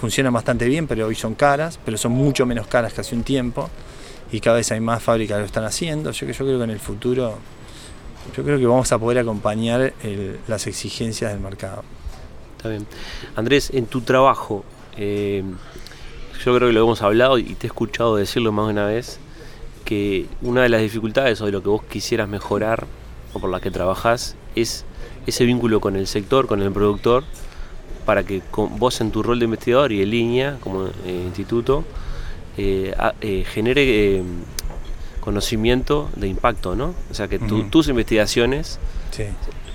funcionan 0.00 0.32
bastante 0.32 0.66
bien, 0.66 0.86
pero 0.86 1.06
hoy 1.06 1.14
son 1.14 1.34
caras, 1.34 1.78
pero 1.84 1.96
son 1.98 2.12
mucho 2.12 2.46
menos 2.46 2.66
caras 2.66 2.92
que 2.92 3.00
hace 3.00 3.14
un 3.14 3.22
tiempo 3.22 3.68
y 4.30 4.40
cada 4.40 4.56
vez 4.56 4.70
hay 4.70 4.80
más 4.80 5.02
fábricas 5.02 5.36
que 5.36 5.40
lo 5.40 5.46
están 5.46 5.64
haciendo. 5.64 6.10
Yo, 6.12 6.26
yo 6.26 6.34
creo 6.34 6.58
que 6.58 6.64
en 6.64 6.70
el 6.70 6.80
futuro, 6.80 7.38
yo 8.36 8.44
creo 8.44 8.58
que 8.58 8.66
vamos 8.66 8.92
a 8.92 8.98
poder 8.98 9.18
acompañar 9.18 9.92
las 10.46 10.66
exigencias 10.66 11.32
del 11.32 11.40
mercado. 11.40 11.82
Está 12.56 12.68
bien. 12.68 12.86
Andrés, 13.36 13.70
en 13.72 13.86
tu 13.86 14.00
trabajo, 14.00 14.64
eh, 14.96 15.42
yo 16.44 16.54
creo 16.54 16.68
que 16.68 16.74
lo 16.74 16.82
hemos 16.82 17.02
hablado 17.02 17.38
y 17.38 17.54
te 17.54 17.66
he 17.66 17.68
escuchado 17.68 18.16
decirlo 18.16 18.52
más 18.52 18.66
de 18.66 18.72
una 18.72 18.86
vez, 18.86 19.18
que 19.84 20.26
una 20.42 20.62
de 20.62 20.68
las 20.68 20.80
dificultades 20.80 21.40
o 21.40 21.46
de 21.46 21.52
lo 21.52 21.62
que 21.62 21.68
vos 21.68 21.82
quisieras 21.84 22.28
mejorar 22.28 22.86
o 23.32 23.40
por 23.40 23.50
la 23.50 23.60
que 23.60 23.70
trabajás 23.70 24.36
es 24.54 24.84
ese 25.28 25.44
vínculo 25.44 25.80
con 25.80 25.94
el 25.94 26.06
sector, 26.06 26.46
con 26.46 26.62
el 26.62 26.72
productor, 26.72 27.22
para 28.06 28.24
que 28.24 28.40
vos 28.54 29.00
en 29.02 29.10
tu 29.10 29.22
rol 29.22 29.38
de 29.38 29.44
investigador 29.44 29.92
y 29.92 30.00
en 30.00 30.10
línea 30.10 30.56
como 30.60 30.86
eh, 30.86 31.22
instituto, 31.26 31.84
eh, 32.56 32.94
eh, 33.20 33.44
genere 33.46 34.22
conocimiento 35.20 36.08
de 36.16 36.28
impacto, 36.28 36.74
¿no? 36.74 36.94
O 37.10 37.14
sea, 37.14 37.28
que 37.28 37.38
tus 37.38 37.88
investigaciones, 37.88 38.78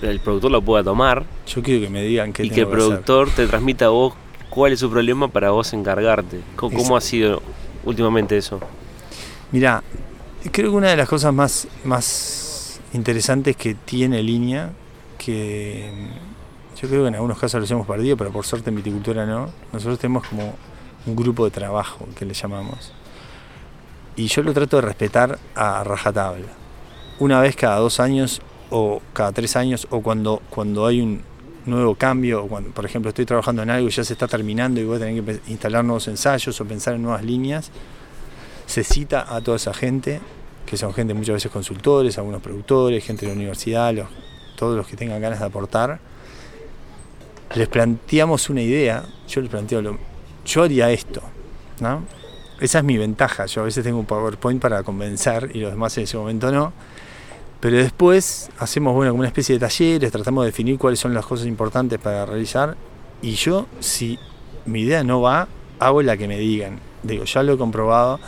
el 0.01 0.19
productor 0.19 0.49
lo 0.49 0.61
pueda 0.63 0.83
tomar. 0.83 1.25
Yo 1.45 1.61
quiero 1.61 1.81
que 1.81 1.89
me 1.89 2.01
digan 2.01 2.33
qué 2.33 2.45
Y 2.45 2.49
que 2.49 2.61
el 2.61 2.67
productor 2.67 3.29
te 3.29 3.45
transmita 3.45 3.85
a 3.85 3.89
vos 3.89 4.15
cuál 4.49 4.73
es 4.73 4.79
su 4.79 4.89
problema 4.89 5.27
para 5.27 5.51
vos 5.51 5.71
encargarte. 5.73 6.39
¿Cómo, 6.55 6.97
ha 6.97 7.01
sido 7.01 7.43
últimamente 7.85 8.35
eso? 8.35 8.59
Mira, 9.51 9.83
creo 10.51 10.71
que 10.71 10.77
una 10.77 10.89
de 10.89 10.97
las 10.97 11.07
cosas 11.07 11.31
más, 11.31 11.67
más 11.83 12.81
interesantes 12.93 13.55
que 13.55 13.75
tiene 13.75 14.23
línea, 14.23 14.71
que 15.23 15.89
yo 16.79 16.87
creo 16.87 17.03
que 17.03 17.07
en 17.07 17.15
algunos 17.15 17.39
casos 17.39 17.61
los 17.61 17.71
hemos 17.71 17.87
perdido, 17.87 18.17
pero 18.17 18.31
por 18.31 18.45
suerte 18.45 18.69
en 18.69 18.75
viticultura 18.75 19.25
no, 19.25 19.49
nosotros 19.71 19.99
tenemos 19.99 20.27
como 20.27 20.53
un 21.05 21.15
grupo 21.15 21.45
de 21.45 21.51
trabajo 21.51 22.07
que 22.17 22.25
le 22.25 22.33
llamamos. 22.33 22.91
Y 24.15 24.27
yo 24.27 24.43
lo 24.43 24.53
trato 24.53 24.77
de 24.77 24.81
respetar 24.81 25.39
a 25.55 25.83
rajatabla. 25.83 26.47
Una 27.19 27.39
vez 27.41 27.55
cada 27.55 27.77
dos 27.77 27.99
años 27.99 28.41
o 28.69 29.01
cada 29.13 29.31
tres 29.31 29.55
años 29.55 29.87
o 29.91 30.01
cuando, 30.01 30.41
cuando 30.49 30.85
hay 30.85 31.01
un 31.01 31.21
nuevo 31.65 31.95
cambio, 31.95 32.43
o 32.43 32.47
cuando, 32.47 32.71
por 32.71 32.85
ejemplo, 32.85 33.09
estoy 33.09 33.25
trabajando 33.25 33.63
en 33.63 33.69
algo 33.69 33.87
y 33.87 33.91
ya 33.91 34.03
se 34.03 34.13
está 34.13 34.27
terminando 34.27 34.81
y 34.81 34.83
voy 34.83 34.97
a 34.97 34.99
tener 34.99 35.23
que 35.23 35.39
instalar 35.51 35.85
nuevos 35.85 36.07
ensayos 36.07 36.59
o 36.59 36.65
pensar 36.65 36.95
en 36.95 37.03
nuevas 37.03 37.23
líneas, 37.23 37.71
se 38.65 38.83
cita 38.83 39.33
a 39.33 39.41
toda 39.41 39.57
esa 39.57 39.73
gente, 39.73 40.19
que 40.65 40.77
son 40.77 40.93
gente 40.93 41.13
muchas 41.13 41.35
veces 41.35 41.51
consultores, 41.51 42.17
algunos 42.17 42.41
productores, 42.41 43.03
gente 43.03 43.25
de 43.25 43.31
la 43.31 43.37
universidad, 43.37 43.93
todos 44.55 44.75
los 44.75 44.87
que 44.87 44.95
tengan 44.95 45.21
ganas 45.21 45.39
de 45.39 45.45
aportar. 45.45 45.99
Les 47.55 47.67
planteamos 47.67 48.49
una 48.49 48.61
idea, 48.61 49.03
yo 49.27 49.41
les 49.41 49.49
planteo 49.49 49.97
yo 50.45 50.63
haría 50.63 50.91
esto. 50.91 51.21
Esa 52.59 52.77
es 52.79 52.83
mi 52.83 52.97
ventaja, 52.97 53.45
yo 53.45 53.61
a 53.61 53.65
veces 53.65 53.83
tengo 53.83 53.99
un 53.99 54.05
PowerPoint 54.05 54.61
para 54.61 54.83
convencer 54.83 55.51
y 55.53 55.59
los 55.59 55.71
demás 55.71 55.97
en 55.97 56.03
ese 56.05 56.17
momento 56.17 56.51
no. 56.51 56.73
Pero 57.59 57.77
después 57.77 58.49
hacemos 58.59 58.93
bueno, 58.93 59.13
una 59.13 59.27
especie 59.27 59.55
de 59.55 59.59
talleres, 59.59 60.11
tratamos 60.11 60.43
de 60.43 60.51
definir 60.51 60.77
cuáles 60.77 60.99
son 60.99 61.13
las 61.13 61.25
cosas 61.25 61.47
importantes 61.47 61.99
para 61.99 62.25
realizar. 62.25 62.75
Y 63.21 63.35
yo, 63.35 63.67
si 63.79 64.19
mi 64.65 64.81
idea 64.81 65.03
no 65.03 65.21
va, 65.21 65.47
hago 65.79 66.01
la 66.01 66.17
que 66.17 66.27
me 66.27 66.37
digan. 66.37 66.79
Digo, 67.03 67.23
ya 67.23 67.43
lo 67.43 67.53
he 67.53 67.57
comprobado. 67.57 68.19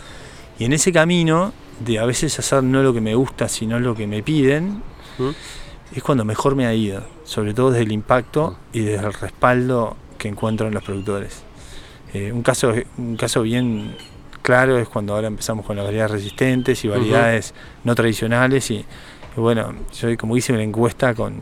Y 0.58 0.66
en 0.66 0.74
ese 0.74 0.92
camino 0.92 1.52
de 1.80 2.00
a 2.00 2.06
veces 2.06 2.38
hacer 2.40 2.64
no 2.64 2.82
lo 2.82 2.94
que 2.94 3.02
me 3.02 3.16
gusta, 3.16 3.50
sino 3.50 3.80
lo 3.80 3.96
que 3.96 4.08
me 4.08 4.24
piden, 4.24 4.82
es 5.94 6.04
cuando 6.04 6.26
mejor 6.26 6.56
me 6.56 6.66
ha 6.66 6.74
ido. 6.74 7.04
Sobre 7.24 7.54
todo 7.54 7.72
desde 7.72 7.84
el 7.84 7.92
impacto 7.92 8.58
y 8.74 8.82
desde 8.82 9.06
el 9.06 9.14
respaldo 9.14 9.98
que 10.18 10.28
encuentro 10.28 10.68
en 10.68 10.74
los 10.74 10.84
productores. 10.84 11.44
Eh, 12.14 12.32
un, 12.32 12.44
caso, 12.44 12.74
un 12.98 13.18
caso 13.18 13.42
bien 13.42 13.96
claro 14.42 14.78
es 14.78 14.88
cuando 14.88 15.16
ahora 15.16 15.28
empezamos 15.28 15.66
con 15.66 15.76
las 15.76 15.86
variedades 15.86 16.12
resistentes 16.12 16.86
y 16.86 16.88
variedades 16.88 17.54
no 17.84 17.96
tradicionales 17.96 18.70
y, 18.72 18.86
bueno, 19.36 19.74
yo 20.00 20.16
como 20.18 20.38
hice 20.38 20.54
una 20.54 20.64
encuesta 20.64 21.16
con, 21.16 21.42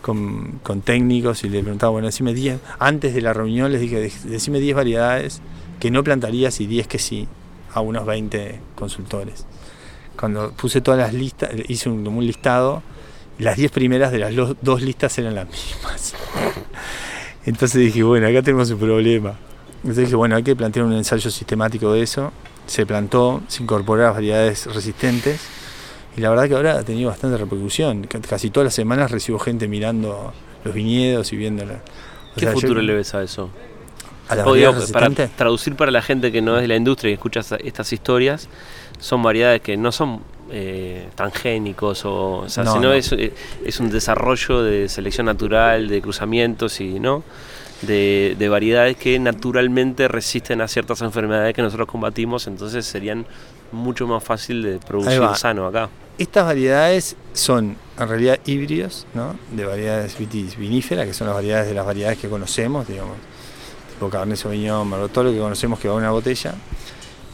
con, 0.00 0.80
técnicos 0.82 1.44
y 1.44 1.50
le 1.50 1.60
preguntaba, 1.60 1.92
bueno, 1.92 2.06
decime 2.06 2.34
10, 2.34 2.58
antes 2.78 3.14
de 3.14 3.20
la 3.20 3.32
reunión 3.32 3.70
les 3.70 3.80
dije, 3.80 4.10
decime 4.24 4.60
10 4.60 4.76
variedades 4.76 5.40
que 5.78 5.90
no 5.90 6.02
plantarías 6.02 6.60
y 6.60 6.66
10 6.66 6.88
que 6.88 6.98
sí 6.98 7.28
a 7.74 7.80
unos 7.80 8.06
20 8.06 8.60
consultores. 8.74 9.46
Cuando 10.18 10.52
puse 10.52 10.80
todas 10.80 10.98
las 10.98 11.12
listas, 11.12 11.50
hice 11.68 11.88
un, 11.88 12.06
un 12.06 12.26
listado, 12.26 12.82
las 13.38 13.56
10 13.56 13.70
primeras 13.72 14.12
de 14.12 14.18
las 14.18 14.34
dos 14.60 14.82
listas 14.82 15.16
eran 15.18 15.34
las 15.34 15.48
mismas. 15.48 16.14
Entonces 17.44 17.80
dije, 17.80 18.02
bueno, 18.02 18.26
acá 18.28 18.42
tenemos 18.42 18.70
un 18.70 18.78
problema. 18.78 19.34
Entonces 19.78 20.04
dije, 20.04 20.14
bueno, 20.14 20.36
hay 20.36 20.42
que 20.42 20.54
plantear 20.54 20.86
un 20.86 20.92
ensayo 20.92 21.30
sistemático 21.30 21.92
de 21.92 22.02
eso. 22.02 22.32
Se 22.66 22.86
plantó, 22.86 23.42
se 23.48 23.62
incorporó 23.62 24.12
variedades 24.12 24.66
resistentes 24.72 25.40
y 26.16 26.20
la 26.20 26.30
verdad 26.30 26.46
que 26.46 26.54
ahora 26.54 26.78
ha 26.78 26.82
tenido 26.82 27.08
bastante 27.08 27.36
repercusión. 27.36 28.06
Casi 28.06 28.50
todas 28.50 28.66
las 28.66 28.74
semanas 28.74 29.10
recibo 29.10 29.38
gente 29.38 29.66
mirando 29.66 30.32
los 30.64 30.74
viñedos 30.74 31.32
y 31.32 31.36
viéndola. 31.36 31.80
¿Qué 32.36 32.46
futuro 32.48 32.80
le 32.80 32.94
ves 32.94 33.14
a 33.14 33.22
eso? 33.22 33.50
A 34.28 34.36
las 34.36 34.92
para 34.92 35.10
traducir 35.10 35.74
para 35.74 35.90
la 35.90 36.00
gente 36.00 36.30
que 36.30 36.40
no 36.40 36.56
es 36.56 36.62
de 36.62 36.68
la 36.68 36.76
industria 36.76 37.10
y 37.10 37.14
escucha 37.14 37.40
estas 37.62 37.92
historias, 37.92 38.48
son 39.00 39.22
variedades 39.22 39.60
que 39.62 39.76
no 39.76 39.90
son 39.90 40.20
eh, 40.52 41.08
transgénicos 41.14 42.04
o, 42.04 42.40
o 42.40 42.48
sea, 42.48 42.66
sino 42.66 42.92
Es, 42.92 43.10
eh, 43.12 43.32
es, 43.64 43.80
un 43.80 43.90
desarrollo 43.90 44.62
de 44.62 44.88
selección 44.88 45.26
natural, 45.26 45.88
de 45.88 46.02
cruzamientos 46.02 46.80
y 46.80 47.00
no 47.00 47.24
de, 47.80 48.36
de, 48.38 48.48
variedades 48.48 48.96
que 48.96 49.18
naturalmente 49.18 50.06
resisten 50.08 50.60
a 50.60 50.68
ciertas 50.68 51.02
enfermedades 51.02 51.54
que 51.54 51.62
nosotros 51.62 51.88
combatimos, 51.88 52.46
entonces 52.46 52.86
serían 52.86 53.26
mucho 53.72 54.06
más 54.06 54.22
fácil 54.22 54.62
de 54.62 54.78
producir 54.78 55.22
sano 55.34 55.66
acá. 55.66 55.88
Estas 56.18 56.44
variedades 56.44 57.16
son 57.32 57.76
en 57.98 58.08
realidad 58.08 58.38
híbridos, 58.44 59.06
¿no? 59.14 59.34
De 59.50 59.64
variedades 59.64 60.16
viníferas, 60.56 61.06
que 61.06 61.14
son 61.14 61.26
las 61.26 61.34
variedades 61.34 61.68
de 61.68 61.74
las 61.74 61.86
variedades 61.86 62.18
que 62.18 62.28
conocemos, 62.28 62.86
digamos, 62.86 63.16
tipo 63.94 64.10
Cabernet 64.10 64.36
Sauvignon, 64.36 64.88
Merlot, 64.88 65.10
todo 65.10 65.24
lo 65.24 65.32
que 65.32 65.38
conocemos 65.38 65.80
que 65.80 65.88
va 65.88 65.94
en 65.94 66.00
una 66.00 66.10
botella, 66.10 66.54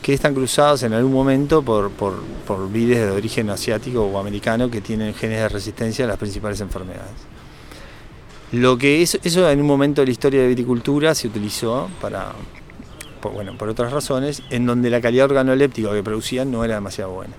que 0.09 0.15
están 0.15 0.33
cruzados 0.33 0.83
en 0.85 0.95
algún 0.95 1.13
momento 1.13 1.61
por, 1.61 1.91
por, 1.91 2.23
por 2.47 2.73
vides 2.73 2.97
de 2.97 3.11
origen 3.11 3.51
asiático 3.51 4.07
o 4.07 4.19
americano 4.19 4.71
que 4.71 4.81
tienen 4.81 5.13
genes 5.13 5.39
de 5.39 5.49
resistencia 5.51 6.07
a 6.07 6.09
las 6.09 6.17
principales 6.17 6.63
enfermedades. 6.63 7.13
Lo 8.53 8.79
que 8.79 9.03
es, 9.03 9.19
eso 9.23 9.51
en 9.51 9.61
un 9.61 9.67
momento 9.67 10.01
de 10.01 10.07
la 10.07 10.13
historia 10.13 10.41
de 10.41 10.49
viticultura 10.49 11.15
se 11.15 11.29
utilizó 11.29 11.91
para, 12.01 12.33
bueno, 13.35 13.59
por 13.59 13.69
otras 13.69 13.93
razones, 13.93 14.43
en 14.49 14.65
donde 14.65 14.89
la 14.89 15.03
calidad 15.03 15.27
organoléptica 15.27 15.93
que 15.93 16.03
producían 16.03 16.51
no 16.51 16.65
era 16.65 16.77
demasiado 16.77 17.11
buena. 17.13 17.35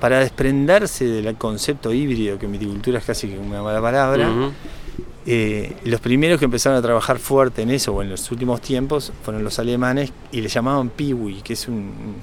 Para 0.00 0.20
desprenderse 0.20 1.06
del 1.06 1.34
concepto 1.34 1.92
híbrido, 1.92 2.38
que 2.38 2.46
en 2.46 2.52
viticultura 2.52 3.00
es 3.00 3.04
casi 3.04 3.36
una 3.36 3.64
mala 3.64 3.82
palabra, 3.82 4.30
eh, 5.26 5.76
los 5.84 6.00
primeros 6.00 6.38
que 6.38 6.44
empezaron 6.44 6.78
a 6.78 6.82
trabajar 6.82 7.18
fuerte 7.18 7.62
en 7.62 7.70
eso, 7.70 7.94
o 7.94 8.02
en 8.02 8.10
los 8.10 8.30
últimos 8.30 8.60
tiempos, 8.60 9.12
fueron 9.22 9.42
los 9.44 9.58
alemanes 9.58 10.12
y 10.32 10.40
le 10.40 10.48
llamaban 10.48 10.90
piwi, 10.90 11.42
que 11.42 11.54
es 11.54 11.68
un. 11.68 12.16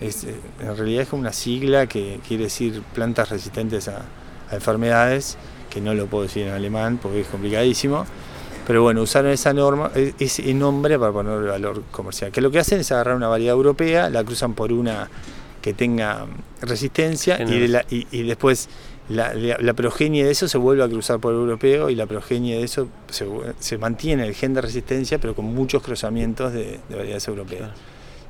Es, 0.00 0.24
eh, 0.24 0.34
en 0.60 0.76
realidad 0.76 1.02
es 1.02 1.08
como 1.08 1.20
una 1.20 1.32
sigla 1.32 1.86
que 1.86 2.20
quiere 2.26 2.44
decir 2.44 2.82
plantas 2.94 3.30
resistentes 3.30 3.88
a, 3.88 4.04
a 4.50 4.54
enfermedades, 4.54 5.36
que 5.70 5.80
no 5.80 5.94
lo 5.94 6.06
puedo 6.06 6.24
decir 6.24 6.46
en 6.46 6.52
alemán 6.52 6.98
porque 7.00 7.20
es 7.20 7.28
complicadísimo 7.28 8.04
pero 8.66 8.82
bueno, 8.82 9.02
usaron 9.02 9.32
esa 9.32 9.52
norma, 9.52 9.90
e, 9.94 10.14
ese 10.18 10.52
nombre 10.54 10.98
para 10.98 11.12
ponerle 11.12 11.50
valor 11.50 11.82
comercial. 11.90 12.30
Que 12.30 12.40
lo 12.40 12.50
que 12.50 12.58
hacen 12.58 12.80
es 12.80 12.92
agarrar 12.92 13.16
una 13.16 13.28
variedad 13.28 13.54
europea, 13.54 14.08
la 14.08 14.22
cruzan 14.24 14.54
por 14.54 14.72
una 14.72 15.08
que 15.60 15.72
tenga 15.74 16.26
resistencia 16.60 17.40
y, 17.40 18.06
y, 18.10 18.22
después 18.24 18.68
la, 19.08 19.34
la, 19.34 19.74
progenie 19.74 20.24
de 20.24 20.30
eso 20.30 20.48
se 20.48 20.58
vuelve 20.58 20.84
a 20.84 20.88
cruzar 20.88 21.18
por 21.18 21.32
el 21.32 21.40
europeo 21.40 21.90
y 21.90 21.94
la 21.94 22.06
progenie 22.06 22.58
de 22.58 22.64
eso 22.64 22.88
se, 23.10 23.26
se 23.58 23.78
mantiene 23.78 24.26
el 24.26 24.34
gen 24.34 24.54
de 24.54 24.60
resistencia, 24.60 25.18
pero 25.18 25.34
con 25.34 25.44
muchos 25.46 25.82
cruzamientos 25.82 26.52
de, 26.52 26.80
variedades 26.88 27.26
europeas. 27.28 27.70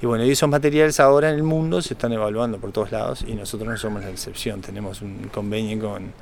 Y 0.00 0.06
bueno, 0.06 0.24
y 0.24 0.30
esos 0.30 0.48
materiales 0.48 0.98
ahora 0.98 1.28
en 1.28 1.36
el 1.36 1.44
mundo 1.44 1.80
se 1.80 1.94
están 1.94 2.12
evaluando 2.12 2.58
por 2.58 2.72
todos 2.72 2.90
lados 2.90 3.24
y 3.26 3.34
nosotros 3.34 3.68
no 3.68 3.76
somos 3.76 4.02
la 4.02 4.10
excepción. 4.10 4.60
Tenemos 4.60 5.00
un 5.02 5.28
convenio 5.32 5.78
con 5.78 6.12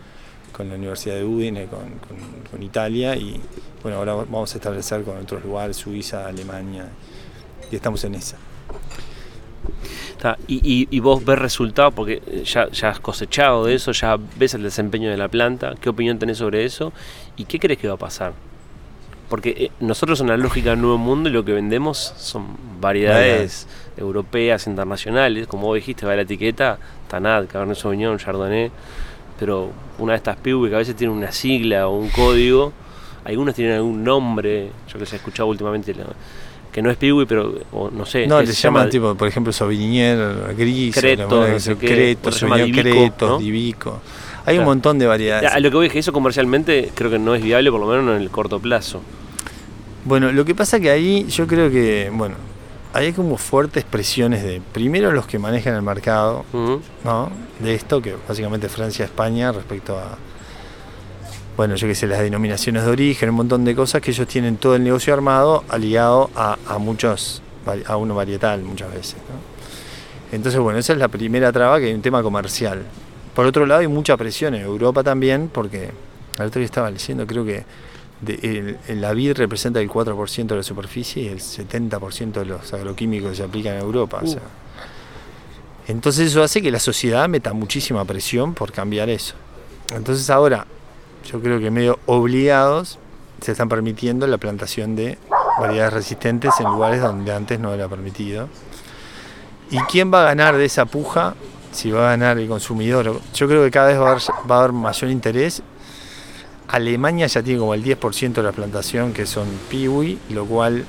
con 0.53 0.69
la 0.69 0.75
Universidad 0.75 1.15
de 1.15 1.25
Udine, 1.25 1.67
con, 1.67 1.81
con, 2.51 2.63
Italia 2.63 3.17
y 3.17 3.41
bueno, 3.83 3.99
ahora 3.99 4.15
vamos 4.15 4.53
a 4.53 4.59
establecer 4.59 5.05
con 5.05 5.17
otros 5.17 5.43
lugares, 5.45 5.77
Suiza, 5.77 6.27
Alemania, 6.27 6.87
y 7.71 7.77
estamos 7.77 8.05
en 8.05 8.17
esa. 8.17 8.37
Y, 10.47 10.89
y, 10.91 11.01
vos 11.01 11.25
ves 11.25 11.39
resultados, 11.39 11.95
porque 11.95 12.21
ya, 12.45 12.69
ya 12.71 12.91
has 12.91 13.01
cosechado 13.01 13.65
de 13.65 13.75
eso, 13.75 13.93
ya 13.93 14.19
ves 14.37 14.55
el 14.55 14.63
desempeño 14.63 15.11
de 15.11 15.17
la 15.17 15.29
planta, 15.29 15.75
¿qué 15.81 15.89
opinión 15.89 16.19
tenés 16.19 16.39
sobre 16.39 16.65
eso? 16.65 16.93
¿Y 17.37 17.45
qué 17.45 17.59
crees 17.59 17.79
que 17.79 17.89
va 17.89 17.95
a 17.95 17.99
pasar? 17.99 18.33
Porque 19.31 19.51
eh, 19.51 19.71
nosotros 19.81 20.21
en 20.21 20.27
la 20.29 20.37
lógica 20.37 20.71
del 20.71 20.81
nuevo 20.81 20.99
mundo 20.99 21.31
lo 21.31 21.45
que 21.45 21.53
vendemos 21.53 22.13
son 22.17 22.49
variedades 22.81 23.67
europeas, 23.97 24.67
internacionales, 24.67 25.47
como 25.47 25.69
vos 25.69 25.77
dijiste, 25.77 26.05
va 26.05 26.17
la 26.17 26.23
etiqueta, 26.23 26.79
Tanat, 27.09 27.47
Cabernet 27.47 27.77
Sauvignon, 27.77 28.19
Chardonnay, 28.19 28.71
pero 29.39 29.71
una 29.99 30.13
de 30.13 30.17
estas 30.19 30.37
PIB 30.37 30.69
que 30.69 30.75
a 30.75 30.79
veces 30.79 30.97
tiene 30.97 31.13
una 31.13 31.33
sigla 31.33 31.89
o 31.89 31.97
un 31.97 32.11
código, 32.11 32.73
algunas 33.25 33.55
tienen 33.55 33.77
algún 33.77 34.05
nombre, 34.05 34.71
yo 34.93 34.99
que 34.99 35.07
se 35.07 35.17
he 35.17 35.19
escuchado 35.19 35.49
últimamente, 35.49 35.95
que 36.73 36.83
no 36.83 36.91
es 36.91 36.97
Piwi, 36.97 37.27
pero 37.27 37.55
no 37.93 38.07
sé. 38.07 38.27
No, 38.27 38.45
se, 38.45 38.53
llaman 38.53 38.89
tipo, 38.89 39.15
por 39.15 39.29
ejemplo, 39.29 39.53
Sauvignon, 39.53 40.57
Gris, 40.57 40.95
Creto, 40.95 41.47
Creto, 41.79 42.31
Creto, 42.31 43.39
Divico. 43.39 44.01
Hay 44.47 44.59
un 44.59 44.65
montón 44.65 44.99
de 44.99 45.07
variedades. 45.07 45.53
A 45.53 45.61
lo 45.61 45.71
que 45.71 45.77
voy 45.77 45.87
es 45.87 45.93
que 45.93 45.99
eso 45.99 46.13
comercialmente 46.13 46.91
creo 46.95 47.11
que 47.11 47.19
no 47.19 47.35
es 47.35 47.43
viable, 47.43 47.71
por 47.71 47.81
lo 47.81 47.87
menos 47.87 48.17
en 48.17 48.23
el 48.23 48.31
corto 48.31 48.59
plazo. 48.59 49.03
Bueno, 50.05 50.33
lo 50.33 50.45
que 50.45 50.55
pasa 50.55 50.81
que 50.81 50.91
ahí 50.91 51.27
yo 51.29 51.47
creo 51.47 51.71
que, 51.71 52.11
bueno, 52.13 52.37
hay 52.93 53.13
como 53.13 53.37
fuertes 53.37 53.85
presiones 53.85 54.43
de, 54.43 54.63
primero 54.73 55.13
los 55.13 55.27
que 55.27 55.39
manejan 55.39 55.75
el 55.75 55.83
mercado, 55.83 56.45
¿no? 57.05 57.31
De 57.59 57.75
esto, 57.75 58.01
que 58.01 58.15
básicamente 58.27 58.69
Francia, 58.69 59.05
España, 59.05 59.53
respecto 59.53 59.99
a, 59.99 60.17
bueno, 61.61 61.75
yo 61.75 61.87
qué 61.87 61.95
sé, 61.95 62.07
las 62.07 62.21
denominaciones 62.21 62.87
de 62.87 62.91
origen, 62.91 63.29
un 63.29 63.35
montón 63.35 63.67
de 63.67 63.75
cosas 63.75 64.01
que 64.01 64.13
ellos 64.13 64.27
tienen 64.27 64.57
todo 64.57 64.77
el 64.77 64.83
negocio 64.83 65.13
armado 65.13 65.63
aliado 65.69 66.31
a, 66.35 66.57
a 66.67 66.79
muchos, 66.79 67.43
a 67.87 67.97
uno 67.99 68.15
varietal 68.15 68.63
muchas 68.63 68.91
veces, 68.91 69.17
Entonces, 70.33 70.59
bueno, 70.59 70.79
esa 70.79 70.95
es 70.95 70.99
la 70.99 71.09
primera 71.09 71.53
traba, 71.53 71.79
que 71.79 71.89
hay 71.89 71.93
un 71.93 72.01
tema 72.01 72.23
comercial. 72.23 72.83
Por 73.35 73.45
otro 73.45 73.67
lado, 73.67 73.83
hay 73.83 73.89
mucha 73.89 74.17
presión 74.17 74.55
en 74.55 74.63
Europa 74.63 75.03
también, 75.03 75.51
porque 75.53 75.91
al 76.39 76.47
otro 76.47 76.61
día 76.61 76.65
estaba 76.65 76.91
leyendo, 76.91 77.27
creo 77.27 77.45
que 77.45 77.67
de, 78.23 78.79
el, 78.89 78.99
la 79.03 79.13
vid 79.13 79.35
representa 79.35 79.83
el 79.83 79.91
4% 79.91 80.47
de 80.47 80.57
la 80.57 80.63
superficie 80.63 81.25
y 81.25 81.29
el 81.29 81.41
70% 81.41 82.33
de 82.33 82.47
los 82.47 82.73
agroquímicos 82.73 83.33
que 83.33 83.37
se 83.37 83.43
aplican 83.43 83.75
en 83.75 83.83
Europa. 83.83 84.23
Uh. 84.25 84.37
entonces 85.89 86.29
eso 86.29 86.43
hace 86.43 86.63
que 86.63 86.71
la 86.71 86.81
sociedad 86.81 87.29
meta 87.29 87.53
muchísima 87.53 88.03
presión 88.07 88.55
por 88.55 88.73
cambiar 88.73 89.11
eso. 89.11 89.35
Entonces 89.95 90.31
ahora, 90.31 90.67
yo 91.25 91.41
creo 91.41 91.61
que 91.61 91.71
medio 91.71 91.99
obligados 92.07 92.99
se 93.41 93.53
están 93.53 93.69
permitiendo 93.69 94.27
la 94.27 94.39
plantación 94.39 94.97
de 94.97 95.19
variedades 95.59 95.93
resistentes 95.93 96.53
en 96.61 96.67
lugares 96.67 97.01
donde 97.01 97.33
antes 97.33 97.59
no 97.59 97.73
era 97.73 97.89
permitido. 97.89 98.49
¿Y 99.71 99.79
quién 99.81 100.13
va 100.13 100.23
a 100.23 100.25
ganar 100.25 100.57
de 100.57 100.65
esa 100.65 100.85
puja? 100.85 101.35
Si 101.73 101.91
va 101.91 102.09
a 102.09 102.11
ganar 102.11 102.39
el 102.39 102.49
consumidor. 102.49 103.21
Yo 103.35 103.49
creo 103.49 103.63
que 103.63 103.71
cada 103.71 103.89
vez 103.89 103.99
va 103.99 104.09
a 104.09 104.11
haber, 104.11 104.23
va 104.51 104.57
a 104.57 104.59
haber 104.61 104.73
mayor 104.73 105.11
interés 105.11 105.63
Alemania 106.71 107.27
ya 107.27 107.43
tiene 107.43 107.59
como 107.59 107.75
el 107.75 107.83
10% 107.83 108.33
de 108.33 108.43
la 108.45 108.53
plantación 108.53 109.13
que 109.13 109.27
son 109.27 109.49
piwi, 109.69 110.19
lo 110.31 110.47
cual 110.47 110.85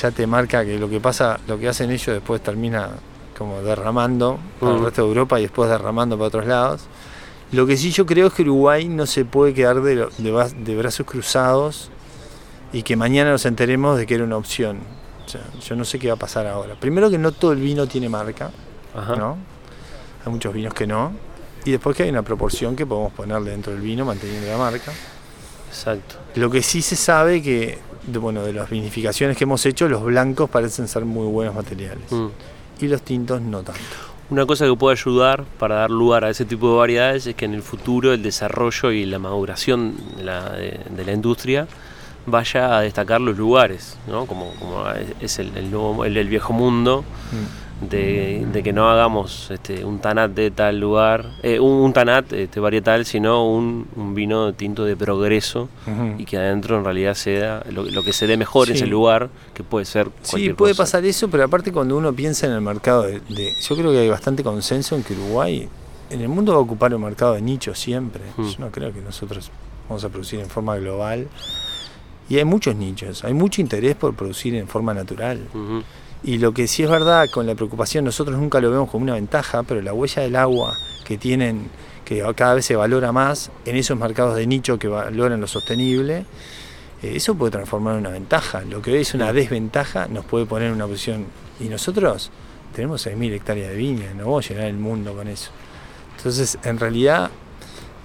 ya 0.00 0.10
te 0.12 0.26
marca 0.26 0.64
que 0.64 0.78
lo 0.78 0.88
que 0.88 1.00
pasa, 1.00 1.40
lo 1.48 1.58
que 1.58 1.68
hacen 1.68 1.90
ellos 1.90 2.06
después 2.06 2.40
termina 2.40 2.90
como 3.36 3.60
derramando 3.60 4.38
para 4.60 4.74
el 4.74 4.84
resto 4.84 5.02
de 5.02 5.08
Europa 5.08 5.40
y 5.40 5.42
después 5.42 5.68
derramando 5.68 6.16
para 6.16 6.28
otros 6.28 6.46
lados. 6.46 6.82
Lo 7.52 7.66
que 7.66 7.76
sí 7.76 7.90
yo 7.90 8.06
creo 8.06 8.28
es 8.28 8.32
que 8.32 8.42
Uruguay 8.42 8.88
no 8.88 9.06
se 9.06 9.24
puede 9.24 9.54
quedar 9.54 9.80
de, 9.82 10.06
de, 10.18 10.76
brazos 10.76 11.04
cruzados 11.04 11.90
y 12.72 12.82
que 12.82 12.94
mañana 12.94 13.32
nos 13.32 13.44
enteremos 13.44 13.98
de 13.98 14.06
que 14.06 14.14
era 14.14 14.24
una 14.24 14.36
opción. 14.36 14.78
yo 15.66 15.74
no 15.74 15.84
sé 15.84 15.98
qué 15.98 16.08
va 16.08 16.14
a 16.14 16.18
pasar 16.18 16.46
ahora. 16.46 16.76
Primero 16.76 17.10
que 17.10 17.18
no 17.18 17.32
todo 17.32 17.52
el 17.52 17.60
vino 17.60 17.88
tiene 17.88 18.08
marca, 18.08 18.52
¿no? 18.94 19.36
Hay 20.24 20.32
muchos 20.32 20.54
vinos 20.54 20.74
que 20.74 20.86
no. 20.86 21.12
Y 21.64 21.72
después 21.72 21.96
que 21.96 22.04
hay 22.04 22.10
una 22.10 22.22
proporción 22.22 22.76
que 22.76 22.86
podemos 22.86 23.12
ponerle 23.12 23.50
dentro 23.50 23.72
del 23.72 23.82
vino 23.82 24.04
manteniendo 24.04 24.48
la 24.48 24.56
marca. 24.56 24.92
Exacto. 25.68 26.16
Lo 26.36 26.50
que 26.50 26.62
sí 26.62 26.82
se 26.82 26.96
sabe 26.96 27.42
que, 27.42 27.78
de, 28.06 28.18
bueno, 28.18 28.44
de 28.44 28.52
las 28.52 28.70
vinificaciones 28.70 29.36
que 29.36 29.44
hemos 29.44 29.64
hecho, 29.66 29.88
los 29.88 30.02
blancos 30.02 30.48
parecen 30.48 30.88
ser 30.88 31.04
muy 31.04 31.26
buenos 31.26 31.54
materiales. 31.54 32.10
Mm. 32.10 32.28
Y 32.80 32.88
los 32.88 33.02
tintos 33.02 33.40
no 33.42 33.62
tanto. 33.62 34.09
Una 34.30 34.46
cosa 34.46 34.66
que 34.66 34.74
puede 34.74 34.96
ayudar 34.96 35.44
para 35.58 35.76
dar 35.76 35.90
lugar 35.90 36.24
a 36.24 36.30
ese 36.30 36.44
tipo 36.44 36.70
de 36.70 36.78
variedades 36.78 37.26
es 37.26 37.34
que 37.34 37.44
en 37.44 37.54
el 37.54 37.62
futuro 37.62 38.12
el 38.12 38.22
desarrollo 38.22 38.92
y 38.92 39.04
la 39.04 39.18
maduración 39.18 39.96
de 40.16 40.22
la, 40.24 40.50
de, 40.50 41.04
la 41.04 41.12
industria 41.12 41.66
vaya 42.26 42.76
a 42.76 42.80
destacar 42.82 43.20
los 43.20 43.36
lugares, 43.36 43.98
¿no? 44.06 44.26
como, 44.26 44.54
como 44.54 44.84
es 45.20 45.38
el, 45.40 45.56
el, 45.56 45.70
nuevo, 45.70 46.02
viejo 46.02 46.52
mundo. 46.52 47.04
Mm 47.32 47.69
de, 47.80 48.60
que 48.62 48.72
no 48.72 48.90
hagamos 48.90 49.50
este, 49.50 49.84
un 49.84 49.98
tanat 49.98 50.32
de 50.32 50.50
tal 50.50 50.78
lugar, 50.78 51.30
eh, 51.42 51.58
un, 51.58 51.92
tanat 51.92 52.32
este, 52.32 52.60
varietal, 52.60 53.06
sino 53.06 53.46
un, 53.46 53.86
vino 54.14 54.52
tinto 54.52 54.84
de 54.84 54.96
progreso 54.96 55.68
y 56.18 56.24
que 56.24 56.36
adentro 56.36 56.78
en 56.78 56.84
realidad 56.84 57.14
sea 57.14 57.62
lo, 57.70 58.02
que 58.02 58.12
se 58.12 58.26
dé 58.26 58.36
mejor 58.36 58.68
en 58.68 58.76
ese 58.76 58.86
lugar, 58.86 59.30
que 59.54 59.62
puede 59.62 59.84
ser 59.84 60.08
Sí, 60.22 60.52
puede 60.52 60.74
pasar 60.74 61.04
eso, 61.04 61.28
pero 61.28 61.44
aparte 61.44 61.72
cuando 61.72 61.96
uno 61.96 62.12
piensa 62.12 62.46
en 62.46 62.52
el 62.52 62.60
mercado 62.60 63.02
de, 63.02 63.20
Yo 63.60 63.76
creo 63.76 63.92
que 63.92 63.98
hay 63.98 64.08
bastante 64.08 64.42
consenso 64.42 64.96
en 64.96 65.02
que 65.02 65.14
Uruguay 65.14 65.68
en 66.10 66.20
el 66.20 66.28
mundo 66.28 66.52
va 66.52 66.58
a 66.58 66.62
ocupar 66.62 66.94
un 66.94 67.02
mercado 67.02 67.34
de 67.34 67.40
nicho 67.40 67.74
siempre. 67.74 68.22
Mm. 68.36 68.42
Yo 68.42 68.58
no 68.58 68.70
creo 68.70 68.92
que 68.92 69.00
nosotros 69.00 69.50
vamos 69.88 70.04
a 70.04 70.08
producir 70.08 70.40
en 70.40 70.48
forma 70.48 70.76
global. 70.76 71.28
Y 72.28 72.38
hay 72.38 72.44
muchos 72.44 72.76
nichos, 72.76 73.24
hay 73.24 73.34
mucho 73.34 73.60
interés 73.60 73.96
por 73.96 74.14
producir 74.14 74.54
en 74.54 74.68
forma 74.68 74.94
natural. 74.94 75.40
Y 76.22 76.38
lo 76.38 76.52
que 76.52 76.66
sí 76.66 76.82
es 76.82 76.90
verdad 76.90 77.28
con 77.30 77.46
la 77.46 77.54
preocupación, 77.54 78.04
nosotros 78.04 78.38
nunca 78.38 78.60
lo 78.60 78.70
vemos 78.70 78.90
como 78.90 79.04
una 79.04 79.14
ventaja, 79.14 79.62
pero 79.62 79.80
la 79.80 79.94
huella 79.94 80.22
del 80.22 80.36
agua 80.36 80.76
que 81.04 81.16
tienen, 81.16 81.70
que 82.04 82.22
cada 82.36 82.54
vez 82.54 82.66
se 82.66 82.76
valora 82.76 83.10
más 83.10 83.50
en 83.64 83.76
esos 83.76 83.98
mercados 83.98 84.36
de 84.36 84.46
nicho 84.46 84.78
que 84.78 84.88
valoran 84.88 85.40
lo 85.40 85.46
sostenible, 85.46 86.26
eh, 87.02 87.12
eso 87.16 87.34
puede 87.34 87.52
transformar 87.52 87.94
en 87.94 88.00
una 88.00 88.10
ventaja. 88.10 88.60
Lo 88.62 88.82
que 88.82 88.92
hoy 88.92 89.00
es 89.00 89.14
una 89.14 89.32
desventaja 89.32 90.08
nos 90.08 90.26
puede 90.26 90.44
poner 90.44 90.68
en 90.68 90.74
una 90.74 90.86
posición. 90.86 91.24
Y 91.58 91.64
nosotros 91.64 92.30
tenemos 92.74 93.06
6.000 93.06 93.32
hectáreas 93.32 93.70
de 93.70 93.76
viña, 93.76 94.12
no 94.14 94.24
vamos 94.24 94.46
a 94.46 94.48
llenar 94.50 94.66
el 94.68 94.76
mundo 94.76 95.14
con 95.14 95.26
eso. 95.26 95.50
Entonces, 96.18 96.58
en 96.64 96.78
realidad, 96.78 97.30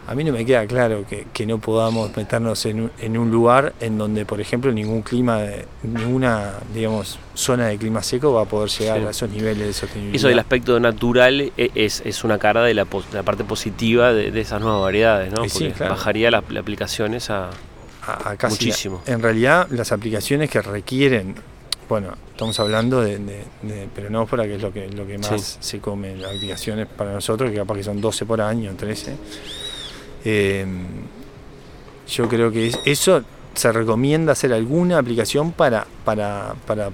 a 0.08 0.14
mí 0.14 0.24
no 0.24 0.32
me 0.32 0.46
queda 0.46 0.66
claro 0.68 1.06
que, 1.08 1.46
no 1.46 1.58
podamos 1.60 2.16
meternos 2.16 2.66
en 2.66 3.18
un, 3.18 3.32
lugar 3.32 3.74
en 3.80 3.98
donde, 3.98 4.26
por 4.26 4.40
ejemplo, 4.40 4.72
ningún 4.72 5.02
clima, 5.02 5.42
ninguna, 5.84 6.54
digamos, 6.74 7.18
zona 7.34 7.68
de 7.68 7.78
clima 7.78 8.04
seco 8.04 8.34
va 8.34 8.44
a 8.44 8.46
poder 8.46 8.70
llegar 8.70 9.00
a 9.00 9.10
esos 9.10 9.30
niveles 9.30 9.68
de 9.68 9.74
sostenibilidad. 9.74 10.16
Eso 10.16 10.28
del 10.28 10.40
aspecto 10.40 10.80
natural 10.80 11.52
e, 11.58 11.72
es, 11.76 12.24
una 12.24 12.38
cara 12.38 12.64
de 12.64 12.74
la, 12.74 12.86
parte 12.86 13.44
positiva 13.44 14.14
de, 14.14 14.40
esas 14.40 14.62
nuevas 14.62 14.82
variedades, 14.82 15.32
¿no? 15.32 15.42
Porque 15.42 15.74
bajaría 15.80 16.30
las 16.32 16.44
aplicaciones 16.44 17.30
a, 17.30 17.50
muchísimo. 18.50 19.02
En 19.08 19.22
realidad, 19.22 19.68
las 19.72 19.92
aplicaciones 19.92 20.50
que 20.50 20.62
requieren 20.62 21.36
bueno, 21.88 22.16
estamos 22.32 22.60
hablando 22.60 23.02
de, 23.02 23.20
pero 23.94 24.10
no 24.10 24.26
por 24.26 24.42
que 24.42 24.56
es 24.56 24.62
lo 24.62 24.74
que, 24.74 24.90
lo 24.90 25.06
que 25.06 25.20
más 25.20 25.58
se 25.60 25.80
come, 25.80 26.16
las 26.16 26.36
aplicaciones 26.36 26.88
para 26.88 27.14
nosotros, 27.14 27.52
que 27.52 27.58
capaz 27.58 27.76
que 27.76 27.84
son 27.84 28.02
12 28.02 28.26
por 28.26 28.42
año, 28.42 28.74
13 28.76 29.16
Em, 30.26 30.86
yo 32.08 32.28
creo 32.28 32.52
que 32.52 32.72
eso 32.86 33.24
se 33.54 33.72
recomienda 33.72 34.34
hacer 34.34 34.52
alguna 34.52 34.98
aplicación 34.98 35.54
para, 35.54 35.88
para, 36.04 36.56
para 36.68 36.90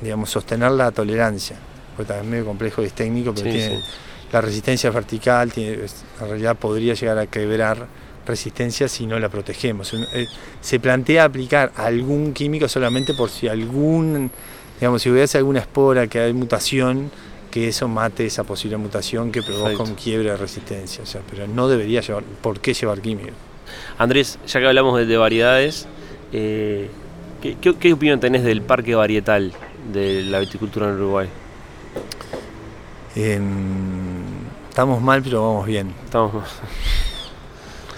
digamos, 0.00 0.30
sostener 0.30 0.70
la 0.72 0.92
tolerancia, 0.92 1.56
porque 1.96 2.08
también 2.08 2.26
es 2.26 2.30
medio 2.30 2.44
complejo 2.46 2.82
y 2.82 2.86
es 2.86 2.92
técnico, 2.92 3.34
pero 3.34 3.50
tiene 3.50 3.80
la 4.32 4.40
resistencia 4.40 4.90
vertical, 4.90 5.52
tiene, 5.52 5.72
en 5.74 6.28
realidad 6.28 6.56
podría 6.56 6.94
llegar 6.94 7.18
a 7.18 7.26
quebrar 7.26 7.86
resistencia 8.26 8.88
si 8.88 9.06
no 9.06 9.18
la 9.18 9.28
protegemos. 9.28 9.92
Eh, 9.94 10.26
se 10.60 10.80
plantea 10.80 11.24
aplicar 11.24 11.72
algún 11.76 12.32
químico 12.32 12.68
solamente 12.68 13.14
por 13.14 13.30
si 13.30 13.48
algún, 13.48 14.30
digamos, 14.80 15.02
si 15.02 15.10
hubiese 15.10 15.38
alguna 15.38 15.60
espora 15.60 16.06
que 16.06 16.20
hay 16.20 16.32
mutación, 16.32 17.10
que 17.54 17.68
eso 17.68 17.86
mate 17.86 18.26
esa 18.26 18.42
posible 18.42 18.76
mutación 18.76 19.30
que 19.30 19.40
provoca 19.40 19.80
un 19.84 19.94
quiebre 19.94 20.30
de 20.30 20.36
resistencia. 20.36 21.04
O 21.04 21.06
sea, 21.06 21.20
pero 21.30 21.46
no 21.46 21.68
debería 21.68 22.00
llevar, 22.00 22.24
¿por 22.24 22.58
qué 22.58 22.74
llevar 22.74 23.00
químico? 23.00 23.30
Andrés, 23.96 24.40
ya 24.44 24.58
que 24.58 24.66
hablamos 24.66 25.06
de, 25.06 25.16
variedades, 25.16 25.86
eh, 26.32 26.90
¿qué, 27.40 27.92
opinión 27.92 28.18
tenés 28.18 28.42
del 28.42 28.60
parque 28.60 28.96
varietal 28.96 29.52
de 29.92 30.24
la 30.24 30.40
viticultura 30.40 30.88
en 30.88 30.94
Uruguay? 30.96 31.28
Em, 33.14 33.44
estamos 34.68 35.00
mal, 35.00 35.22
pero 35.22 35.46
vamos 35.46 35.64
bien. 35.64 35.94
Estamos 36.06 36.32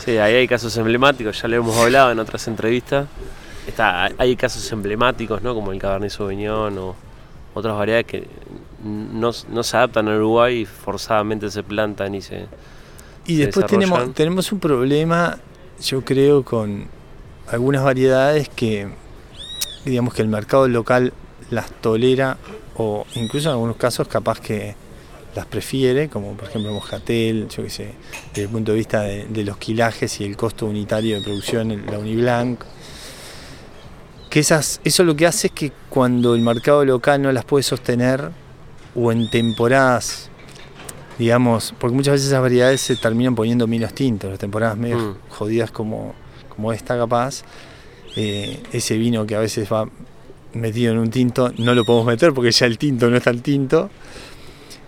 Sí, 0.04 0.18
ahí 0.18 0.34
hay 0.34 0.46
casos 0.46 0.76
emblemáticos, 0.76 1.40
ya 1.40 1.48
lo 1.48 1.56
hemos 1.56 1.78
hablado 1.78 2.12
en 2.12 2.18
otras 2.18 2.46
entrevistas. 2.46 3.08
Está, 3.66 4.10
hay 4.18 4.36
casos 4.36 4.70
emblemáticos, 4.70 5.40
¿no? 5.40 5.54
Como 5.54 5.72
el 5.72 5.78
Cabernet 5.78 6.10
Sauvignon 6.10 6.76
o 6.76 6.94
otras 7.54 7.74
variedades 7.74 8.04
que 8.04 8.28
no, 8.86 9.32
se 9.32 9.76
adaptan 9.76 10.08
a 10.08 10.16
Uruguay 10.16 10.60
y 10.60 10.64
forzadamente 10.66 11.50
se 11.50 11.62
plantan 11.62 12.14
y 12.14 12.22
se. 12.22 12.46
Y 13.26 13.36
después 13.36 13.66
tenemos, 13.66 14.14
tenemos 14.14 14.52
un 14.52 14.60
problema, 14.60 15.38
yo 15.82 16.04
creo, 16.04 16.44
con 16.44 16.86
algunas 17.48 17.82
variedades 17.82 18.48
que, 18.48 18.88
digamos 19.84 20.14
que 20.14 20.22
el 20.22 20.28
mercado 20.28 20.68
local 20.68 21.12
las 21.50 21.70
tolera 21.70 22.38
o 22.76 23.06
incluso 23.14 23.48
en 23.48 23.54
algunos 23.54 23.76
casos 23.76 24.08
capaz 24.08 24.40
que 24.40 24.74
las 25.36 25.46
prefiere, 25.46 26.08
como 26.08 26.32
por 26.32 26.48
ejemplo 26.48 26.72
Moscatel, 26.72 27.48
yo 27.48 27.62
qué 27.62 27.70
sé, 27.70 27.94
desde 28.30 28.42
el 28.42 28.48
punto 28.48 28.72
de 28.72 28.78
vista 28.78 29.02
de, 29.02 29.44
los 29.44 29.58
quilajes 29.58 30.20
y 30.20 30.24
el 30.24 30.36
costo 30.36 30.66
unitario 30.66 31.16
de 31.16 31.22
producción, 31.22 31.84
la 31.86 31.98
Uniblanc. 31.98 32.60
Que 34.30 34.40
esas, 34.40 34.80
eso 34.82 35.04
lo 35.04 35.14
que 35.14 35.26
hace 35.26 35.48
es 35.48 35.52
que 35.52 35.72
cuando 35.90 36.34
el 36.34 36.40
mercado 36.40 36.84
local 36.84 37.22
no 37.22 37.32
las 37.32 37.44
puede 37.44 37.62
sostener, 37.62 38.30
o 38.96 39.12
en 39.12 39.28
temporadas, 39.28 40.30
digamos, 41.18 41.74
porque 41.78 41.94
muchas 41.94 42.12
veces 42.12 42.28
esas 42.28 42.40
variedades 42.40 42.80
se 42.80 42.96
terminan 42.96 43.34
poniendo 43.34 43.66
vinos 43.66 43.92
tintos, 43.92 44.30
las 44.30 44.38
temporadas 44.38 44.76
medio 44.78 44.98
mm. 44.98 45.16
jodidas 45.28 45.70
como, 45.70 46.14
como 46.48 46.72
esta 46.72 46.96
capaz, 46.96 47.42
eh, 48.16 48.62
ese 48.72 48.96
vino 48.96 49.26
que 49.26 49.36
a 49.36 49.40
veces 49.40 49.70
va 49.70 49.88
metido 50.54 50.92
en 50.92 50.98
un 50.98 51.10
tinto, 51.10 51.52
no 51.58 51.74
lo 51.74 51.84
podemos 51.84 52.06
meter 52.06 52.32
porque 52.32 52.50
ya 52.50 52.66
el 52.66 52.78
tinto 52.78 53.10
no 53.10 53.16
está 53.18 53.30
el 53.30 53.42
tinto, 53.42 53.90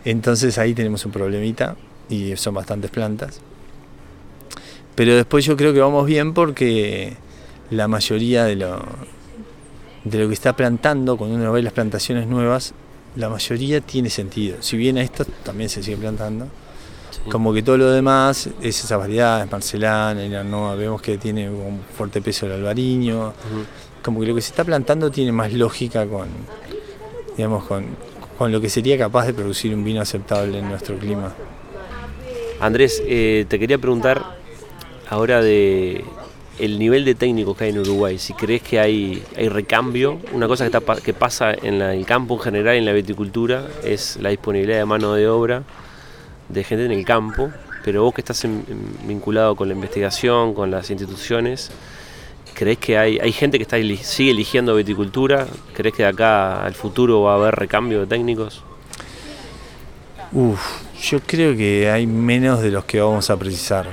entonces 0.05 0.57
ahí 0.57 0.73
tenemos 0.73 1.05
un 1.05 1.13
problemita 1.13 1.77
y 2.09 2.35
son 2.37 2.55
bastantes 2.55 2.91
plantas. 2.91 3.41
Pero 4.95 5.15
después 5.15 5.45
yo 5.45 5.57
creo 5.57 5.73
que 5.75 5.81
vamos 5.81 6.07
bien 6.07 6.33
porque 6.33 7.17
la 7.71 7.87
mayoría 7.87 8.45
de 8.45 8.57
lo, 8.57 8.83
de 10.05 10.19
lo 10.19 10.29
que 10.29 10.35
está 10.35 10.57
plantando, 10.57 11.17
cuando 11.17 11.37
uno 11.37 11.53
ve 11.53 11.63
las 11.63 11.75
plantaciones 11.75 12.27
nuevas, 12.27 12.75
la 13.19 13.29
mayoría 13.29 13.81
tiene 13.81 14.09
sentido. 14.09 14.59
Si 14.61 14.77
bien 14.77 14.97
esto 14.97 15.25
también 15.43 15.69
se 15.69 15.83
sigue 15.83 15.97
plantando, 15.97 16.47
como 17.31 17.53
que 17.53 17.63
todo 17.63 17.77
lo 17.77 17.91
demás 17.91 18.49
es 18.63 18.85
esas 18.85 18.97
variedades, 18.97 19.51
Marcelana, 19.51 20.25
el 20.25 20.35
Arnoa, 20.35 20.77
vemos 20.77 21.03
que 21.03 21.19
tiene 21.19 21.51
un 21.51 21.81
fuerte 21.97 22.23
peso 22.23 22.47
el 22.47 22.53
albariño, 22.53 23.35
como 24.03 24.21
que 24.21 24.27
lo 24.27 24.35
que 24.37 24.41
se 24.41 24.51
está 24.51 24.65
plantando 24.65 25.11
tiene 25.11 25.33
más 25.33 25.53
lógica 25.53 26.07
con, 26.07 26.29
digamos, 27.37 27.65
con, 27.65 27.87
con 28.39 28.53
lo 28.53 28.61
que 28.61 28.71
sería 28.71 28.97
capaz 28.97 29.27
de 29.27 29.35
producir 29.35 29.75
un 29.75 29.83
vino 29.83 30.01
aceptable 30.01 30.61
en 30.61 30.69
nuestro 30.69 30.97
clima. 30.97 31.35
Andrés, 32.61 33.03
eh, 33.05 33.47
te 33.49 33.59
quería 33.59 33.79
preguntar 33.79 34.37
ahora 35.11 35.43
de 35.43 36.05
el 36.59 36.79
nivel 36.79 37.05
de 37.05 37.15
técnicos 37.15 37.57
que 37.57 37.65
hay 37.65 37.71
en 37.71 37.79
Uruguay, 37.79 38.19
si 38.19 38.33
crees 38.35 38.63
que 38.63 38.81
hay, 38.81 39.23
hay 39.37 39.49
recambio, 39.49 40.19
una 40.33 40.49
cosa 40.49 40.69
que, 40.69 40.77
está, 40.77 40.97
que 40.97 41.15
pasa 41.15 41.53
en 41.53 41.81
el 41.81 42.05
campo 42.05 42.35
en 42.35 42.41
general, 42.41 42.77
en 42.77 42.85
la 42.85 42.93
viticultura, 42.93 43.67
es 43.85 44.17
la 44.21 44.31
disponibilidad 44.31 44.79
de 44.79 44.85
mano 44.85 45.15
de 45.15 45.29
obra 45.29 45.63
de 46.49 46.65
gente 46.65 46.85
en 46.87 46.93
el 46.93 47.05
campo, 47.05 47.51
pero 47.85 48.03
vos 48.03 48.15
que 48.15 48.21
estás 48.21 48.45
vinculado 49.05 49.55
con 49.55 49.69
la 49.69 49.75
investigación, 49.75 50.55
con 50.55 50.71
las 50.71 50.91
instituciones, 50.91 51.71
¿crees 52.55 52.79
que 52.79 52.99
hay, 52.99 53.19
hay 53.19 53.33
gente 53.33 53.59
que 53.59 53.63
está, 53.63 53.77
sigue 54.03 54.31
eligiendo 54.31 54.75
viticultura? 54.75 55.47
¿Crees 55.75 55.95
que 55.95 56.03
de 56.03 56.09
acá 56.09 56.65
al 56.65 56.75
futuro 56.75 57.23
va 57.23 57.33
a 57.33 57.37
haber 57.37 57.55
recambio 57.55 58.01
de 58.01 58.07
técnicos? 58.07 58.63
Uf, 60.33 60.61
yo 61.01 61.21
creo 61.21 61.57
que 61.57 61.91
hay 61.91 62.07
menos 62.07 62.61
de 62.61 62.71
los 62.71 62.85
que 62.85 63.01
vamos 63.01 63.31
a 63.31 63.37
precisar. 63.37 63.89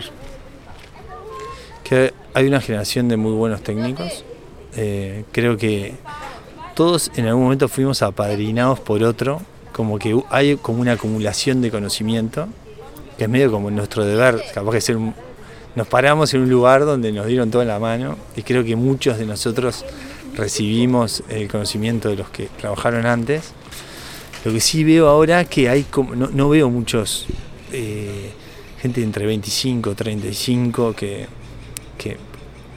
Que 1.84 2.13
hay 2.36 2.48
una 2.48 2.60
generación 2.60 3.08
de 3.08 3.15
muy 3.15 3.32
buenos 3.32 3.62
técnicos. 3.62 4.26
Eh, 4.76 5.24
creo 5.32 5.56
que 5.56 5.93
todos 6.76 7.10
en 7.15 7.28
algún 7.28 7.43
momento 7.43 7.69
fuimos 7.69 8.02
apadrinados 8.02 8.82
por 8.82 9.02
otro, 9.04 9.41
como 9.71 9.98
que 9.98 10.21
hay 10.30 10.58
como 10.58 10.82
una 10.82 10.91
acumulación 10.91 11.62
de 11.62 11.71
conocimiento, 11.71 12.50
que 13.17 13.24
es 13.24 13.30
medio 13.30 13.50
como 13.50 13.71
nuestro 13.71 14.04
deber, 14.04 14.43
capaz 14.54 14.71
de 14.74 14.82
ser 14.82 14.98
nos 15.76 15.88
paramos 15.88 16.34
en 16.34 16.41
un 16.41 16.50
lugar 16.50 16.84
donde 16.84 17.13
nos 17.13 17.26
dieron 17.26 17.52
todo 17.52 17.62
en 17.62 17.69
la 17.69 17.80
mano 17.80 18.17
y 18.36 18.43
creo 18.43 18.65
que 18.65 18.76
muchos 18.76 19.17
de 19.17 19.26
nosotros 19.26 19.86
recibimos 20.36 21.24
el 21.30 21.48
conocimiento 21.48 22.10
de 22.10 22.17
los 22.17 22.30
que 22.30 22.50
trabajaron 22.60 23.06
antes. 23.06 23.54
Lo 24.43 24.52
que 24.52 24.60
sí 24.60 24.84
veo 24.84 25.08
ahora 25.08 25.45
que 25.45 25.69
hay 25.69 25.84
como, 25.84 26.15
no, 26.15 26.50
veo 26.50 26.69
muchos 26.69 27.28
eh, 27.71 28.31
gente 28.81 29.02
entre 29.04 29.25
25, 29.25 29.96
35 29.96 30.94
que 30.94 31.27
que 31.98 32.17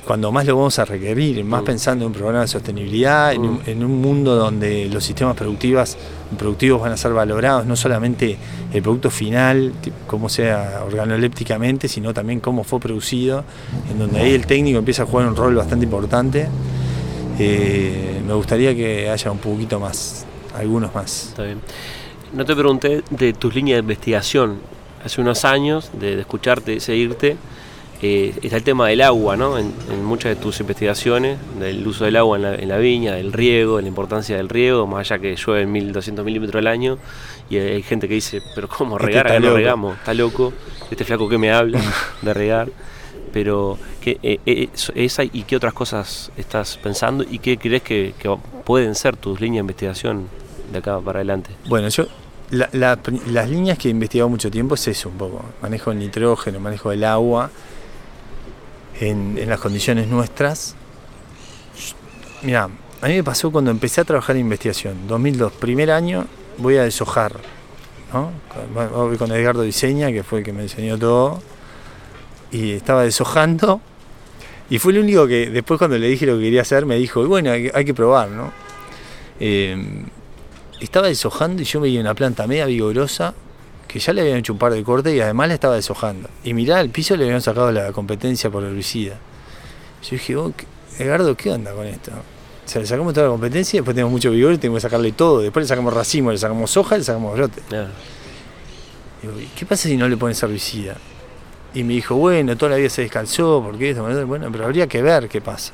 cuando 0.08 0.32
más 0.32 0.46
lo 0.46 0.56
vamos 0.56 0.78
a 0.78 0.86
requerir, 0.86 1.44
más 1.44 1.60
mm. 1.60 1.64
pensando 1.66 2.04
en 2.06 2.06
un 2.06 2.14
programa 2.14 2.40
de 2.40 2.48
sostenibilidad, 2.48 3.34
mm. 3.34 3.60
en, 3.66 3.84
un, 3.84 4.00
mundo 4.00 4.36
donde 4.36 4.88
los 4.88 5.04
sistemas 5.04 5.36
productivos, 5.36 5.98
productivos 6.38 6.80
van 6.80 6.92
a 6.92 6.96
ser 6.96 7.12
valorados, 7.12 7.66
no 7.66 7.76
solamente 7.76 8.38
el 8.72 8.82
producto 8.82 9.10
final, 9.10 9.74
cómo 10.06 10.30
sea 10.30 10.82
organolépticamente, 10.86 11.88
sino 11.88 12.14
también 12.14 12.40
cómo 12.40 12.64
fue 12.64 12.80
producido, 12.80 13.44
en 13.90 13.98
donde 13.98 14.20
ahí 14.20 14.32
el 14.32 14.46
técnico 14.46 14.78
empieza 14.78 15.02
a 15.02 15.06
jugar 15.06 15.28
un 15.28 15.36
rol 15.36 15.54
bastante 15.54 15.84
importante. 15.84 16.48
Eh, 17.38 18.22
me 18.26 18.32
gustaría 18.32 18.74
que 18.74 19.10
haya 19.10 19.30
un 19.30 19.38
poquito 19.38 19.78
más, 19.78 20.24
algunos 20.56 20.94
más. 20.94 21.28
Está 21.28 21.42
bien. 21.42 21.60
no 22.32 22.46
te 22.46 22.56
pregunté 22.56 23.02
de 23.10 23.34
tus 23.34 23.54
líneas 23.54 23.76
de 23.76 23.80
investigación. 23.80 24.58
Hace 25.04 25.20
unos 25.20 25.44
años, 25.44 25.90
de, 26.00 26.18
escucharte, 26.18 26.80
seguirte, 26.80 27.36
eh, 28.00 28.32
está 28.42 28.56
el 28.56 28.62
tema 28.62 28.88
del 28.88 29.00
agua, 29.00 29.36
¿no? 29.36 29.58
En, 29.58 29.72
muchas 30.04 30.36
de 30.36 30.36
tus 30.36 30.60
investigaciones, 30.60 31.38
del 31.58 31.86
uso 31.86 32.04
del 32.04 32.16
agua 32.16 32.38
en 32.38 32.68
la, 32.68 32.78
viña, 32.78 33.14
del 33.14 33.32
riego, 33.32 33.76
de 33.76 33.82
la 33.82 33.88
importancia 33.88 34.36
del 34.36 34.48
riego, 34.48 34.86
más 34.86 35.10
allá 35.10 35.20
que 35.20 35.34
llueve 35.34 35.66
1200 35.66 36.24
milímetros 36.24 36.60
al 36.60 36.68
año, 36.68 36.98
y 37.50 37.56
hay 37.56 37.82
gente 37.82 38.06
que 38.06 38.14
dice, 38.14 38.40
pero 38.54 38.68
¿cómo 38.68 38.96
este 38.96 39.06
regar? 39.06 39.40
no 39.40 39.54
regamos, 39.54 39.96
está 39.96 40.14
loco, 40.14 40.52
este 40.90 41.04
flaco 41.04 41.28
que 41.28 41.38
me 41.38 41.52
habla 41.52 41.80
de 42.22 42.34
regar. 42.34 42.68
Pero, 43.32 43.78
¿qué, 44.00 44.18
eh, 44.22 44.40
eh, 44.46 44.68
esa 44.94 45.22
¿y 45.22 45.44
qué 45.46 45.56
otras 45.56 45.74
cosas 45.74 46.32
estás 46.38 46.78
pensando 46.78 47.24
y 47.28 47.40
qué 47.40 47.58
crees 47.58 47.82
que, 47.82 48.14
que 48.18 48.34
pueden 48.64 48.94
ser 48.94 49.16
tus 49.16 49.38
líneas 49.38 49.56
de 49.56 49.60
investigación 49.60 50.28
de 50.72 50.78
acá 50.78 50.98
para 51.00 51.18
adelante? 51.18 51.50
Bueno, 51.66 51.88
yo 51.88 52.06
las 52.50 53.50
líneas 53.50 53.76
que 53.76 53.88
he 53.88 53.90
investigado 53.90 54.30
mucho 54.30 54.50
tiempo 54.50 54.76
es 54.76 54.88
eso 54.88 55.10
un 55.10 55.18
poco, 55.18 55.44
manejo 55.60 55.90
del 55.90 55.98
nitrógeno, 55.98 56.58
manejo 56.58 56.88
del 56.90 57.04
agua 57.04 57.50
en, 59.00 59.48
las 59.48 59.60
condiciones 59.60 60.08
nuestras. 60.08 60.74
Mira, 62.42 62.68
a 63.00 63.06
mí 63.06 63.14
me 63.14 63.24
pasó 63.24 63.50
cuando 63.50 63.70
empecé 63.70 64.00
a 64.00 64.04
trabajar 64.04 64.36
en 64.36 64.42
investigación, 64.42 65.06
2002, 65.06 65.52
primer 65.52 65.90
año, 65.90 66.26
voy 66.58 66.76
a 66.76 66.84
deshojar, 66.84 67.36
¿no? 68.12 68.30
Voy 68.94 69.16
con 69.16 69.30
Edgardo 69.32 69.62
Diseña, 69.62 70.10
que 70.10 70.22
fue 70.22 70.40
el 70.40 70.44
que 70.44 70.52
me 70.52 70.62
enseñó 70.62 70.98
todo, 70.98 71.40
y 72.50 72.72
estaba 72.72 73.02
deshojando, 73.02 73.80
y 74.70 74.78
fue 74.78 74.92
el 74.92 74.98
único 74.98 75.26
que 75.26 75.50
después 75.50 75.78
cuando 75.78 75.98
le 75.98 76.08
dije 76.08 76.26
lo 76.26 76.36
que 76.36 76.44
quería 76.44 76.62
hacer, 76.62 76.86
me 76.86 76.96
dijo, 76.96 77.26
bueno, 77.26 77.50
hay, 77.50 77.84
que 77.84 77.94
probar, 77.94 78.28
¿no? 78.30 78.52
Eh, 79.40 80.04
estaba 80.80 81.08
deshojando 81.08 81.62
y 81.62 81.64
yo 81.64 81.80
veía 81.80 82.00
una 82.00 82.14
planta 82.14 82.46
media 82.46 82.66
vigorosa 82.66 83.34
que 83.88 83.98
ya 83.98 84.12
le 84.12 84.20
habían 84.20 84.36
hecho 84.36 84.52
un 84.52 84.58
par 84.58 84.72
de 84.72 84.84
cortes 84.84 85.14
y 85.14 85.20
además 85.20 85.48
la 85.48 85.54
estaba 85.54 85.74
deshojando. 85.74 86.28
Y 86.44 86.52
mirá, 86.52 86.78
al 86.78 86.90
piso 86.90 87.16
le 87.16 87.24
habían 87.24 87.40
sacado 87.40 87.72
la 87.72 87.90
competencia 87.92 88.50
por 88.50 88.62
herbicida. 88.62 89.16
Yo 90.02 90.10
dije, 90.10 90.36
oh, 90.36 90.52
Edgardo, 90.98 91.34
¿qué 91.34 91.50
onda 91.50 91.72
con 91.72 91.86
esto? 91.86 92.12
O 92.12 92.68
sea, 92.68 92.82
le 92.82 92.86
sacamos 92.86 93.14
toda 93.14 93.26
la 93.26 93.32
competencia 93.32 93.80
después 93.80 93.94
tenemos 93.94 94.12
mucho 94.12 94.30
vigor 94.30 94.52
y 94.52 94.58
tenemos 94.58 94.78
que 94.78 94.82
sacarle 94.82 95.12
todo. 95.12 95.40
Después 95.40 95.64
le 95.64 95.68
sacamos 95.68 95.94
racimo, 95.94 96.30
le 96.30 96.36
sacamos 96.36 96.76
hoja 96.76 96.96
y 96.96 96.98
le 96.98 97.04
sacamos 97.04 97.34
brote. 97.34 97.62
¿qué 99.56 99.66
pasa 99.66 99.88
si 99.88 99.96
no 99.96 100.06
le 100.06 100.16
pones 100.16 100.40
herbicida? 100.42 100.96
Y 101.74 101.82
me 101.82 101.94
dijo, 101.94 102.14
bueno, 102.14 102.56
toda 102.56 102.72
la 102.72 102.76
vida 102.76 102.90
se 102.90 103.02
descalzó, 103.02 103.62
porque 103.64 103.90
esto, 103.90 104.26
bueno, 104.26 104.48
pero 104.52 104.64
habría 104.66 104.86
que 104.86 105.00
ver 105.02 105.28
qué 105.28 105.40
pasa. 105.40 105.72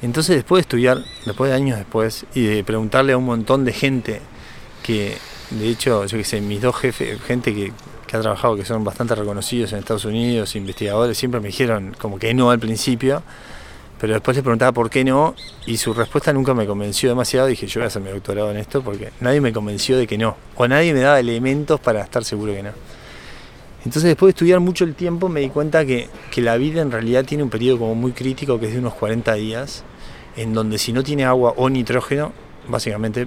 Entonces 0.00 0.36
después 0.36 0.58
de 0.58 0.60
estudiar, 0.62 0.98
después 1.26 1.50
de 1.50 1.56
años 1.56 1.76
después, 1.78 2.24
y 2.34 2.44
de 2.44 2.62
preguntarle 2.62 3.14
a 3.14 3.16
un 3.16 3.24
montón 3.24 3.64
de 3.64 3.72
gente 3.72 4.20
que, 4.82 5.16
de 5.54 5.68
hecho, 5.68 6.04
yo 6.06 6.18
que 6.18 6.24
sé, 6.24 6.40
mis 6.40 6.60
dos 6.60 6.76
jefes, 6.76 7.20
gente 7.22 7.54
que, 7.54 7.72
ha 8.12 8.20
trabajado, 8.20 8.54
que 8.54 8.64
son 8.64 8.84
bastante 8.84 9.16
reconocidos 9.16 9.72
en 9.72 9.80
Estados 9.80 10.04
Unidos, 10.04 10.54
investigadores, 10.54 11.18
siempre 11.18 11.40
me 11.40 11.48
dijeron 11.48 11.96
como 11.98 12.16
que 12.16 12.32
no 12.32 12.52
al 12.52 12.60
principio, 12.60 13.24
pero 14.00 14.12
después 14.12 14.36
les 14.36 14.44
preguntaba 14.44 14.70
por 14.70 14.88
qué 14.88 15.04
no, 15.04 15.34
y 15.66 15.78
su 15.78 15.92
respuesta 15.92 16.32
nunca 16.32 16.54
me 16.54 16.64
convenció 16.64 17.08
demasiado, 17.08 17.48
dije 17.48 17.66
yo 17.66 17.80
voy 17.80 17.84
a 17.84 17.88
hacer 17.88 18.02
mi 18.02 18.10
doctorado 18.10 18.52
en 18.52 18.58
esto, 18.58 18.82
porque 18.82 19.10
nadie 19.20 19.40
me 19.40 19.52
convenció 19.52 19.98
de 19.98 20.06
que 20.06 20.16
no, 20.16 20.36
o 20.54 20.68
nadie 20.68 20.94
me 20.94 21.00
daba 21.00 21.18
elementos 21.18 21.80
para 21.80 22.02
estar 22.02 22.24
seguro 22.24 22.52
que 22.52 22.62
no. 22.62 22.70
Entonces 23.78 24.04
después 24.04 24.28
de 24.28 24.30
estudiar 24.36 24.60
mucho 24.60 24.84
el 24.84 24.94
tiempo 24.94 25.28
me 25.28 25.40
di 25.40 25.48
cuenta 25.48 25.84
que, 25.84 26.08
que 26.30 26.40
la 26.40 26.56
vida 26.56 26.82
en 26.82 26.92
realidad 26.92 27.24
tiene 27.24 27.42
un 27.42 27.50
periodo 27.50 27.80
como 27.80 27.94
muy 27.96 28.12
crítico, 28.12 28.60
que 28.60 28.66
es 28.66 28.74
de 28.74 28.78
unos 28.78 28.94
40 28.94 29.34
días, 29.34 29.82
en 30.36 30.54
donde 30.54 30.78
si 30.78 30.92
no 30.92 31.02
tiene 31.02 31.24
agua 31.24 31.52
o 31.56 31.68
nitrógeno, 31.68 32.32
básicamente 32.68 33.26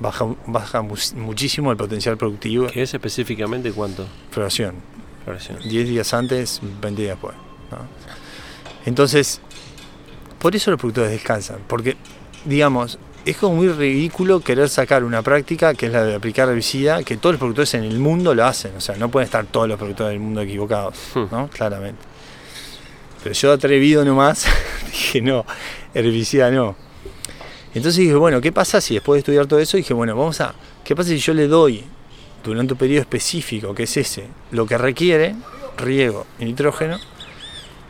baja, 0.00 0.26
baja 0.46 0.82
muchísimo 0.82 1.70
el 1.70 1.76
potencial 1.76 2.16
productivo. 2.16 2.68
¿Qué 2.68 2.82
es 2.82 2.94
específicamente 2.94 3.72
cuánto? 3.72 4.06
Floración. 5.24 5.58
10 5.68 5.88
días 5.88 6.12
antes, 6.12 6.60
20 6.80 7.02
días 7.02 7.14
después. 7.14 7.34
Entonces, 8.86 9.40
por 10.38 10.54
eso 10.54 10.70
los 10.70 10.78
productores 10.78 11.10
descansan, 11.10 11.60
porque, 11.66 11.96
digamos, 12.44 12.98
es 13.24 13.36
como 13.38 13.56
muy 13.56 13.68
ridículo 13.68 14.40
querer 14.40 14.68
sacar 14.68 15.02
una 15.02 15.22
práctica 15.22 15.72
que 15.72 15.86
es 15.86 15.92
la 15.92 16.04
de 16.04 16.14
aplicar 16.14 16.48
herbicida, 16.48 17.02
que 17.02 17.16
todos 17.16 17.34
los 17.34 17.38
productores 17.38 17.72
en 17.74 17.84
el 17.84 17.98
mundo 17.98 18.34
lo 18.34 18.44
hacen, 18.44 18.76
o 18.76 18.80
sea, 18.80 18.96
no 18.96 19.10
pueden 19.10 19.24
estar 19.24 19.46
todos 19.46 19.66
los 19.66 19.78
productores 19.78 20.12
del 20.12 20.20
mundo 20.20 20.42
equivocados, 20.42 20.96
hmm. 21.14 21.24
¿no? 21.30 21.48
Claramente. 21.48 22.02
Pero 23.22 23.34
yo 23.34 23.52
atrevido 23.52 24.04
nomás, 24.04 24.46
dije, 24.86 25.22
no, 25.22 25.46
herbicida 25.94 26.50
no. 26.50 26.76
Entonces 27.74 27.96
dije, 27.96 28.14
bueno, 28.14 28.40
¿qué 28.40 28.52
pasa 28.52 28.80
si 28.80 28.94
después 28.94 29.16
de 29.16 29.18
estudiar 29.20 29.46
todo 29.46 29.58
eso, 29.58 29.76
dije, 29.76 29.92
bueno, 29.92 30.16
vamos 30.16 30.40
a, 30.40 30.54
¿qué 30.84 30.94
pasa 30.94 31.08
si 31.08 31.18
yo 31.18 31.34
le 31.34 31.48
doy 31.48 31.84
durante 32.44 32.74
un 32.74 32.78
periodo 32.78 33.00
específico, 33.00 33.74
que 33.74 33.82
es 33.82 33.96
ese, 33.96 34.26
lo 34.52 34.64
que 34.64 34.78
requiere, 34.78 35.34
riego 35.76 36.24
y 36.38 36.44
nitrógeno, 36.44 36.98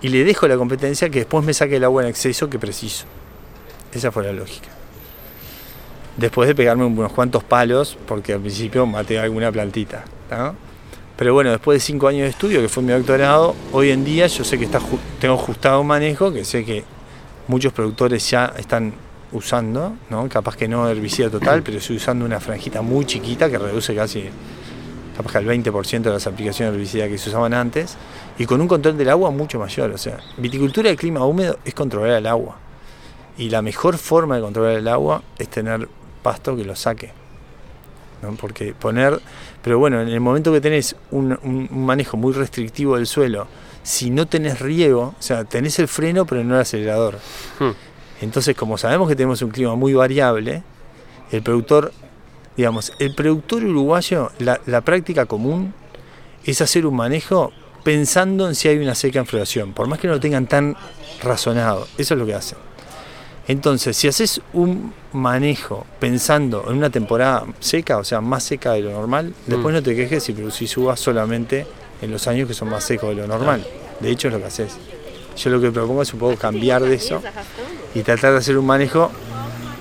y 0.01 0.09
le 0.09 0.24
dejo 0.24 0.49
la 0.49 0.57
competencia 0.57 1.11
que 1.11 1.20
después 1.20 1.45
me 1.45 1.53
saque 1.53 1.76
el 1.76 1.85
agua 1.85 2.03
en 2.03 2.09
exceso 2.09 2.49
que 2.49 2.59
preciso? 2.59 3.05
Esa 3.93 4.11
fue 4.11 4.24
la 4.24 4.32
lógica. 4.32 4.68
Después 6.16 6.49
de 6.49 6.55
pegarme 6.55 6.85
unos 6.85 7.12
cuantos 7.12 7.45
palos, 7.45 7.99
porque 8.07 8.32
al 8.32 8.41
principio 8.41 8.87
maté 8.87 9.18
alguna 9.18 9.53
plantita. 9.53 10.05
Pero 11.16 11.35
bueno, 11.35 11.51
después 11.51 11.76
de 11.76 11.80
cinco 11.80 12.09
años 12.09 12.22
de 12.22 12.30
estudio, 12.30 12.61
que 12.61 12.68
fue 12.68 12.82
mi 12.82 12.93
doctorado, 12.93 13.55
hoy 13.72 13.91
en 13.91 14.05
día 14.05 14.26
yo 14.28 14.45
sé 14.45 14.59
que 14.59 14.68
tengo 15.20 15.35
ajustado 15.35 15.80
un 15.80 15.87
manejo, 15.89 16.32
que 16.32 16.45
sé 16.45 16.64
que 16.64 16.85
muchos 17.49 17.72
productores 17.72 18.28
ya 18.30 18.53
están 18.57 18.95
usando, 19.35 19.97
¿no? 20.09 20.28
capaz 20.28 20.57
que 20.57 20.66
no 20.66 20.89
herbicida 20.89 21.28
total, 21.28 21.62
pero 21.62 21.78
estoy 21.78 21.97
usando 21.97 22.24
una 22.24 22.41
franjita 22.41 22.80
muy 22.82 23.05
chiquita 23.05 23.51
que 23.51 23.59
reduce 23.59 23.95
casi 23.95 24.30
capaz 25.16 25.32
que 25.32 25.39
al 25.39 25.47
20% 25.47 26.03
de 26.03 26.11
las 26.11 26.26
aplicaciones 26.26 26.72
de 26.72 26.78
herbicida 26.78 27.09
que 27.09 27.18
se 27.18 27.28
usaban 27.30 27.55
antes, 27.55 27.97
y 28.39 28.47
con 28.47 28.61
un 28.61 28.68
control 28.68 28.97
del 28.97 29.11
agua 29.11 29.30
mucho 29.30 29.59
mayor. 29.59 29.91
O 29.93 29.99
sea, 29.99 30.18
viticultura 30.37 30.91
de 30.91 30.97
clima 30.97 31.24
húmedo 31.24 31.59
es 31.64 31.74
controlar 31.74 32.18
el 32.18 32.26
agua. 32.26 32.57
Y 33.37 33.51
la 33.51 33.62
mejor 33.62 33.99
forma 33.99 34.37
de 34.37 34.43
controlar 34.43 34.76
el 34.76 34.89
agua 34.89 35.22
es 35.39 35.49
tener 35.49 35.89
pasto 36.22 36.57
que 36.57 36.64
lo 36.64 36.74
saque. 36.74 37.12
Porque 38.41 38.72
poner, 38.72 39.20
pero 39.62 39.78
bueno, 39.78 40.01
en 40.01 40.09
el 40.09 40.20
momento 40.20 40.51
que 40.51 40.61
tenés 40.61 40.97
un, 41.11 41.68
manejo 41.70 42.16
muy 42.16 42.32
restrictivo 42.32 42.97
del 42.97 43.07
suelo, 43.07 43.47
si 43.82 44.09
no 44.09 44.26
tenés 44.26 44.61
riego, 44.61 45.14
o 45.18 45.22
sea, 45.22 45.45
tenés 45.45 45.78
el 45.78 45.89
freno 45.89 46.24
pero 46.24 46.43
no 46.43 46.55
el 46.55 46.62
acelerador. 46.62 47.18
Hmm. 47.59 47.72
Entonces, 48.20 48.56
como 48.56 48.78
sabemos 48.78 49.08
que 49.08 49.16
tenemos 49.16 49.42
un 49.42 49.50
clima 49.50 49.74
muy 49.74 49.94
variable, 49.94 50.62
el 51.30 51.42
productor, 51.42 51.92
digamos, 52.56 52.92
el 52.98 53.14
productor 53.14 53.64
uruguayo, 53.64 54.30
la, 54.38 54.60
la 54.66 54.80
práctica 54.82 55.26
común 55.26 55.74
es 56.44 56.60
hacer 56.60 56.86
un 56.86 56.96
manejo 56.96 57.52
pensando 57.82 58.48
en 58.48 58.54
si 58.54 58.68
hay 58.68 58.78
una 58.78 58.94
seca 58.94 59.18
en 59.18 59.26
floración, 59.26 59.72
por 59.72 59.86
más 59.86 59.98
que 59.98 60.06
no 60.06 60.14
lo 60.14 60.20
tengan 60.20 60.46
tan 60.46 60.76
razonado, 61.22 61.86
eso 61.98 62.14
es 62.14 62.20
lo 62.20 62.26
que 62.26 62.34
hacen. 62.34 62.58
Entonces, 63.46 63.96
si 63.96 64.08
haces 64.08 64.40
un 64.54 64.94
manejo 65.12 65.86
pensando 66.00 66.64
en 66.68 66.78
una 66.78 66.88
temporada 66.88 67.44
seca, 67.60 67.98
o 67.98 68.04
sea, 68.04 68.22
más 68.22 68.42
seca 68.42 68.72
de 68.72 68.80
lo 68.80 68.92
normal, 68.92 69.34
después 69.46 69.72
mm. 69.72 69.76
no 69.76 69.82
te 69.82 69.94
quejes 69.94 70.22
si 70.22 70.32
producís 70.32 70.74
uvas 70.78 70.98
solamente 70.98 71.66
en 72.00 72.10
los 72.10 72.26
años 72.26 72.48
que 72.48 72.54
son 72.54 72.70
más 72.70 72.84
secos 72.84 73.10
de 73.10 73.16
lo 73.16 73.26
normal. 73.26 73.64
De 74.00 74.10
hecho, 74.10 74.28
es 74.28 74.34
lo 74.34 74.40
que 74.40 74.46
haces. 74.46 74.78
Yo 75.37 75.51
lo 75.51 75.61
que 75.61 75.70
propongo 75.70 76.03
es 76.03 76.12
un 76.12 76.20
poco 76.20 76.37
cambiar 76.37 76.82
de 76.82 76.95
eso 76.95 77.20
y 77.95 78.03
tratar 78.03 78.32
de 78.32 78.39
hacer 78.39 78.57
un 78.57 78.66
manejo 78.66 79.11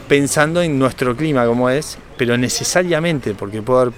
pensando 0.07 0.61
en 0.61 0.77
nuestro 0.77 1.15
clima 1.15 1.45
como 1.45 1.69
es, 1.69 1.97
pero 2.17 2.37
necesariamente, 2.37 3.33
porque 3.33 3.61
puede 3.61 3.81
haber 3.81 3.93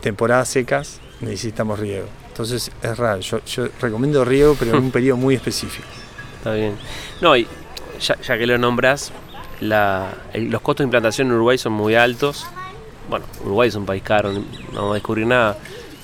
temporadas 0.00 0.48
secas, 0.48 1.00
necesitamos 1.20 1.78
riego. 1.78 2.06
Entonces 2.28 2.70
es 2.82 2.96
raro, 2.96 3.20
yo, 3.20 3.40
recomiendo 3.80 4.24
riego, 4.24 4.56
pero 4.58 4.76
en 4.76 4.84
un 4.84 4.90
periodo 4.92 5.16
muy 5.16 5.34
específico. 5.34 5.86
Está 6.36 6.52
bien. 6.54 6.76
No, 7.20 7.36
y 7.36 7.46
ya, 8.00 8.38
que 8.38 8.46
lo 8.46 8.58
nombras, 8.58 9.12
los 9.60 10.60
costos 10.62 10.78
de 10.78 10.84
implantación 10.84 11.28
en 11.28 11.34
Uruguay 11.34 11.58
son 11.58 11.72
muy 11.72 11.94
altos. 11.96 12.46
Bueno, 13.10 13.24
Uruguay 13.44 13.68
es 13.68 13.74
un 13.74 13.86
país 13.86 14.02
caro, 14.02 14.32
no 14.32 14.44
vamos 14.72 14.90
a 14.92 14.94
descubrir 14.94 15.26
nada. 15.26 15.58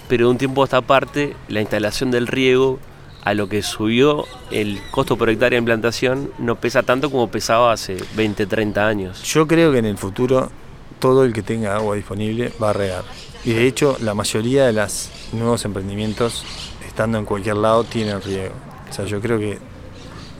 Pero 0.09 0.27
de 0.27 0.33
un 0.33 0.39
tiempo 0.39 0.63
a 0.63 0.65
esta 0.65 0.81
parte, 0.81 1.37
la 1.49 1.61
instalación 1.61 2.11
del 2.11 2.27
riego, 2.27 2.79
a 3.25 3.35
lo 3.35 3.49
que 3.49 3.63
subió 3.63 4.27
el 4.51 4.81
costo 4.91 5.17
por 5.17 5.31
hectárea 5.31 5.57
de 5.57 5.61
implantación, 5.61 6.31
no 6.39 6.57
pesa 6.57 6.83
tanto 6.83 7.11
como 7.11 7.29
pesaba 7.31 7.73
hace 7.73 7.97
20, 8.17 8.47
30 8.47 8.87
años. 8.87 9.23
Yo 9.23 9.47
creo 9.47 9.73
que 9.73 9.79
en 9.79 9.87
el 9.87 9.97
futuro 9.97 10.51
todo 10.99 11.25
el 11.25 11.33
que 11.33 11.43
tenga 11.43 11.77
agua 11.77 11.97
disponible 11.97 12.53
va 12.63 12.71
a 12.71 12.73
regar. 12.75 13.05
Y 13.45 13.53
de 13.53 13.67
hecho, 13.67 13.97
la 14.01 14.15
mayoría 14.15 14.67
de 14.67 14.73
los 14.73 15.11
nuevos 15.33 15.65
emprendimientos, 15.65 16.45
estando 16.87 17.19
en 17.19 17.25
cualquier 17.25 17.57
lado, 17.57 17.85
tienen 17.85 18.21
riego. 18.23 18.55
O 18.89 18.93
sea, 18.93 19.05
yo 19.05 19.21
creo 19.21 19.39
que 19.39 19.59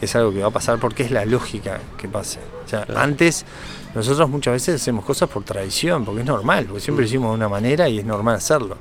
es 0.01 0.17
algo 0.17 0.33
que 0.33 0.41
va 0.41 0.49
a 0.49 0.51
pasar 0.51 0.79
porque 0.79 1.03
es 1.03 1.11
la 1.11 1.25
lógica 1.25 1.81
que 1.99 2.09
pase. 2.09 2.41
O 2.65 2.69
sea, 2.69 2.87
antes 2.97 3.45
nosotros 3.95 4.29
muchas 4.29 4.55
veces 4.55 4.81
hacemos 4.81 5.05
cosas 5.05 5.29
por 5.29 5.45
tradición, 5.45 6.05
porque 6.05 6.21
es 6.21 6.27
normal, 6.27 6.65
porque 6.67 6.81
siempre 6.81 7.05
lo 7.05 7.07
mm. 7.07 7.11
hicimos 7.11 7.31
de 7.31 7.35
una 7.37 7.49
manera 7.49 7.89
y 7.89 7.99
es 7.99 8.05
normal 8.05 8.37
hacerlo. 8.37 8.77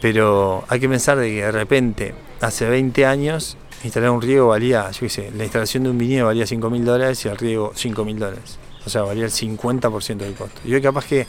Pero 0.00 0.64
hay 0.68 0.80
que 0.80 0.88
pensar 0.88 1.18
de 1.18 1.28
que 1.28 1.42
de 1.42 1.52
repente, 1.52 2.14
hace 2.42 2.68
20 2.68 3.06
años, 3.06 3.56
instalar 3.84 4.10
un 4.10 4.20
riego 4.20 4.48
valía, 4.48 4.90
yo 4.90 5.00
qué 5.00 5.08
sé, 5.08 5.30
la 5.36 5.44
instalación 5.44 5.84
de 5.84 5.90
un 5.90 5.98
viñedo 5.98 6.26
valía 6.26 6.46
5 6.46 6.70
mil 6.70 6.84
dólares 6.84 7.24
y 7.24 7.28
el 7.28 7.38
riego 7.38 7.72
5 7.74 8.04
mil 8.04 8.18
dólares. 8.18 8.58
O 8.84 8.90
sea, 8.90 9.02
valía 9.02 9.24
el 9.24 9.30
50% 9.30 10.16
del 10.16 10.34
costo. 10.34 10.60
Y 10.64 10.74
hoy 10.74 10.82
capaz 10.82 11.06
que 11.06 11.26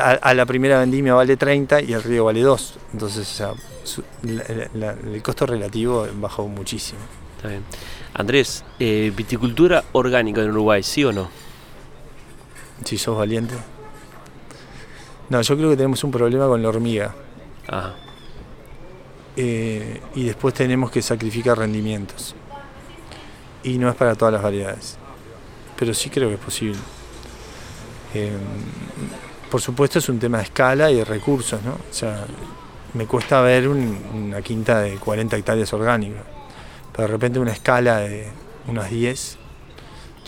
a 0.00 0.34
la 0.34 0.46
primera 0.46 0.78
vendimia 0.78 1.14
vale 1.14 1.36
30 1.36 1.82
y 1.82 1.92
el 1.92 2.02
río 2.02 2.24
vale 2.24 2.42
2. 2.42 2.78
Entonces, 2.92 3.42
el 4.22 5.22
costo 5.22 5.46
relativo 5.46 6.06
bajó 6.14 6.46
muchísimo. 6.46 7.00
Está 7.36 7.48
bien. 7.48 7.62
Andrés, 8.14 8.64
eh, 8.78 9.12
viticultura 9.14 9.84
orgánica 9.92 10.42
en 10.42 10.50
Uruguay, 10.50 10.82
¿sí 10.82 11.04
o 11.04 11.12
no? 11.12 11.28
Si 12.84 12.96
sos 12.98 13.16
valiente. 13.16 13.54
No, 15.30 15.40
yo 15.40 15.56
creo 15.56 15.70
que 15.70 15.76
tenemos 15.76 16.04
un 16.04 16.10
problema 16.10 16.46
con 16.46 16.62
la 16.62 16.68
hormiga. 16.68 17.14
Eh, 19.36 20.00
y 20.14 20.24
después 20.24 20.54
tenemos 20.54 20.90
que 20.90 21.02
sacrificar 21.02 21.58
rendimientos. 21.58 22.34
Y 23.62 23.78
no 23.78 23.88
es 23.88 23.96
para 23.96 24.14
todas 24.14 24.32
las 24.34 24.42
variedades. 24.42 24.98
Pero 25.76 25.94
sí 25.94 26.10
creo 26.10 26.28
que 26.28 26.34
es 26.34 26.40
posible. 26.40 26.78
Eh, 28.14 28.32
por 29.50 29.60
supuesto 29.60 29.98
es 29.98 30.08
un 30.08 30.18
tema 30.18 30.38
de 30.38 30.44
escala 30.44 30.90
y 30.90 30.96
de 30.96 31.04
recursos, 31.04 31.62
¿no? 31.62 31.72
O 31.72 31.92
sea, 31.92 32.26
me 32.94 33.06
cuesta 33.06 33.40
ver 33.40 33.68
una 33.68 34.40
quinta 34.42 34.80
de 34.80 34.96
40 34.96 35.36
hectáreas 35.36 35.72
orgánicas, 35.72 36.22
pero 36.92 37.08
de 37.08 37.12
repente 37.12 37.38
una 37.38 37.52
escala 37.52 38.00
de 38.00 38.28
unas 38.68 38.90
10, 38.90 39.38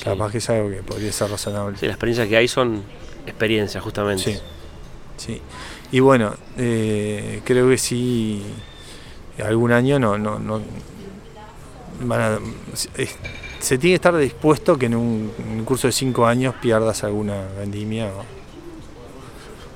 capaz 0.02 0.32
que 0.32 0.38
es 0.38 0.50
algo 0.50 0.70
que 0.70 0.82
podría 0.82 1.12
ser 1.12 1.30
razonable. 1.30 1.78
Sí, 1.78 1.86
las 1.86 1.94
experiencias 1.94 2.28
que 2.28 2.36
hay 2.36 2.48
son 2.48 2.82
experiencias, 3.26 3.82
justamente. 3.82 4.22
Sí, 4.22 4.40
sí. 5.16 5.42
Y 5.92 6.00
bueno, 6.00 6.34
eh, 6.57 7.40
creo 7.44 7.68
que 7.68 7.78
sí, 7.78 8.42
algún 9.43 9.72
año 9.72 9.99
no, 9.99 10.16
no, 10.18 10.39
no 10.39 10.61
se 13.59 13.78
tiene 13.78 13.93
que 13.93 13.95
estar 13.95 14.16
dispuesto 14.16 14.78
que 14.78 14.87
en 14.87 14.95
un, 14.95 15.32
curso 15.64 15.89
de 15.89 15.93
5 15.93 16.26
años 16.26 16.55
pierdas 16.61 17.05
alguna 17.05 17.47
vendimia 17.59 18.11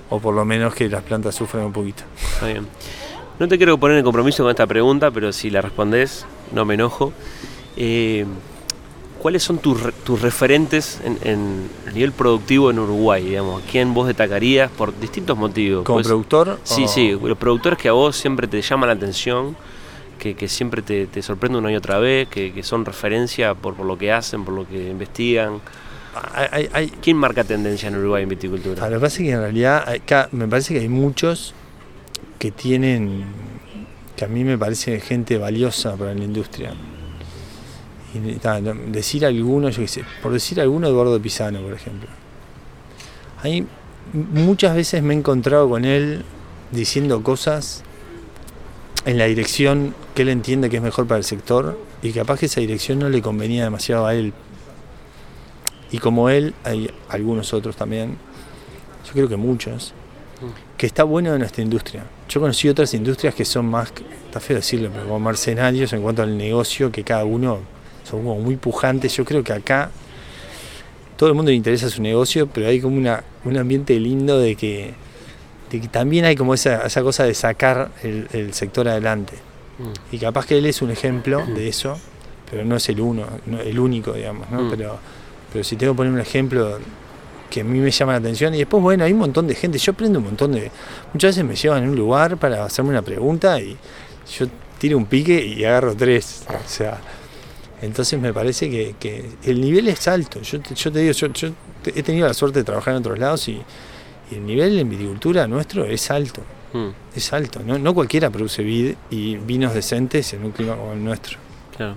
o 0.09 0.21
por 0.21 0.35
lo 0.35 0.45
menos 0.45 0.75
que 0.75 0.89
las 0.89 1.03
plantas 1.03 1.35
sufran 1.35 1.65
un 1.65 1.73
poquito. 1.73 2.03
Está 2.35 2.47
bien. 2.47 2.67
No 3.39 3.49
te 3.49 3.57
quiero 3.57 3.79
poner 3.79 3.99
en 3.99 4.05
compromiso 4.05 4.43
con 4.43 4.51
esta 4.51 4.67
pregunta, 4.67 5.11
pero 5.11 5.33
si 5.33 5.51
la 5.51 5.63
respondes, 5.63 6.27
no 6.53 6.65
me 6.65 6.75
enojo. 6.75 7.13
Eh, 7.77 8.27
¿Cuáles 9.21 9.43
son 9.43 9.59
tus, 9.59 9.83
referentes 10.23 10.99
en, 11.05 11.68
a 11.87 11.91
nivel 11.91 12.12
productivo 12.12 12.71
en 12.71 12.79
Uruguay? 12.79 13.23
Digamos? 13.23 13.62
¿Quién 13.71 13.93
vos 13.93 14.07
destacarías 14.07 14.71
por 14.71 14.99
distintos 14.99 15.37
motivos? 15.37 15.85
¿Como 15.85 15.97
pues, 15.97 16.07
productor? 16.07 16.59
Sí, 16.64 16.89
sí, 16.89 17.18
los 17.23 17.37
productores 17.37 17.79
que 17.79 17.89
a 17.89 17.93
vos 17.93 18.16
siempre 18.16 18.49
te 18.49 18.62
llaman 18.62 18.89
la 18.89 18.95
atención, 18.95 19.57
que, 20.18 20.49
siempre 20.49 20.81
te, 20.81 21.07
te, 21.07 21.21
sorprenden 21.21 21.61
una 21.61 21.73
y 21.73 21.77
otra 21.77 21.99
vez, 21.99 22.29
que, 22.29 22.62
son 22.62 22.87
referencia 22.87 23.55
por, 23.55 23.75
por, 23.75 23.85
lo 23.85 23.99
que 23.99 24.11
hacen, 24.11 24.45
por 24.45 24.55
lo 24.55 24.66
que 24.66 24.89
investigan. 24.89 25.61
¿Quién 27.03 27.16
marca 27.18 27.45
tendencia 27.45 27.89
en 27.89 27.97
Uruguay 27.97 28.23
en 28.23 28.29
viticultura? 28.31 28.89
lo 28.89 28.97
que 28.97 29.01
pasa 29.01 29.16
es 29.16 29.23
que 29.23 29.31
en 29.33 29.41
realidad 29.41 29.87
me 30.33 30.49
parece 30.49 30.75
que 30.75 30.81
hay 30.81 30.89
muchos 30.89 31.55
que 32.39 32.51
tienen, 32.51 33.25
que 34.16 34.25
a 34.25 34.29
mí 34.29 34.45
me 34.45 34.57
parece 34.57 34.99
gente 35.01 35.37
valiosa 35.37 35.95
para 35.97 36.14
la 36.14 36.25
industria. 36.25 36.75
Decir 38.89 39.25
alguno, 39.25 39.69
yo 39.71 39.83
qué 39.83 39.89
sé, 39.89 40.05
por 40.23 40.33
decir 40.33 40.61
alguno, 40.61 40.89
Eduardo 40.89 41.21
Pisano, 41.21 41.61
por 41.61 41.73
ejemplo. 41.73 42.09
Ahí 43.43 43.67
muchas 44.13 44.75
veces 44.75 45.03
me 45.03 45.15
he 45.15 45.17
encontrado 45.17 45.69
con 45.69 45.85
él 45.85 46.25
diciendo 46.73 47.23
cosas 47.23 47.83
en 49.05 49.17
la 49.19 49.27
dirección 49.27 49.95
que 50.15 50.23
él 50.23 50.29
entiende 50.29 50.69
que 50.69 50.77
es 50.77 50.83
mejor 50.83 51.07
para 51.07 51.19
el 51.19 51.25
sector 51.25 51.79
y 52.03 52.13
capaz 52.13 52.41
que 52.41 52.47
esa 52.47 52.61
dirección 52.61 52.99
no 52.99 53.09
le 53.09 53.23
convenía 53.23 53.65
demasiado 53.65 54.07
a 54.07 54.15
él 54.15 54.35
y 55.93 55.99
como 55.99 56.29
él, 56.31 56.55
hay 56.65 56.91
algunos 57.09 57.53
otros 57.53 57.77
también, 57.77 58.17
yo 59.07 59.13
creo 59.13 59.29
que 59.29 59.37
muchos, 59.37 59.93
que 60.77 60.87
está 60.87 61.05
bueno 61.05 61.33
en 61.33 61.41
nuestra 61.41 61.63
industria. 61.63 62.05
Yo 62.29 62.41
conocí 62.41 62.69
otras 62.69 62.95
industrias 62.95 63.35
que 63.35 63.45
son 63.45 63.67
más, 63.67 63.93
está 64.27 64.39
feo 64.41 64.57
decirlo, 64.57 64.91
pero 64.93 65.05
como 65.05 65.21
mercenarios 65.21 65.93
en 65.93 66.03
cuanto 66.03 66.23
al 66.23 66.39
negocio, 66.39 66.93
que 66.93 67.03
cada 67.03 67.25
uno 67.25 67.59
son 68.11 68.25
como 68.25 68.41
muy 68.41 68.57
pujantes. 68.57 69.17
Yo 69.17 69.25
creo 69.25 69.45
que 69.45 69.53
acá 69.53 69.91
todo 71.17 71.29
el 71.29 71.35
mundo 71.35 71.51
le 71.51 71.57
interesa 71.57 71.89
su 71.89 72.03
negocio, 72.03 72.47
pero 72.47 72.69
hay 72.69 72.81
como 72.81 72.97
una, 72.97 73.23
un 73.45 73.57
ambiente 73.57 73.99
lindo 73.99 74.39
de 74.39 74.57
que, 74.57 74.95
también 75.91 76.25
hay 76.25 76.35
como 76.35 76.55
esa, 76.55 76.87
esa 76.87 77.03
cosa 77.03 77.25
de 77.25 77.35
sacar 77.35 77.91
el, 78.03 78.53
sector 78.55 78.89
adelante. 78.89 79.35
Mm. 79.79 80.15
Y 80.15 80.19
capaz 80.19 80.47
que 80.47 80.59
él 80.59 80.67
es 80.67 80.83
un 80.83 80.91
ejemplo 80.91 81.45
de 81.47 81.69
eso, 81.69 81.99
pero 82.51 82.65
no 82.65 82.77
es 82.77 82.89
el 82.89 83.01
uno, 83.01 83.27
el 83.65 83.79
único, 83.79 84.13
digamos, 84.13 84.51
¿no? 84.51 84.63
Mm. 84.63 84.71
Pero 84.71 84.99
pero 85.53 85.65
si 85.65 85.77
tengo 85.77 85.93
que 85.93 85.99
poner 85.99 86.13
un 86.13 86.21
ejemplo 86.21 86.79
que 87.51 87.63
a 87.63 87.65
mí 87.65 87.81
me 87.81 87.91
llama 87.91 88.13
la 88.13 88.19
atención, 88.19 88.55
y 88.55 88.59
después, 88.59 88.83
bueno, 88.83 89.05
hay 89.05 89.13
un 89.13 89.19
montón 89.19 89.49
de 89.49 89.55
gente, 89.55 89.79
yo 89.79 89.93
aprendo 89.93 90.21
un 90.21 90.27
montón 90.27 90.53
de... 90.53 90.71
Muchas 91.13 91.35
veces 91.35 91.45
me 91.45 91.57
llevan 91.57 91.83
en 91.83 91.91
un 91.91 91.97
lugar 91.97 92.37
para 92.37 92.65
hacerme 92.65 92.91
una 92.91 93.03
pregunta 93.03 93.61
y 93.61 93.77
yo 94.39 94.47
tiro 94.79 94.97
un 94.97 95.07
pique 95.07 95.45
y 95.45 95.65
agarro 95.65 95.97
tres. 95.97 96.45
O 96.49 96.69
sea, 96.69 97.01
entonces 97.83 98.20
me 98.20 98.33
parece 98.33 98.68
que, 98.68 99.31
el 99.45 99.61
nivel 99.61 99.89
es 99.89 100.07
alto. 100.09 100.41
Yo, 100.43 100.59
yo 100.62 100.93
te 100.93 100.99
digo, 100.99 101.12
yo, 101.12 101.49
he 101.87 102.03
tenido 102.03 102.26
la 102.26 102.35
suerte 102.35 102.61
de 102.61 102.64
trabajar 102.64 102.95
en 102.95 103.01
otros 103.01 103.18
lados 103.18 103.49
y, 103.49 103.61
el 104.31 104.47
nivel 104.47 104.78
en 104.78 104.89
viticultura 104.89 105.49
nuestro 105.49 105.85
es 105.85 106.09
alto. 106.11 106.43
Hmm. 106.72 106.91
Es 107.16 107.33
alto. 107.33 107.61
No, 107.66 107.78
no 107.78 107.93
cualquiera 107.95 108.31
produce 108.31 108.62
vid 108.62 108.95
y 109.11 109.37
vinos 109.37 109.74
decentes 109.74 110.33
en 110.35 110.45
un 110.45 110.53
clima 110.53 110.76
como 110.76 110.93
el 110.93 111.03
nuestro. 111.03 111.37
Claro. 111.76 111.97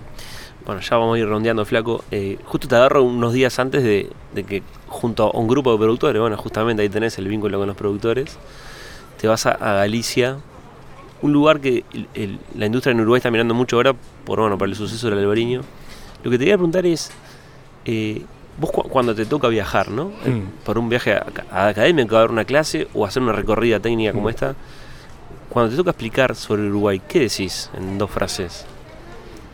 Bueno, 0.65 0.81
ya 0.81 0.97
vamos 0.97 1.15
a 1.15 1.19
ir 1.19 1.27
rondeando, 1.27 1.65
flaco. 1.65 2.03
Eh, 2.09 2.39
justo 2.45 2.67
te 2.67 2.75
agarro 2.75 3.03
unos 3.03 3.33
días 3.33 3.59
antes 3.59 3.83
de, 3.83 4.09
que, 4.47 4.63
junto 4.87 5.25
a 5.25 5.37
un 5.37 5.47
grupo 5.47 5.73
de 5.73 5.77
productores, 5.77 6.21
bueno, 6.21 6.37
justamente 6.37 6.81
ahí 6.81 6.89
tenés 6.89 7.17
el 7.17 7.27
vínculo 7.27 7.59
con 7.59 7.67
los 7.67 7.75
productores, 7.75 8.37
te 9.19 9.27
vas 9.27 9.45
a, 9.45 9.57
Galicia, 9.57 10.37
un 11.21 11.33
lugar 11.33 11.59
que 11.59 11.83
la 12.55 12.65
industria 12.65 12.93
en 12.93 13.01
Uruguay 13.01 13.17
está 13.19 13.29
mirando 13.29 13.53
mucho 13.53 13.75
ahora 13.75 13.93
por, 14.25 14.39
bueno, 14.39 14.57
por 14.57 14.67
el 14.67 14.75
suceso 14.75 15.09
del 15.09 15.19
albariño. 15.19 15.61
Lo 16.23 16.31
que 16.31 16.37
te 16.37 16.43
quería 16.43 16.55
preguntar 16.55 16.85
es, 16.85 17.11
eh, 17.85 18.21
vos 18.57 18.71
cuando 18.71 19.13
te 19.13 19.25
toca 19.25 19.47
viajar, 19.47 19.89
¿no? 19.89 20.11
Eh, 20.25 20.29
mm. 20.29 20.63
Por 20.65 20.77
un 20.77 20.89
viaje 20.89 21.13
a, 21.13 21.25
a 21.51 21.67
académico, 21.67 22.15
a 22.15 22.19
dar 22.19 22.31
una 22.31 22.45
clase 22.45 22.87
o 22.93 23.05
hacer 23.05 23.21
una 23.21 23.33
recorrida 23.33 23.79
técnica 23.79 24.13
como 24.13 24.27
mm. 24.27 24.29
esta, 24.29 24.55
cuando 25.49 25.71
te 25.71 25.77
toca 25.77 25.91
explicar 25.91 26.35
sobre 26.35 26.63
Uruguay, 26.63 27.01
¿qué 27.07 27.19
decís 27.19 27.69
en 27.77 27.97
dos 27.97 28.09
frases? 28.09 28.65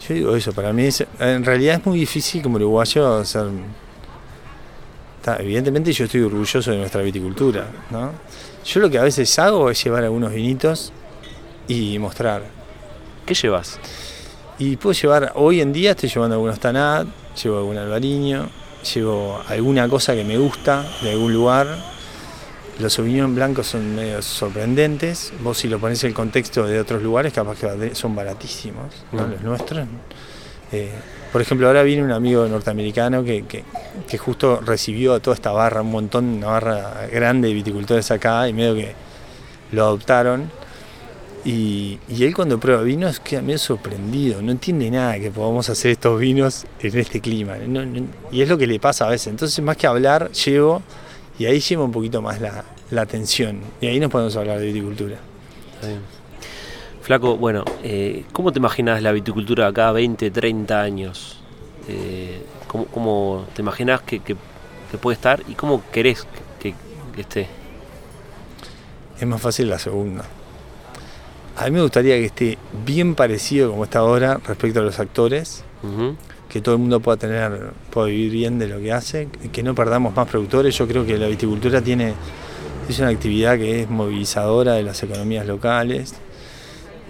Yo 0.08 0.14
digo 0.14 0.36
eso, 0.36 0.54
para 0.54 0.72
mí 0.72 0.88
en 1.20 1.44
realidad 1.44 1.76
es 1.80 1.86
muy 1.86 2.00
difícil 2.00 2.42
como 2.42 2.56
uruguayo 2.56 3.26
ser... 3.26 3.48
evidentemente 5.40 5.92
yo 5.92 6.06
estoy 6.06 6.22
orgulloso 6.22 6.72
de 6.72 6.78
nuestra 6.78 7.02
viticultura, 7.02 7.68
¿no? 7.90 8.14
Yo 8.64 8.80
lo 8.80 8.90
que 8.90 8.98
a 8.98 9.04
veces 9.04 9.38
hago 9.40 9.70
es 9.70 9.84
llevar 9.84 10.04
algunos 10.06 10.32
vinitos 10.32 10.94
y 11.68 12.00
mostrar. 12.00 12.44
¿Qué 13.26 13.34
llevas? 13.34 13.78
Y 14.60 14.76
puedo 14.76 14.94
llevar, 14.94 15.32
hoy 15.36 15.62
en 15.62 15.72
día 15.72 15.92
estoy 15.92 16.10
llevando 16.10 16.36
algunos 16.36 16.60
Tanat, 16.60 17.08
llevo 17.42 17.60
algún 17.60 17.78
albariño, 17.78 18.50
llevo 18.94 19.42
alguna 19.48 19.88
cosa 19.88 20.14
que 20.14 20.26
me 20.26 20.38
gusta 20.38 20.86
de 21.02 21.12
algún 21.12 21.34
lugar, 21.34 21.68
los 22.80 22.94
Sauvignon 22.94 23.36
blancos 23.36 23.68
son 23.68 23.96
medio 23.96 24.22
sorprendentes. 24.22 25.34
Vos 25.42 25.58
si 25.58 25.68
lo 25.68 25.80
pones 25.80 26.02
en 26.06 26.10
el 26.10 26.14
contexto 26.14 26.66
de 26.66 26.80
otros 26.80 27.04
lugares, 27.04 27.34
capaz 27.34 27.58
que 27.58 27.94
son 27.94 28.16
baratísimos, 28.16 28.86
mm. 29.12 29.18
los 29.18 29.42
nuestros. 29.42 29.88
Eh, 30.72 30.92
por 31.32 31.42
ejemplo, 31.42 31.68
ahora 31.68 31.84
viene 31.84 32.04
un 32.04 32.12
amigo 32.12 32.48
norteamericano 32.48 33.24
que, 33.24 33.64
justo 34.18 34.62
recibió 34.62 35.20
toda 35.20 35.36
esta 35.36 35.52
barra, 35.52 35.82
un 35.82 35.92
montón, 35.92 36.26
una 36.26 36.48
barra 36.48 37.08
grande 37.12 37.50
de 37.50 37.54
viticultores 37.54 38.12
acá, 38.12 38.48
y 38.48 38.54
medio 38.54 38.76
que 38.76 38.94
lo 39.74 39.84
adoptaron. 39.84 40.50
Y, 41.46 42.00
él 42.10 42.36
cuando 42.36 42.60
prueba 42.60 42.82
vinos 42.82 43.20
queda 43.20 43.42
medio 43.42 43.60
sorprendido, 43.60 44.42
no 44.42 44.52
entiende 44.52 44.92
nada 44.92 45.18
que 45.20 45.32
podamos 45.32 45.70
hacer 45.70 45.92
estos 45.92 46.20
vinos 46.20 46.66
en 46.82 46.98
este 46.98 47.22
clima. 47.22 47.56
y 48.32 48.42
es 48.42 48.50
lo 48.50 48.58
que 48.58 48.68
le 48.68 48.80
pasa 48.80 49.06
a 49.06 49.10
veces. 49.10 49.28
Entonces, 49.28 49.64
más 49.64 49.78
que 49.78 49.88
hablar, 49.88 50.32
llevo 50.32 50.82
y 51.38 51.46
ahí 51.46 51.62
lleva 51.62 51.86
un 51.86 51.92
poquito 51.92 52.22
más 52.22 52.40
la, 52.42 53.02
atención. 53.02 53.62
Y 53.80 53.88
ahí 53.88 54.00
nos 54.00 54.12
podemos 54.12 54.36
hablar 54.36 54.60
de 54.60 54.66
viticultura. 54.68 55.18
Flaco, 57.02 57.38
bueno, 57.38 57.64
eh, 57.82 58.26
¿cómo 58.34 58.52
te 58.52 58.60
imaginas 58.60 59.02
la 59.02 59.14
viticultura 59.14 59.68
acá 59.68 59.92
20, 59.94 60.30
30 60.30 60.82
años? 60.82 61.40
Eh, 61.88 62.44
¿cómo, 62.68 63.46
te 63.56 63.62
imaginas 63.62 64.02
que, 64.02 64.22
puede 65.02 65.16
estar 65.16 65.42
y 65.48 65.54
cómo 65.54 65.82
querés 65.92 66.28
que, 66.60 66.76
esté? 67.18 67.48
Es 69.20 69.26
más 69.26 69.42
fácil 69.42 69.70
la 69.70 69.80
segunda. 69.80 70.26
A 71.60 71.66
mí 71.66 71.72
me 71.72 71.82
gustaría 71.82 72.16
que 72.16 72.26
esté 72.26 72.58
bien 72.86 73.16
parecido 73.16 73.72
como 73.72 73.84
está 73.84 74.00
ahora 74.00 74.40
respecto 74.48 74.80
a 74.80 74.84
los 74.84 74.98
actores 74.98 75.66
que 76.48 76.62
todo 76.62 76.76
el 76.76 76.80
mundo 76.80 77.02
pueda 77.02 77.18
tener, 77.18 77.72
pueda 77.92 78.08
vivir 78.08 78.32
bien 78.32 78.60
de 78.60 78.70
lo 78.70 78.80
que 78.80 78.94
hace, 78.94 79.28
que 79.52 79.62
no 79.62 79.76
perdamos 79.76 80.16
más 80.16 80.26
productores. 80.30 80.78
Yo 80.78 80.88
creo 80.88 81.06
que 81.06 81.18
la 81.18 81.28
viticultura 81.28 81.82
tiene, 81.82 82.14
es 82.88 82.98
una 83.00 83.10
actividad 83.10 83.58
que 83.58 83.82
es 83.82 83.90
movilizadora 83.90 84.76
de 84.76 84.84
las 84.84 85.04
economías 85.04 85.46
locales. 85.46 86.16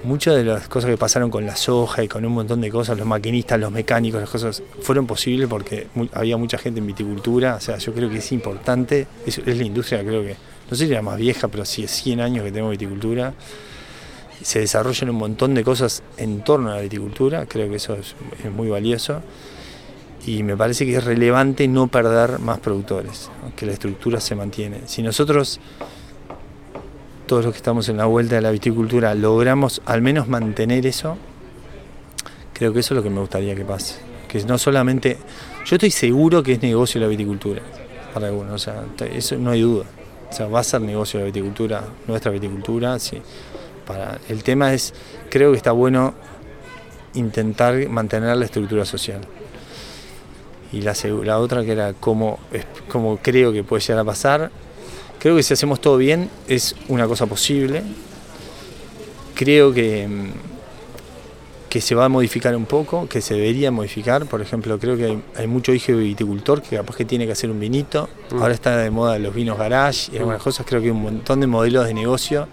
muchas 0.04 0.36
de 0.36 0.43
las 0.43 0.68
cosas 0.68 0.89
que 0.89 0.97
pasaron 0.97 1.30
con 1.30 1.45
la 1.45 1.56
soja 1.56 2.04
y 2.04 2.08
con 2.08 2.26
un 2.26 2.34
montón 2.34 2.60
de 2.60 2.72
cosas, 2.72 2.97
los 2.97 3.06
maquinistas, 3.06 3.60
los 3.60 3.72
mecánicos, 3.72 4.20
las 4.20 4.32
cosas, 4.32 4.64
fueron 4.82 5.06
posibles 5.06 5.47
porque 5.47 5.89
había 6.14 6.38
mucha 6.38 6.58
gente 6.58 6.80
en 6.80 6.88
viticultura. 6.88 7.54
O 7.54 7.60
sea, 7.60 7.78
yo 7.78 7.93
creo 7.93 8.10
que 8.10 8.18
es 8.18 8.32
importante, 8.32 9.06
es, 9.28 9.38
es 9.38 9.58
la 9.58 9.64
industria, 9.64 10.04
creo 10.04 10.24
que, 10.24 10.36
no 10.72 10.76
sé 10.76 10.88
si 10.88 10.91
era 10.91 11.04
más 11.04 11.20
vieja, 11.20 11.50
pero 11.50 11.66
sí 11.66 11.84
es 11.84 11.91
100 11.91 12.20
años 12.20 12.43
que 12.43 12.50
tenemos 12.50 12.72
viticultura. 12.72 13.36
Se 14.41 14.59
desarrollan 14.59 15.09
un 15.09 15.17
montón 15.17 15.53
de 15.53 15.63
cosas 15.63 16.03
en 16.17 16.43
torno 16.43 16.71
a 16.71 16.75
la 16.75 16.81
viticultura, 16.81 17.45
creo 17.45 17.69
que 17.69 17.75
eso 17.75 17.95
es, 17.95 18.15
muy 18.51 18.69
valioso. 18.69 19.21
Y 20.25 20.43
me 20.43 20.55
parece 20.55 20.85
que 20.85 20.95
es 20.95 21.03
relevante 21.03 21.67
no 21.67 21.87
perder 21.87 22.39
más 22.39 22.59
productores, 22.59 23.29
que 23.55 23.65
la 23.65 23.73
estructura 23.73 24.19
se 24.19 24.35
mantiene. 24.35 24.81
Si 24.85 25.01
nosotros 25.01 25.59
todos 27.25 27.45
los 27.45 27.53
que 27.53 27.57
estamos 27.57 27.87
en 27.89 27.97
la 27.97 28.05
vuelta 28.05 28.35
de 28.35 28.41
la 28.41 28.51
viticultura 28.51 29.13
logramos 29.15 29.81
al 29.85 30.01
menos 30.01 30.27
mantener 30.27 30.85
eso, 30.85 31.17
creo 32.53 32.73
que 32.73 32.79
eso 32.79 32.93
es 32.93 32.97
lo 32.97 33.03
que 33.03 33.09
me 33.09 33.19
gustaría 33.19 33.55
que 33.55 33.63
pase. 33.63 33.95
Que 34.27 34.43
no 34.43 34.57
solamente, 34.57 35.17
yo 35.65 35.75
estoy 35.75 35.91
seguro 35.91 36.43
que 36.43 36.53
es 36.53 36.61
negocio 36.61 36.99
la 36.99 37.07
viticultura 37.07 37.61
para 38.13 38.27
algunos, 38.27 38.53
o 38.53 38.57
sea, 38.57 38.83
eso 39.13 39.37
no 39.37 39.51
hay 39.51 39.61
duda. 39.61 39.85
O 40.29 40.33
sea, 40.33 40.47
va 40.47 40.59
a 40.59 40.63
ser 40.63 40.81
negocio 40.81 41.19
la 41.19 41.27
viticultura, 41.27 41.83
nuestra 42.07 42.31
viticultura, 42.31 42.99
sí. 42.99 43.21
Para, 43.89 44.19
el 44.29 44.43
tema 44.43 44.73
es, 44.73 44.93
creo 45.29 45.51
que 45.51 45.57
está 45.57 45.73
bueno 45.73 46.13
intentar 47.13 47.89
mantener 47.89 48.37
la 48.37 48.45
estructura 48.45 48.85
social. 48.85 49.19
Y 50.71 50.81
la, 50.81 50.93
la 51.25 51.39
otra 51.39 51.65
que 51.65 51.73
era 51.73 51.93
cómo, 51.93 52.39
cómo 52.87 53.17
creo 53.17 53.51
que 53.51 53.65
puede 53.65 53.81
llegar 53.81 53.99
a 53.99 54.05
pasar, 54.05 54.51
Creo 55.19 55.35
que 55.35 55.43
si 55.43 55.53
hacemos 55.53 55.81
todo 55.81 55.97
bien 55.97 56.29
es 56.47 56.75
una 56.87 57.05
cosa 57.05 57.25
posible. 57.25 57.83
Creo 59.35 59.73
que, 59.73 60.07
mm, 60.07 60.29
que 61.69 61.81
se 61.81 61.93
va 61.93 62.05
a 62.05 62.09
modificar 62.09 62.55
un 62.55 62.65
poco, 62.65 63.07
que 63.09 63.19
se 63.19 63.33
debería 63.33 63.69
modificar. 63.69 64.25
Por 64.27 64.41
ejemplo, 64.41 64.79
creo 64.79 64.95
que 64.95 65.19
hay, 65.35 65.47
mucho 65.47 65.73
hijo 65.73 65.91
viticultor 65.93 66.61
que 66.61 66.77
capaz 66.77 66.95
que 66.95 67.05
tiene 67.05 67.25
que 67.25 67.33
hacer 67.33 67.51
un 67.51 67.59
vinito. 67.59 68.07
Mm. 68.31 68.41
Ahora 68.41 68.53
está 68.53 68.77
de 68.77 68.89
moda 68.91 69.19
los 69.19 69.35
vinos 69.35 69.57
garage 69.57 70.09
y 70.13 70.17
algunas 70.17 70.39
mm. 70.39 70.43
cosas. 70.43 70.65
Creo 70.65 70.79
que 70.79 70.87
hay 70.87 70.91
un 70.91 71.01
montón 71.01 71.41
de 71.41 71.47
modelos 71.47 71.85
de 71.85 71.93
negocio 71.93 72.47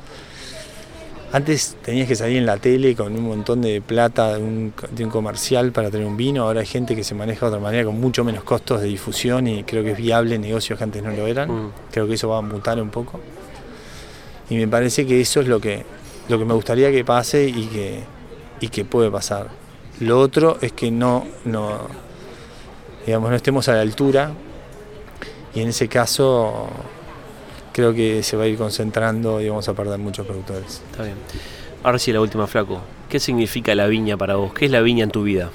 antes 1.33 1.77
tenías 1.83 2.09
que 2.09 2.15
salir 2.15 2.39
en 2.39 2.47
la 2.47 2.57
tele 2.59 2.95
con 2.95 3.13
un 3.15 3.25
montón 3.25 3.61
de 3.61 3.81
plata 3.81 4.39
de 4.39 4.43
un, 4.43 5.11
comercial 5.11 5.73
para 5.73 5.91
tener 5.91 6.07
un 6.07 6.17
vino, 6.17 6.45
ahora 6.45 6.61
hay 6.61 6.67
gente 6.67 6.95
que 6.95 7.05
se 7.05 7.15
maneja 7.15 7.47
de 7.47 7.51
otra 7.51 7.61
manera 7.61 7.85
con 7.85 8.01
mucho 8.01 8.25
menos 8.25 8.45
costos 8.45 8.81
de 8.81 8.89
difusión 8.89 9.47
y 9.47 9.65
creo 9.65 9.83
que 9.83 9.93
es 9.93 9.99
viable 9.99 10.39
negocios 10.39 10.79
que 10.79 10.85
antes 10.85 11.03
no 11.03 11.11
lo 11.11 11.27
eran. 11.27 11.51
Mm. 11.51 11.73
Creo 11.91 12.07
que 12.07 12.15
eso 12.15 12.29
va 12.29 12.39
a 12.39 12.43
mutar 12.43 12.81
un 12.81 12.91
poco. 12.91 13.21
Y 14.49 14.57
me 14.57 14.69
parece 14.69 15.07
que 15.07 15.21
eso 15.21 15.41
es 15.41 15.49
lo 15.49 15.61
que, 15.61 15.85
lo 16.29 16.39
que 16.39 16.45
me 16.45 16.55
gustaría 16.55 16.91
que 16.93 17.05
pase 17.05 17.49
y 17.49 17.67
que, 17.67 18.01
y 18.61 18.69
que 18.69 18.85
puede 18.85 19.11
pasar. 19.11 19.49
Lo 20.01 20.21
otro 20.21 20.59
es 20.61 20.73
que 20.73 20.91
no, 20.91 21.27
no, 21.45 21.81
digamos, 23.05 23.31
no 23.31 23.37
estemos 23.37 23.69
a 23.69 23.75
la 23.75 23.81
altura 23.81 24.33
y 25.55 25.63
en 25.63 25.69
ese 25.69 25.89
caso 25.89 26.69
creo 27.77 27.93
que 27.93 28.23
se 28.23 28.39
va 28.39 28.45
a 28.45 28.47
ir 28.47 28.57
concentrando 28.57 29.39
y 29.39 29.51
vamos 29.51 29.69
a 29.69 29.75
perder 29.75 29.99
muchos 29.99 30.27
productores. 30.27 30.81
Está 30.91 31.03
bien. 31.03 31.17
Ahora 31.83 31.99
sí, 31.99 32.11
la 32.11 32.23
última, 32.23 32.47
Flaco. 32.47 32.81
¿Qué 33.07 33.21
significa 33.21 33.75
la 33.75 33.87
viña 33.87 34.17
para 34.17 34.37
vos? 34.37 34.55
¿Qué 34.55 34.65
es 34.65 34.71
la 34.71 34.81
viña 34.81 35.05
en 35.05 35.11
tu 35.11 35.23
vida? 35.23 35.51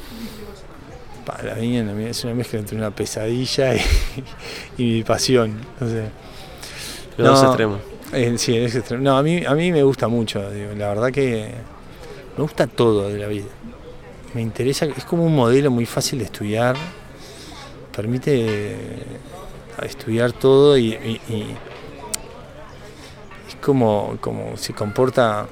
la 1.44 1.54
viña 1.56 1.82
es 2.08 2.24
una 2.24 2.36
mezcla 2.36 2.60
entre 2.60 2.78
una 2.78 2.92
pesadilla 2.92 3.74
y, 3.74 3.82
mi 4.78 5.04
pasión. 5.04 5.62
Los 7.18 7.28
dos 7.28 7.44
extremos. 7.44 7.80
Eh, 8.14 8.36
sí, 8.38 8.56
es 8.56 8.76
extremo. 8.76 9.04
No, 9.04 9.18
a 9.18 9.24
mí, 9.24 9.44
a 9.44 9.56
mí 9.56 9.72
me 9.72 9.82
gusta 9.82 10.08
mucho. 10.08 10.44
la 10.78 10.90
verdad 10.90 11.12
que 11.12 11.50
me 12.38 12.44
gusta 12.44 12.68
todo 12.68 13.10
de 13.10 13.18
la 13.18 13.28
vida. 13.28 13.48
Me 14.36 14.44
interesa, 14.44 14.86
es 14.86 15.06
como 15.06 15.26
un 15.26 15.36
modelo 15.36 15.72
muy 15.72 15.88
fácil 15.88 16.20
de 16.20 16.26
estudiar. 16.26 16.76
Permite 17.96 18.76
estudiar 19.82 20.34
todo 20.34 20.78
y 20.78 20.96
como, 23.62 24.18
como 24.20 24.58
se 24.58 24.74
comporta, 24.74 25.48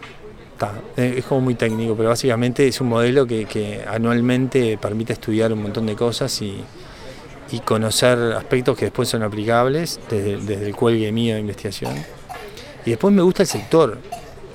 es 0.97 1.25
como 1.25 1.41
muy 1.41 1.55
técnico, 1.55 1.95
pero 1.95 2.09
básicamente 2.09 2.67
es 2.67 2.81
un 2.81 2.89
modelo 2.89 3.25
que, 3.25 3.85
anualmente 3.87 4.77
permite 4.77 5.13
estudiar 5.13 5.53
un 5.53 5.63
montón 5.63 5.85
de 5.85 5.95
cosas 5.95 6.41
y, 6.41 6.63
conocer 7.65 8.19
aspectos 8.33 8.77
que 8.77 8.85
después 8.85 9.09
son 9.09 9.23
aplicables 9.23 9.99
desde, 10.09 10.67
el 10.67 10.75
cuelgue 10.75 11.11
mío 11.11 11.33
de 11.33 11.41
investigación. 11.41 11.93
Y 12.85 12.91
después 12.91 13.13
me 13.13 13.21
gusta 13.23 13.43
el 13.43 13.47
sector, 13.47 13.97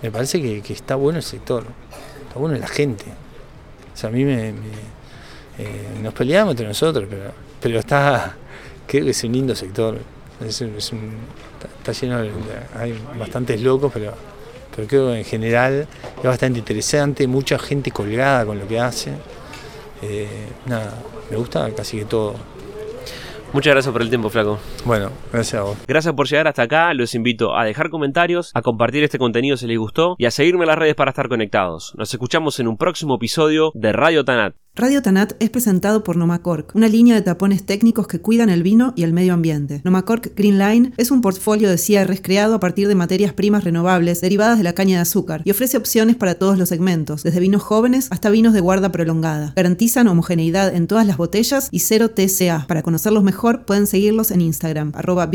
me 0.02 0.11
parece 0.11 0.40
que, 0.40 0.72
está 0.72 0.94
bueno 0.94 1.18
el 1.18 1.24
sector, 1.24 1.64
está 2.26 2.38
bueno 2.38 2.57
la 2.57 2.68
gente. 2.68 3.05
O 3.92 3.96
sea, 3.96 4.11
a 4.11 4.12
mí 4.12 4.24
me, 4.24 4.50
eh, 5.59 5.98
nos 6.02 6.14
peleamos 6.14 6.52
entre 6.52 6.66
nosotros, 6.66 7.07
pero, 7.09 7.32
pero 7.61 7.78
está, 7.78 8.36
creo 8.86 9.05
que 9.05 9.11
es 9.11 9.24
un 9.24 9.32
lindo 9.32 9.55
sector. 9.55 9.98
Está 11.85 11.93
lleno 11.93 12.22
de, 12.22 12.30
hay 12.74 12.99
bastantes 13.18 13.61
locos, 13.61 13.93
pero, 13.93 14.14
pero 14.74 14.89
creo 14.89 15.09
que 15.09 15.18
en 15.18 15.24
general 15.24 15.87
es 16.16 16.24
bastante 16.24 16.59
interesante, 16.59 17.26
mucha 17.26 17.59
gente 17.59 17.91
colgada 17.91 18.47
con 18.47 18.59
lo 18.59 18.66
que 18.66 18.80
hace. 18.80 19.12
Eh, 20.03 20.28
nada, 20.66 20.95
me 21.30 21.37
gusta 21.37 21.70
casi 21.74 21.99
que 21.99 22.05
todo. 22.07 22.35
Muchas 23.53 23.72
gracias 23.72 23.93
por 23.93 24.03
el 24.03 24.09
tiempo, 24.09 24.30
Flaco. 24.30 24.59
Bueno, 24.85 25.11
gracias 25.32 25.61
a 25.61 25.64
vos. 25.64 25.76
Gracias 25.87 26.12
por 26.14 26.26
llegar 26.26 26.49
hasta 26.49 26.62
acá. 26.62 26.93
Los 26.93 27.14
invito 27.14 27.57
a 27.57 27.64
dejar 27.64 27.89
comentarios, 27.89 28.51
a 28.53 28.62
compartir 28.62 29.05
este 29.05 29.18
contenido 29.18 29.57
si 29.57 29.66
les 29.68 29.78
gustó 29.78 30.16
y 30.18 30.24
a 30.24 30.32
seguirme 30.32 30.64
en 30.64 30.68
las 30.68 30.78
redes 30.78 30.97
para 30.97 31.11
estar 31.11 31.28
conectados. 31.28 31.95
Nos 31.97 32.12
escuchamos 32.12 32.59
en 32.59 32.66
un 32.66 32.76
próximo 32.76 33.14
episodio 33.14 33.70
de 33.74 33.93
Radio 33.93 34.24
Tanat. 34.24 34.63
Radio 34.76 35.02
Tanat 35.02 35.34
es 35.38 35.50
presentado 35.50 36.02
por 36.02 36.16
Nomacork, 36.16 36.74
una 36.74 36.88
línea 36.88 37.14
de 37.14 37.22
tapones 37.22 37.64
técnicos 37.64 38.08
que 38.08 38.20
cuidan 38.20 38.48
el 38.48 38.64
vino 38.64 38.92
y 38.96 39.04
el 39.04 39.12
medio 39.12 39.32
ambiente. 39.32 39.80
Nomacork 39.84 40.34
Green 40.34 40.58
Line 40.58 40.92
es 40.96 41.12
un 41.12 41.20
portfolio 41.20 41.70
de 41.70 41.78
cierres 41.78 42.20
creado 42.20 42.56
a 42.56 42.58
partir 42.58 42.88
de 42.88 42.96
materias 42.96 43.32
primas 43.32 43.62
renovables 43.62 44.20
derivadas 44.20 44.58
de 44.58 44.64
la 44.64 44.72
caña 44.72 44.96
de 44.96 45.02
azúcar 45.02 45.42
y 45.44 45.52
ofrece 45.52 45.76
opciones 45.76 46.16
para 46.16 46.34
todos 46.40 46.58
los 46.58 46.70
segmentos, 46.70 47.22
desde 47.22 47.38
vinos 47.38 47.62
jóvenes 47.62 48.08
hasta 48.10 48.30
vinos 48.30 48.52
de 48.52 48.58
guarda 48.58 48.90
prolongada. 48.90 49.52
Garantizan 49.54 50.08
homogeneidad 50.08 50.74
en 50.74 50.88
todas 50.88 51.06
las 51.06 51.18
botellas 51.18 51.68
y 51.70 51.78
cero 51.78 52.10
TCA. 52.10 52.66
Para 52.66 52.82
conocerlos 52.82 53.22
mejor 53.22 53.66
pueden 53.66 53.86
seguirlos 53.86 54.32
en 54.32 54.40
Instagram, 54.40 54.90
arroba 54.96 55.26